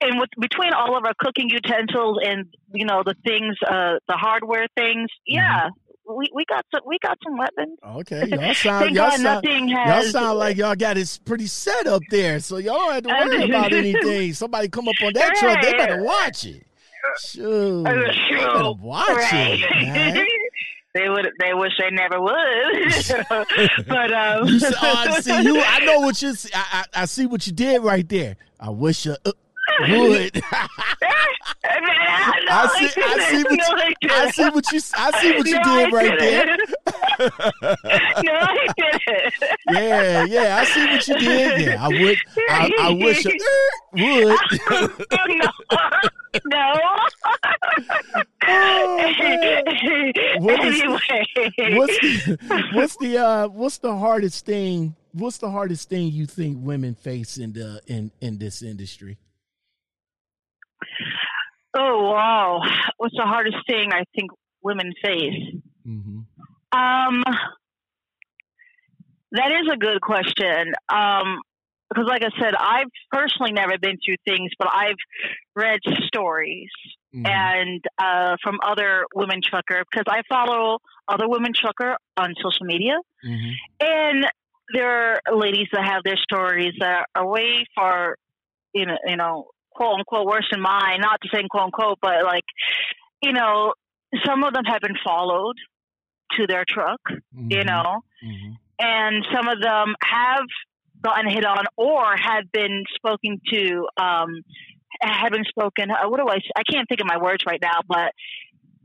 [0.00, 4.14] and with between all of our cooking utensils and you know the things, uh, the
[4.16, 5.68] hardware things, yeah,
[6.08, 7.78] we, we got some we got some weapons.
[7.84, 8.28] Okay.
[8.30, 12.38] Y'all sound y'all sound nothing y'all sound like y'all got it pretty set up there,
[12.40, 14.32] so y'all don't have to worry about anything.
[14.34, 16.64] Somebody come up on that truck, they better watch it.
[17.26, 17.82] Sure.
[17.82, 19.60] better watch Right.
[19.60, 20.26] it, man.
[20.94, 21.28] they would.
[21.40, 22.34] They wish they never would.
[23.88, 25.60] but um, You oh, I see you.
[25.60, 26.34] I know what you.
[26.34, 26.50] See.
[26.54, 28.36] I, I I see what you did right there.
[28.60, 29.32] I wish you uh,
[29.88, 30.42] would.
[32.46, 33.02] I see.
[33.02, 33.52] I see what
[34.02, 34.08] you.
[34.08, 34.80] I see what you.
[34.94, 36.46] I see what you no, did right there.
[38.22, 39.34] no, I didn't.
[39.70, 40.58] Yeah, yeah.
[40.58, 41.78] I see what you did there.
[41.78, 42.18] I would.
[42.50, 43.36] I, I wish you
[43.98, 45.10] uh, would.
[46.44, 46.74] no, no.
[48.46, 49.12] Oh,
[50.38, 55.88] What is- anyway, what's the what's the uh what's the hardest thing what's the hardest
[55.88, 59.18] thing you think women face in the in in this industry
[61.74, 62.60] oh wow,
[62.96, 64.30] what's the hardest thing I think
[64.62, 65.54] women face?
[65.86, 66.20] mm-hmm.
[66.72, 67.22] Um,
[69.32, 70.72] that is a good question.
[70.88, 71.40] Um,
[71.88, 74.96] because, like I said, I've personally never been through things, but I've
[75.54, 76.70] read stories
[77.14, 77.26] Mm-hmm.
[77.26, 82.96] and uh, from other women trucker because I follow other women trucker on social media,
[83.24, 83.50] Mm-hmm.
[83.80, 84.26] and
[84.72, 88.16] there are ladies that have their stories that are way far,
[88.74, 91.00] you know, you know, quote unquote worse than mine.
[91.00, 92.44] Not to say quote unquote, but like,
[93.22, 93.74] you know,
[94.26, 95.56] some of them have been followed
[96.32, 97.00] to their truck,
[97.32, 98.52] you know, mm-hmm.
[98.80, 100.46] and some of them have
[101.02, 104.42] gotten hit on or have been spoken to um
[105.06, 107.80] have been spoken uh, what do i i can't think of my words right now
[107.88, 108.12] but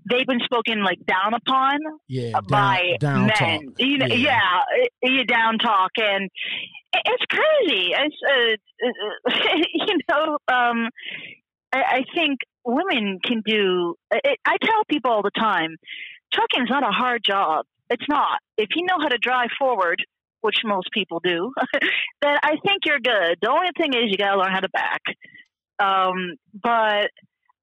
[0.09, 3.35] they've been spoken like down upon yeah down, by down men.
[3.35, 3.61] talk.
[3.77, 4.15] You know Yeah.
[4.15, 6.29] yeah, you down talk and
[6.91, 7.91] it's crazy.
[7.93, 9.31] It's uh,
[9.73, 10.89] you know um
[11.71, 15.75] I, I think women can do it, i tell people all the time
[16.33, 17.65] trucking is not a hard job.
[17.89, 18.39] It's not.
[18.57, 20.03] If you know how to drive forward
[20.41, 21.51] which most people do
[22.21, 23.37] then i think you're good.
[23.41, 25.01] The only thing is you got to learn how to back
[25.79, 27.09] um but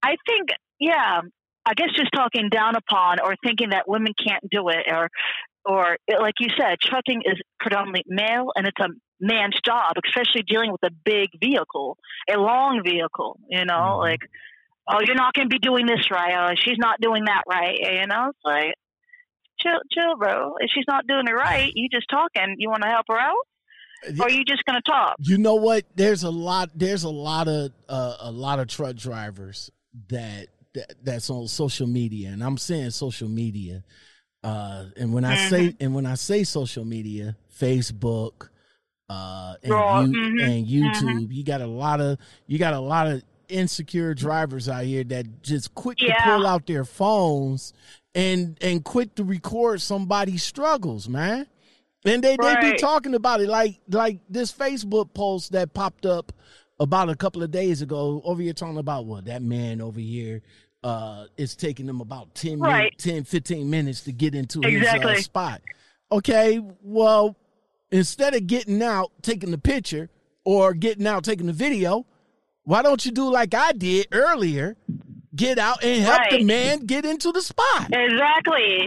[0.03, 0.49] i think
[0.81, 1.21] yeah
[1.65, 5.09] i guess just talking down upon or thinking that women can't do it or
[5.65, 8.89] or like you said trucking is predominantly male and it's a
[9.21, 11.97] man's job especially dealing with a big vehicle
[12.31, 14.01] a long vehicle you know Mhm.
[14.01, 14.21] like
[14.89, 16.35] oh you're not going to be doing this right.
[16.37, 17.77] Oh she's not doing that right.
[17.81, 18.75] You know it's like
[19.59, 20.55] chill chill bro.
[20.61, 22.57] If she's not doing it right you just talking.
[22.59, 23.45] You want to help her out
[24.19, 25.17] or are you just going to talk?
[25.21, 25.85] You know what?
[25.95, 29.71] There's a lot there's a lot of uh, a lot of truck drivers
[30.09, 33.83] that, that that's on social media and i'm saying social media
[34.45, 38.49] Uh, and when I say and when I say social media, Facebook,
[39.09, 39.73] uh, and,
[40.13, 44.15] you, mhm, and YouTube, you got a lot of you got a lot of insecure
[44.15, 47.73] drivers out here that just quick to pull out their phones
[48.15, 51.47] and and quick to record somebody's struggles, man.
[52.07, 56.33] And they they be talking about it like like this Facebook post that popped up
[56.79, 60.43] about a couple of days ago over here talking about what that man over here
[60.85, 62.79] uh it's taking them about 10 Right.
[62.99, 65.23] minutes 10 15 minutes to get into his uh, Exactly.
[65.23, 65.63] spot
[66.13, 67.35] okay well
[67.91, 70.11] instead of getting out taking the picture
[70.45, 72.05] or getting out taking the video
[72.65, 74.77] why don't you do like i did earlier
[75.35, 78.87] get out and help the man get into the spot Exactly.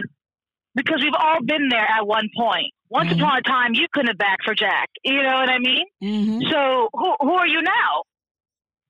[0.76, 2.72] Because we've all been there at one point.
[2.90, 3.20] Once Mhm.
[3.20, 4.88] upon a time, you couldn't have backed for Jack.
[5.04, 5.86] You know what I mean?
[6.02, 6.40] mm-hmm.
[6.50, 8.02] So who who are you now?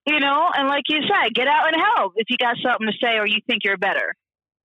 [0.06, 2.93] You know, and like you said, get out and help if you got something to
[3.02, 4.14] say or you think you're better.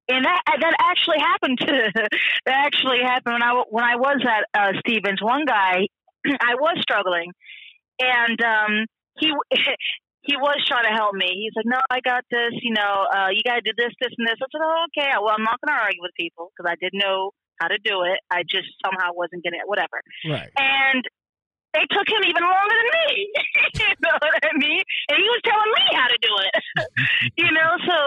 [0.08, 1.92] And that that actually happened to
[2.46, 5.22] that actually happened when I when I was at uh, Stevens.
[5.22, 5.88] One guy,
[6.40, 7.32] I was struggling,
[8.00, 8.86] and um,
[9.20, 9.34] he
[10.22, 11.28] he was trying to help me.
[11.28, 12.54] He's like, "No, I got this.
[12.62, 15.12] You know, uh, you got to do this, this, and this." I said, "Oh, okay.
[15.20, 18.04] Well, I'm not going to argue with people because I didn't know how to do
[18.04, 18.20] it.
[18.32, 19.68] I just somehow wasn't getting it.
[19.68, 21.04] Whatever." right and
[21.76, 23.28] they took him even longer than me.
[23.84, 24.84] you know what I mean?
[25.12, 26.54] And he was telling me how to do it.
[27.44, 27.98] you know, so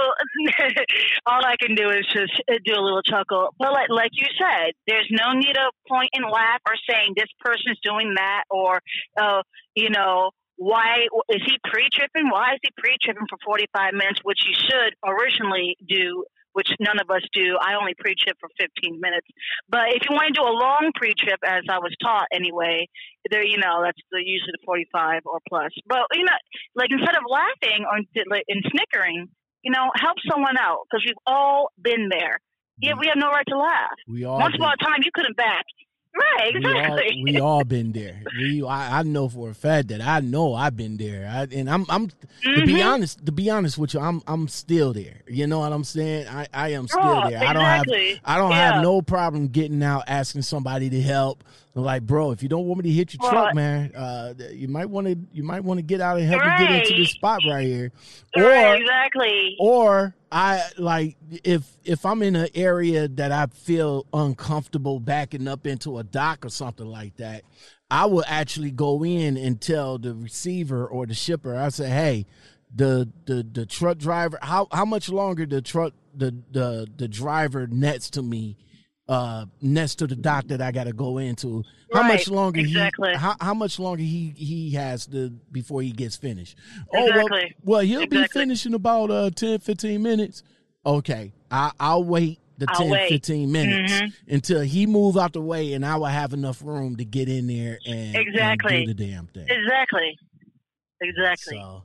[1.28, 2.32] all I can do is just
[2.64, 3.52] do a little chuckle.
[3.58, 7.28] But like, like you said, there's no need to point and laugh or saying this
[7.40, 8.80] person's doing that or,
[9.20, 9.42] uh,
[9.74, 12.30] you know, why is he pre-tripping?
[12.30, 16.24] Why is he pre-tripping for 45 minutes, which you should originally do,
[16.59, 17.55] which none of us do.
[17.62, 19.30] I only pre-trip for 15 minutes.
[19.70, 22.90] But if you want to do a long pre-trip, as I was taught anyway,
[23.30, 25.70] there, you know, that's the, usually the 45 or plus.
[25.86, 26.35] But, you know,
[26.74, 29.30] like instead of laughing or and snickering,
[29.62, 32.43] you know, help someone out because we've all been there.
[32.82, 33.01] Yeah, mm.
[33.01, 33.98] we have no right to laugh.
[34.10, 35.62] we all Once upon a time, you couldn't back.
[36.19, 37.20] Right, exactly.
[37.23, 38.23] We all, we all been there.
[38.39, 41.28] We I, I know for a fact that I know I've been there.
[41.31, 42.86] I, and I'm I'm to be Mhm.
[42.86, 45.20] honest to be honest with you, I'm I'm still there.
[45.28, 46.27] You know what I'm saying?
[46.28, 47.39] I, I am still Oh, there.
[47.43, 47.86] I don't have.
[48.24, 48.73] I don't Yeah.
[48.73, 51.45] have no problem getting out asking somebody to help.
[51.82, 54.68] Like, bro, if you don't want me to hit your Well, truck, man, uh, you
[54.68, 56.98] might want to you might want to get out and help me get into Right.
[57.00, 57.92] this spot right here.
[58.36, 59.56] Or right, exactly.
[59.60, 65.66] or I like if if I'm in an area that I feel uncomfortable backing up
[65.66, 67.42] into a dock or something like that,
[67.90, 71.56] I will actually go in and tell the receiver or the shipper.
[71.56, 72.26] I say, hey,
[72.74, 77.66] the the the truck driver, how how much longer the truck the the the driver
[77.66, 78.56] nets to me.
[79.09, 81.64] Uh, next to the dock that I got to go into.
[81.94, 83.12] How Right, much longer exactly.
[83.12, 83.16] he?
[83.16, 86.59] How, how much longer he he has to before he gets finished?
[86.93, 87.55] Oh well, Exactly.
[87.64, 88.43] well he'll be Exactly.
[88.43, 90.43] finished in about uh 10, 15 minutes.
[90.85, 93.09] Okay, I, I'll wait the I'll 10, wait.
[93.09, 94.12] 15 minutes Mhm.
[94.28, 97.47] until he move out the way, and I will have enough room to get in
[97.47, 98.85] there and, and Exactly.
[98.85, 99.47] do the damn thing.
[99.48, 100.18] Exactly.
[101.01, 101.56] Exactly.
[101.56, 101.82] So,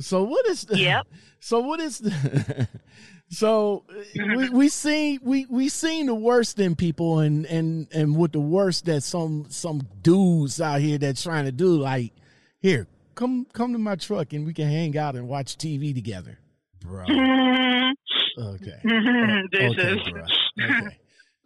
[0.00, 0.76] so what is the?
[0.78, 1.06] Yep.
[1.40, 2.68] So what is the?
[3.30, 3.84] So
[4.14, 8.40] we we seen we we seen the worst in people and and and with the
[8.40, 12.12] worst that some some dudes out here that's trying to do like
[12.60, 16.38] here come come to my truck and we can hang out and watch TV together,
[16.80, 17.04] bro.
[17.04, 17.92] Mhm.
[18.38, 18.78] Okay.
[18.84, 20.22] okay, bro.
[20.62, 20.98] Okay.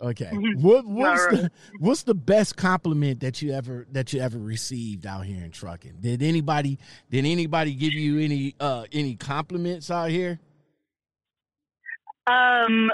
[0.03, 0.31] Okay.
[0.57, 1.31] What what's right.
[1.43, 5.53] the what's the best compliment that you ever that you ever received out here in
[5.53, 5.99] trucking?
[6.01, 6.79] Did anybody
[7.09, 10.39] did anybody give you any uh any compliments out here?
[12.33, 12.91] Um,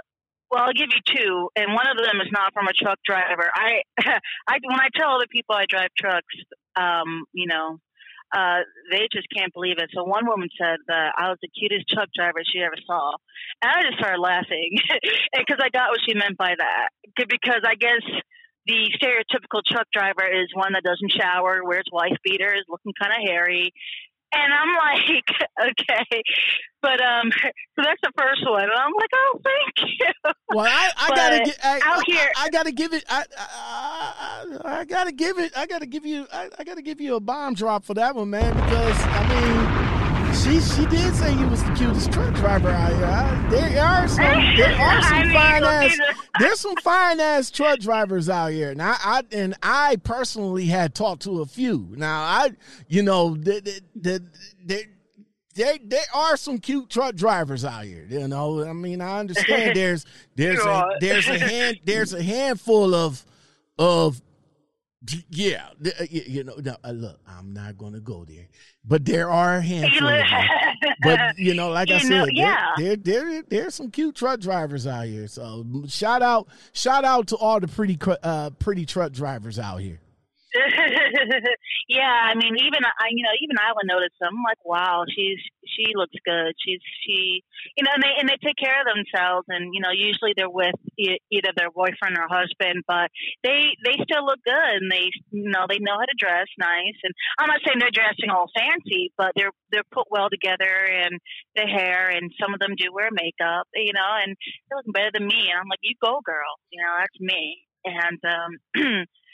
[0.51, 3.51] well, I'll give you two, and one of them is not from a truck driver.
[3.55, 3.83] I,
[4.49, 6.35] I when I tell other people I drive trucks,
[6.75, 7.79] um, you know,
[8.35, 8.61] uh,
[8.91, 9.91] they just can't believe it.
[9.95, 13.13] So one woman said that I was the cutest truck driver she ever saw,
[13.63, 14.79] and I just started laughing
[15.37, 16.89] because I got what she meant by that.
[17.17, 18.05] Because I guess
[18.67, 23.29] the stereotypical truck driver is one that doesn't shower, wears wife beaters, looking kind of
[23.29, 23.73] hairy.
[24.33, 25.25] And I'm like,
[25.71, 26.23] okay,
[26.83, 28.63] but um, so that's the first one.
[28.63, 30.33] And I'm like, oh, thank you.
[30.51, 33.05] Well, I, I gotta get I, out I- here- I, gotta give it.
[33.09, 35.53] I, I, I, I gotta give it.
[35.57, 36.27] I gotta give you.
[36.33, 38.55] I, I gotta give you a bomb drop for that one, man.
[38.55, 39.78] Because I mean,
[40.49, 43.05] she she did say you was the cutest truck driver out here.
[43.05, 45.99] I, there are some there are some fine ass
[46.41, 48.75] there's some fine ass truck drivers out here.
[48.75, 51.89] Now I and I personally had talked to a few.
[51.97, 52.53] Now I
[52.89, 54.25] you know the the, the,
[54.65, 54.85] the
[55.55, 58.07] there there are some cute truck drivers out here.
[58.09, 62.95] You know, I mean, I understand there's there's a there's a hand there's a handful
[62.95, 63.25] of
[63.79, 64.23] of
[65.31, 68.49] Yeah, uh, you know, no, uh, look, I'm not going to go there,
[68.85, 70.11] but there are a handful.
[71.03, 72.73] But you know, like You I know, said, yeah.
[72.77, 75.29] there, there, there, there's some cute truck drivers out here.
[75.29, 80.01] So shout out, shout out to all the pretty, uh, pretty truck drivers out here.
[81.89, 84.33] yeah, I mean, even I, you know, even I would notice them.
[84.33, 86.57] I'm like, wow, she's she looks good.
[86.57, 87.45] She's she,
[87.77, 90.49] you know, and they and they take care of themselves, and you know, usually they're
[90.49, 93.13] with either their boyfriend or husband, but
[93.45, 96.97] they they still look good, and they you know they know how to dress nice.
[97.05, 101.21] And I'm not saying they're dressing all fancy, but they're they're put well together, and
[101.57, 104.33] the hair, and some of them do wear makeup, you know, and
[104.69, 105.53] they're looking better than me.
[105.53, 107.69] And I'm like, you go, girl, you know, that's me.
[107.85, 109.05] And um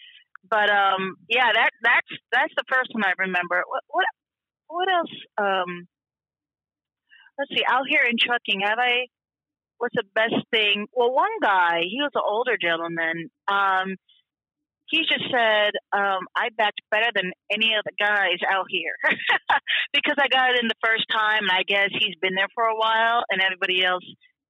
[0.49, 3.63] but um yeah that that's that's the first one i remember.
[3.67, 4.05] What what
[4.69, 5.87] what else um
[7.39, 9.07] let's see out here in trucking have i
[9.79, 10.87] what's the best thing?
[10.93, 13.97] Well one guy he was an older gentleman um
[14.87, 18.95] he just said um i backed better than any of the guys out here.
[19.93, 22.77] Because i got in the first time and i guess he's been there for a
[22.77, 24.05] while and everybody else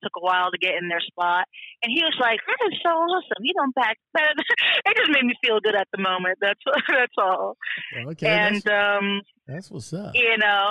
[0.05, 1.49] took a while to get in their spot.
[1.83, 3.41] And he was like, "That is so awesome!
[3.41, 4.37] You don't back better."
[4.85, 6.37] it just made me feel good at the moment.
[6.41, 7.57] That's that's all.
[8.13, 10.13] Okay, and that's, um, that's what's up.
[10.15, 10.71] you know,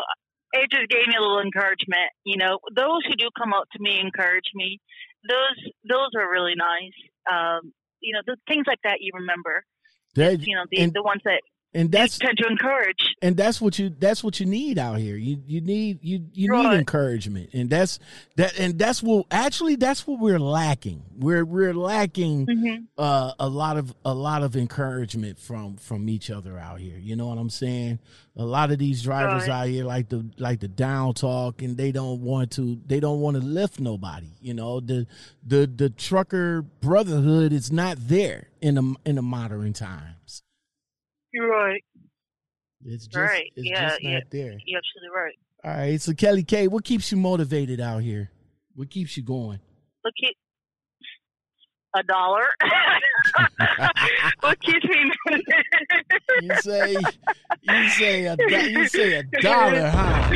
[0.54, 2.14] it just gave me a little encouragement.
[2.24, 4.80] You know, those who do come up to me encourage me.
[5.28, 5.58] Those
[5.90, 6.98] those are really nice.
[7.26, 9.64] Um, you know, the things like that you remember.
[10.46, 11.42] You know, the and, the ones that
[11.74, 13.16] and that's tend to encourage.
[13.22, 15.16] and that's what you that's what you need out here.
[15.16, 16.72] You you need you you Right.
[16.72, 18.00] need encouragement, and that's
[18.36, 21.04] that and that's what actually that's what we're lacking.
[21.18, 26.30] We're we're lacking hmm uh, a lot of a lot of encouragement from from each
[26.30, 26.98] other out here.
[27.00, 27.98] You know what I'm saying?
[28.38, 29.62] A lot of these drivers Right.
[29.64, 33.20] out here like the like the down talk, and they don't want to they don't
[33.20, 34.30] want to lift nobody.
[34.41, 35.08] You know the
[35.45, 40.44] the the trucker brotherhood is not there in the in the modern times.
[41.34, 41.84] You're right.
[42.86, 43.52] It's just Right.
[43.56, 44.20] it's Yeah, just not yeah.
[44.30, 44.58] there.
[44.66, 45.36] You're absolutely right.
[45.66, 48.30] All right, so Kelly K, what keeps you motivated out here?
[48.76, 49.60] What keeps you going?
[50.02, 50.36] What keep
[51.96, 52.44] a dollar?
[54.42, 55.12] what keeps me?
[56.42, 56.96] You say
[57.62, 58.36] you say a
[58.70, 60.30] you say a dollar, huh?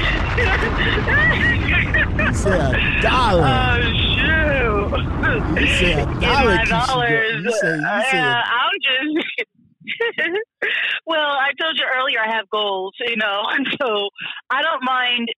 [2.18, 3.44] You say a dollar.
[3.44, 3.82] Oh
[4.16, 5.62] shoot!
[5.62, 7.44] You say a Get dollar my keeps you dollars.
[7.44, 9.46] you say- you say Uh, I'm just.
[11.06, 14.10] well, I told you earlier I have goals, you know, and so
[14.50, 15.30] I don't mind.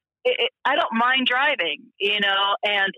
[0.65, 2.91] I don't mind driving, you know, and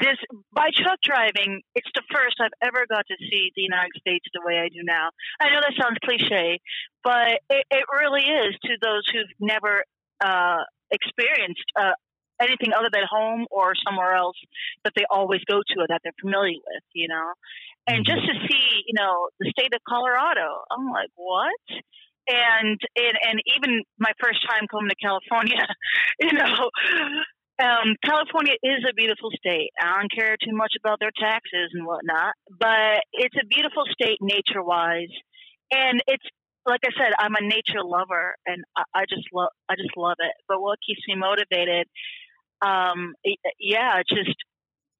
[0.00, 0.16] this
[0.52, 4.44] by truck driving, it's the first I've ever got to see the United States the
[4.44, 5.08] way I do now.
[5.40, 6.60] I know that sounds cliche,
[7.02, 9.84] but it, it really is to those who've never
[10.20, 10.62] uh,
[10.92, 11.96] experienced uh,
[12.40, 14.36] anything other than home or somewhere else
[14.84, 17.32] that they always go to or that they're familiar with, you know.
[17.86, 21.54] And just to see, you know, the state of Colorado, I'm like, what?
[22.28, 25.62] And and and even my first time coming to California,
[26.20, 26.70] you know,
[27.62, 29.70] um, California is a beautiful state.
[29.80, 34.18] I don't care too much about their taxes and whatnot, but it's a beautiful state
[34.20, 35.14] nature wise,
[35.70, 36.26] and it's
[36.66, 40.16] like I said, I'm a nature lover, and I, I just love I just love
[40.18, 40.32] it.
[40.48, 41.86] But what keeps me motivated?
[42.60, 43.14] Um,
[43.60, 44.34] yeah, just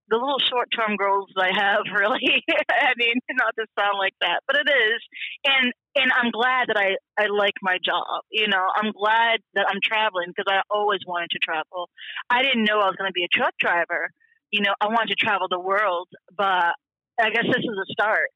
[0.09, 1.85] the little short term goals I have.
[1.97, 5.01] Really, I mean, not to sound like that, but it is,
[5.47, 8.23] and and I'm glad that I I like my job.
[8.31, 11.89] You know, I'm glad that I'm traveling because I always wanted to travel.
[12.28, 14.11] I didn't know I was going to be a truck driver.
[14.51, 16.74] You know, I wanted to travel the world, but
[17.19, 18.28] I guess this is a start.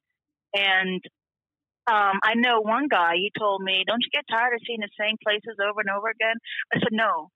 [0.55, 1.03] And
[1.87, 3.15] um, I know one guy.
[3.17, 6.09] He told me, "Don't you get tired of seeing the same places over and over
[6.09, 6.37] again?"
[6.73, 7.29] I said, "No."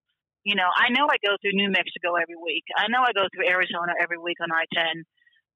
[0.45, 2.65] You know, I know I go through New Mexico every week.
[2.77, 5.05] I know I go through Arizona every week on I ten,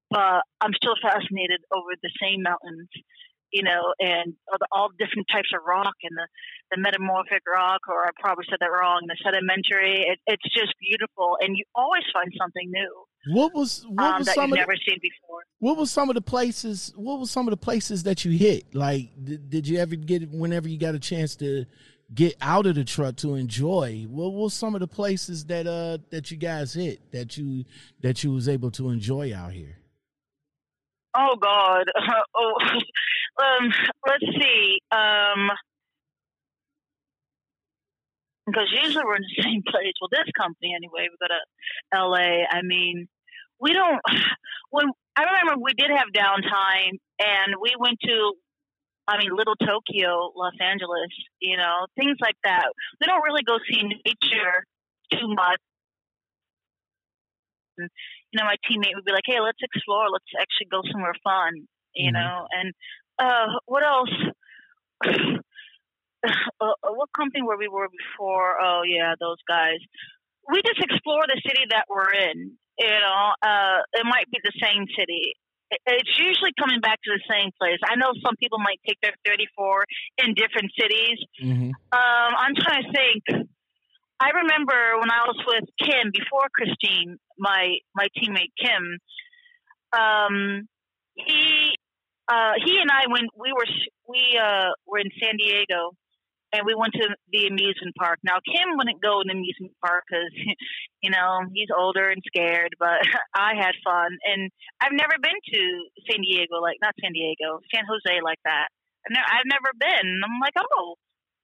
[0.09, 2.89] but I'm still fascinated over the same mountains.
[3.51, 6.27] You know, and all the, all different types of rock and the,
[6.69, 10.05] the metamorphic rock, or I probably said that wrong, the sedimentary.
[10.05, 12.93] It, it's just beautiful, and you always find something new
[13.33, 15.41] What was what um, was that some you've of the, never seen before.
[15.57, 18.75] what was some of the places what was some of the places that you hit?
[18.75, 21.65] Like did, did you ever get whenever you got a chance to
[22.13, 24.05] get out of the truck to enjoy?
[24.09, 27.65] What was some of the places that uh that you guys hit that you
[28.01, 29.77] that you was able to enjoy out here?
[31.15, 31.85] Oh God.
[32.37, 32.53] oh,
[33.43, 33.71] um,
[34.07, 34.79] let's see.
[34.91, 35.49] Um,
[38.45, 39.93] because usually we're in the same place.
[40.01, 41.07] Well, this company anyway.
[41.09, 42.47] We go to L.A.
[42.49, 43.07] I mean,
[43.59, 44.01] we don't.
[44.71, 44.85] When
[45.17, 48.33] I remember, we did have downtime, and we went to.
[49.09, 51.09] I mean, Little Tokyo, Los Angeles.
[51.41, 52.67] You know, things like that.
[53.01, 54.65] We don't really go see nature
[55.13, 55.59] too much.
[57.77, 57.89] And,
[58.31, 60.09] you know, my teammate would be like, "Hey, let's explore.
[60.09, 62.13] Let's actually go somewhere fun." You Mhm.
[62.13, 62.73] know, and
[63.19, 64.13] uh, what else?
[66.61, 68.61] uh, what company where we were before?
[68.61, 69.79] Oh yeah, those guys.
[70.51, 72.57] We just explore the city that we're in.
[72.79, 75.33] You know, uh, it might be the same city.
[75.71, 77.77] It's usually coming back to the same place.
[77.85, 79.85] I know some people might take their 34
[80.25, 81.17] in different cities.
[81.41, 81.69] Mm-hmm.
[81.93, 83.47] Um, I'm trying to think.
[84.19, 88.99] I remember when I was with Kim before Christine, my my teammate Kim.
[89.93, 90.67] Um,
[91.15, 91.75] he
[92.27, 93.69] uh, he and I when we were
[94.07, 95.95] we uh, were in San Diego
[96.51, 98.17] and we went to the amusement park.
[98.23, 100.33] Now Kim wouldn't go in the amusement park because,
[101.03, 102.73] you know, he's older and scared.
[102.79, 103.05] But
[103.35, 104.49] I had fun, and
[104.81, 105.61] I've never been to
[106.09, 108.69] San Diego, like not San Diego, San Jose, like that.
[109.07, 110.21] I've I've never been.
[110.25, 110.95] I'm like, oh,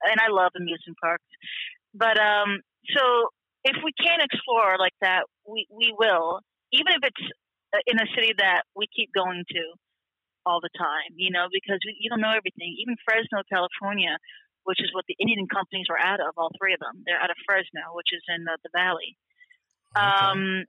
[0.04, 1.30] and I love amusement parks.
[1.94, 2.60] But um,
[2.94, 3.30] so
[3.64, 6.42] if we can explore like that, we we will,
[6.74, 7.26] even if it's
[7.74, 9.64] uh, in a city that we keep going to
[10.46, 12.78] all the time, you know, because we, you don't know everything.
[12.78, 14.14] Even Fresno, California,
[14.66, 17.06] which is what the Indian companies are out of, all three of them.
[17.06, 19.16] They're out of Fresno, which is in the, the valley.
[19.94, 20.04] Okay.
[20.04, 20.66] Um,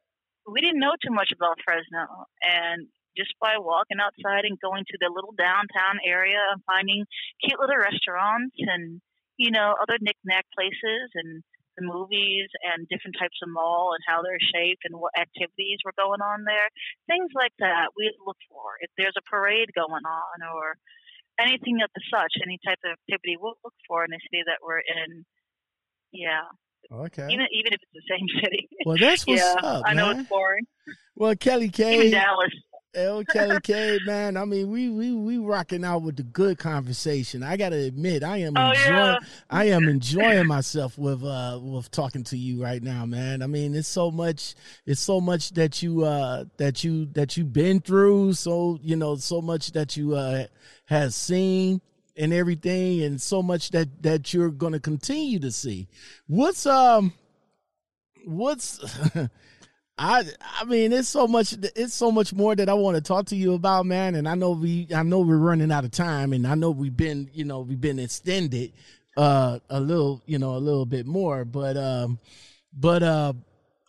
[0.47, 2.87] we didn't know too much about Fresno, and
[3.17, 7.03] just by walking outside and going to the little downtown area and finding
[7.43, 9.01] cute little restaurants and
[9.41, 11.43] you know other knickknack places and
[11.77, 15.97] the movies and different types of mall and how they're shaped and what activities were
[15.97, 16.73] going on there,
[17.05, 18.81] things like that we look for.
[18.81, 20.81] If there's a parade going on or
[21.41, 24.59] anything of the such, any type of activity, we'll look for in the city that
[24.63, 25.25] we're in.
[26.13, 26.49] Yeah.
[26.91, 27.27] Okay.
[27.31, 28.69] Even even if it's the same city.
[28.85, 30.21] Well, that's what's yeah, up, I know man.
[30.21, 30.67] it's boring.
[31.17, 32.53] Well, Kelly Even Dallas.
[32.95, 33.25] L.
[33.25, 34.39] Kelly K, man.
[34.39, 37.43] I mean, we we we rocking out with the good conversation.
[37.43, 38.97] I gotta admit, I am Oh, enjoying.
[38.97, 39.17] yeah.
[39.51, 43.43] I am enjoying myself with uh with talking to you right now, man.
[43.43, 44.55] I mean, it's so much.
[44.87, 48.33] It's so much that you uh that you that you've been through.
[48.33, 50.47] So you know, so much that you uh
[50.87, 51.83] has seen
[52.17, 55.87] and everything, and so much that that you're gonna continue to see.
[56.29, 57.13] What's um
[58.25, 58.81] what's
[59.99, 60.25] I
[60.61, 63.37] I mean it's so much it's so much more that I want to talk to
[63.37, 66.47] you about man and I know we I know we're running out of time and
[66.47, 68.73] I know we've been you know we've been extended
[69.17, 72.19] uh a little you know a little bit more but um
[72.75, 73.33] but uh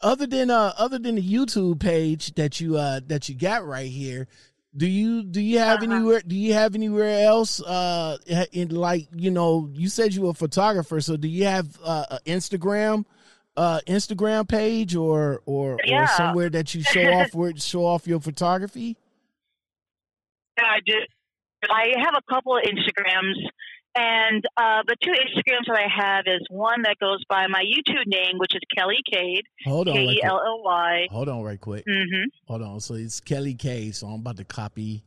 [0.02, 3.90] other than uh other than the YouTube page that you uh that you got right
[3.92, 4.28] here
[4.78, 5.92] do you do you have Uh-huh.
[5.94, 8.18] anywhere do you have anywhere else uh
[8.54, 12.18] in like you know you said you were a photographer so do you have uh
[12.26, 13.04] Instagram
[13.58, 16.04] uh Instagram page or or Yeah.
[16.04, 18.96] or somewhere that you show off where show off your photography
[20.58, 20.94] Yeah, I do.
[21.70, 23.34] I have a couple of Instagrams,
[23.98, 28.06] and uh, the two Instagrams that I have is one that goes by my YouTube
[28.06, 30.22] name, which is Kelly Cade, hold on K E.
[30.24, 31.08] L L Y.
[31.10, 32.24] hold on right quick Mm-hmm.
[32.48, 35.04] hold on so it's Kelly K so I'm about to copy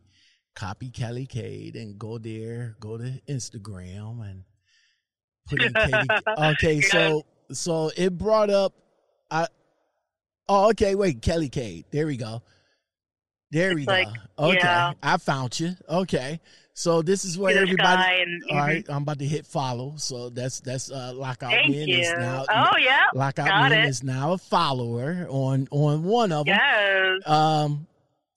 [0.56, 4.42] copy Kelly Cade and go there go to Instagram and
[5.48, 6.08] put in Katie
[6.38, 8.72] okay so so it brought up
[9.30, 9.46] I
[10.48, 12.42] oh okay wait Kelly Cade there we go
[13.50, 14.92] there we It's go okay yeah.
[15.02, 16.40] I found you okay
[16.72, 20.60] so this is where everybody and, all right I'm about to hit follow so that's
[20.60, 21.98] that's uh lockout Thank men you.
[21.98, 23.06] is now oh yeah.
[23.14, 23.88] lockout got men it.
[23.88, 27.28] is now a follower on on one of them Yes.
[27.28, 27.86] um,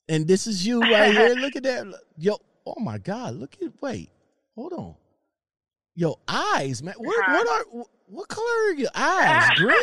[0.10, 1.34] and this is you right here.
[1.35, 1.85] Look at that.
[2.18, 3.35] Yo, oh my God.
[3.35, 4.10] Look at wait.
[4.53, 4.95] Hold on.
[5.95, 6.94] Yo, eyes, man.
[6.98, 7.34] What Uh-huh.
[7.34, 9.49] what are what color are your eyes?
[9.56, 9.76] Green?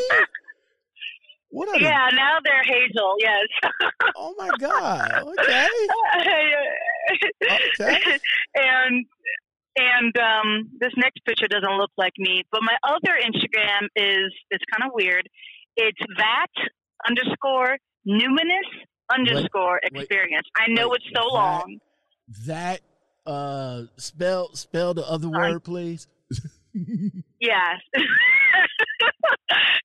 [1.51, 1.85] What are they?
[1.85, 2.09] Yeah.
[2.15, 3.15] Now they're hazel.
[3.19, 3.47] Yes.
[4.17, 5.23] Oh my God.
[5.23, 5.67] Okay.
[7.81, 8.19] Okay.
[8.55, 9.07] and
[9.77, 14.65] and um, this next picture doesn't look like me, but my other Instagram is it's
[14.75, 15.29] kind of weird.
[15.77, 16.49] It's that
[17.09, 17.77] underscore
[18.07, 18.69] numinous
[19.13, 20.47] underscore wait, experience.
[20.57, 21.79] I know wait, it's so that- long.
[22.47, 22.81] That
[23.27, 26.07] uh spell spell the other word, please.
[26.75, 27.81] Yes.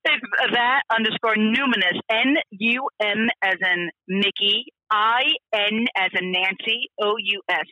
[0.06, 2.00] it's that underscore numinous.
[2.10, 4.66] N U M as in Mickey.
[4.92, 5.22] I
[5.54, 6.90] N as in Nancy.
[7.02, 7.66] O U S.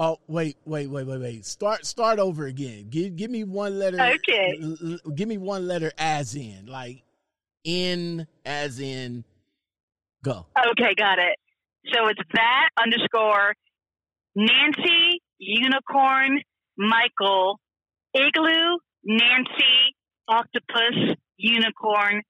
[0.00, 1.44] Oh wait, wait, wait, wait, wait.
[1.44, 2.86] Start start over again.
[2.88, 4.00] Give give me one letter.
[4.00, 4.58] Okay.
[4.62, 7.02] l- l- give me one letter as in like
[7.64, 9.24] in as in
[10.22, 10.46] go.
[10.56, 11.36] Okay, got it.
[11.92, 13.54] So it's that underscore
[14.36, 16.42] Nancy Unicorn
[16.78, 17.58] Michael
[18.14, 19.94] Igloo Nancy
[20.28, 22.22] Octopus Unicorn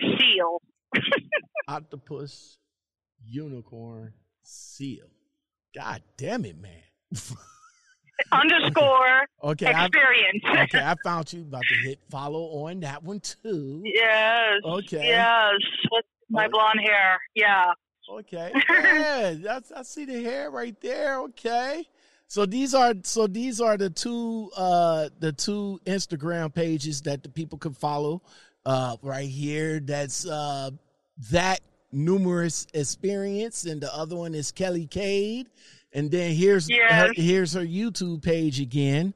[0.00, 0.60] Seal.
[1.68, 2.58] Octopus,
[3.24, 4.12] unicorn,
[4.42, 5.06] seal.
[5.74, 6.82] God damn it, man.
[8.32, 10.42] underscore Okay, I, experience.
[10.64, 11.42] okay, I found you.
[11.42, 13.82] About to hit follow on that one too.
[13.84, 14.60] yes.
[14.64, 15.08] Okay.
[15.08, 15.52] Yes.
[15.90, 16.50] With my Oh.
[16.50, 17.18] blonde hair.
[17.34, 17.64] Yeah.
[18.12, 21.20] Okay, yeah, that's, I see the hair right there.
[21.22, 21.86] Okay,
[22.34, 27.28] So these are so these are the two uh the two Instagram pages that the
[27.28, 28.22] people can follow
[28.66, 29.78] uh right here.
[29.78, 30.70] That's uh
[31.30, 31.60] that
[31.92, 35.48] numerous experience and the other one is Kelly Cade.
[35.92, 36.92] And then here's Yes.
[36.92, 39.14] her, here's her YouTube page again.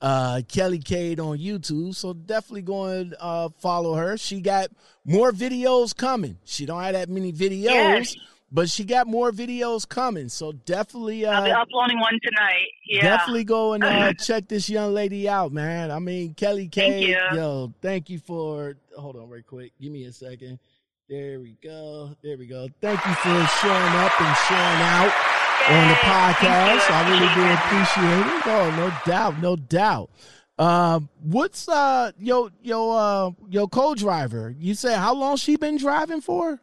[0.00, 1.96] Uh Kelly Cade on YouTube.
[1.96, 4.16] So definitely go and uh follow her.
[4.16, 4.68] She got
[5.04, 6.38] more videos coming.
[6.44, 8.16] She don't have that many videos, Yes.
[8.52, 10.28] But she got more videos coming.
[10.28, 12.68] So definitely uh I'll be uploading one tonight.
[12.86, 13.02] Yeah.
[13.02, 15.90] Definitely go and uh, check this young lady out, man.
[15.90, 16.80] I mean, Kelly K.
[16.80, 17.38] Thank you.
[17.38, 18.76] Yo, thank you for.
[18.96, 19.72] Hold on, right quick.
[19.80, 20.58] Give me a second.
[21.08, 22.14] There we go.
[22.22, 22.68] There we go.
[22.80, 25.12] Thank you for showing up and showing out
[25.68, 26.90] on the podcast.
[26.90, 28.46] I really do appreciate it.
[28.46, 30.10] Oh, no doubt, no doubt.
[30.58, 34.54] Um, what's uh yo yo uh your co-driver?
[34.58, 36.60] You said how long she been driving for?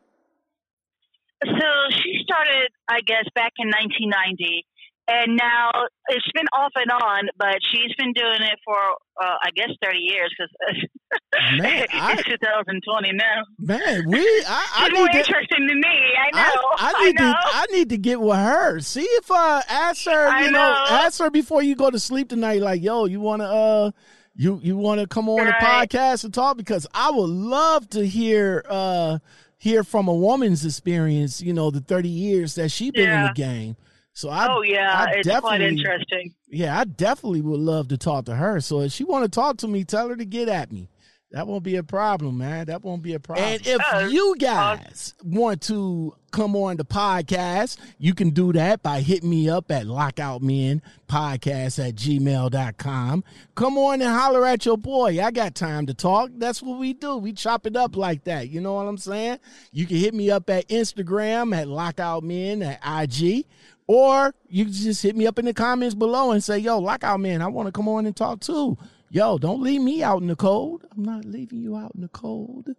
[1.45, 1.67] So
[2.03, 4.65] she started, I guess, back in 1990,
[5.07, 5.71] and now
[6.09, 8.75] it's been off and on, but she's been doing it for,
[9.21, 10.83] uh, I guess, 30 years because
[11.33, 13.43] I- it's 2020 now.
[13.57, 15.87] Man, we I, I need to interesting than me.
[15.87, 16.61] I know.
[16.77, 17.31] I, I need know.
[17.31, 18.79] to I need to get with her.
[18.81, 20.85] See if uh ask her, I you know, know.
[20.89, 23.91] ask her before you go to sleep tonight, like, yo, you wanna uh
[24.35, 28.63] you you wanna come on the podcast and talk because I would love to hear
[28.69, 29.19] uh
[29.59, 33.33] hear from a woman's experience, you know, the thirty years that she's been in the
[33.35, 33.75] game.
[34.13, 36.33] So I oh yeah, I it's quite interesting.
[36.49, 38.59] yeah, I definitely would love to talk to her.
[38.59, 40.89] So if she want to talk to me, tell her to get at me.
[41.31, 42.65] That won't be a problem, man.
[42.65, 43.47] That won't be a problem.
[43.47, 49.01] And if you guys want to come on the podcast, you can do that by
[49.01, 53.23] hitting me up at lockoutmenpodcast at gmail.com.
[53.53, 55.23] Come on and holler at your boy.
[55.23, 56.31] I got time to talk.
[56.35, 57.17] That's what we do.
[57.17, 58.49] We chop it up like that.
[58.49, 59.37] You know what I'm saying?
[59.71, 63.45] You can hit me up at Instagram at lockoutmen at IG.
[63.85, 67.19] Or you can just hit me up in the comments below and say, yo, lockout
[67.19, 68.77] man, I want to come on and talk too.
[69.11, 70.85] Yo, don't leave me out in the cold.
[70.95, 72.69] I'm not leaving you out in the cold.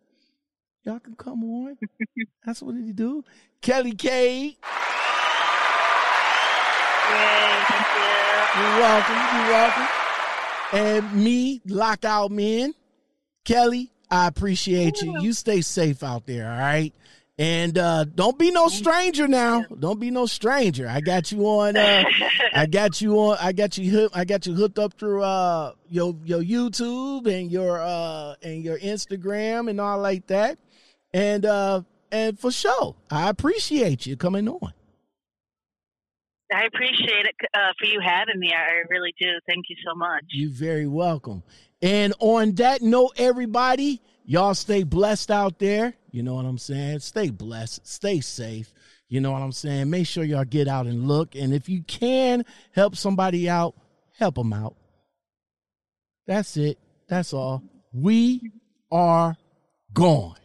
[0.85, 1.77] Y'all can come on.
[2.47, 3.25] That's what you do.
[3.61, 4.57] Kelly Cade,
[7.11, 8.63] Yay, thank you.
[8.63, 9.17] you're welcome.
[9.37, 9.89] You're welcome.
[10.73, 12.75] And me, lockout man,
[13.45, 15.21] Kelly, I appreciate you.
[15.21, 16.95] You stay safe out there, all right?
[17.41, 19.65] And uh, don't be no stranger now.
[19.79, 20.87] Don't be no stranger.
[20.87, 21.75] I got you on.
[21.75, 22.05] Uh,
[22.53, 23.39] I got you on.
[23.41, 23.91] I got you.
[23.91, 28.63] Hook, I got you hooked up through uh your your YouTube and your uh and
[28.63, 30.59] your Instagram and all like that.
[31.15, 31.81] And uh
[32.13, 34.75] and for sure, I appreciate you coming on.
[36.53, 38.53] I appreciate it uh, for you having me.
[38.53, 39.29] I really do.
[39.49, 40.25] Thank you so much.
[40.29, 41.43] You're very welcome.
[41.81, 45.95] And on that note, everybody, y'all stay blessed out there.
[46.11, 47.01] You know what I'm saying?
[47.01, 47.87] Stay blessed.
[47.87, 48.73] Stay safe.
[49.09, 49.91] You know what I'm saying?
[49.91, 51.35] Make sure y'all get out and look.
[51.35, 53.75] And if you can help somebody out,
[54.19, 54.77] help them out.
[56.27, 56.79] That's it.
[57.09, 57.63] That's all.
[57.93, 58.53] We
[58.93, 59.37] are
[59.93, 60.37] gone.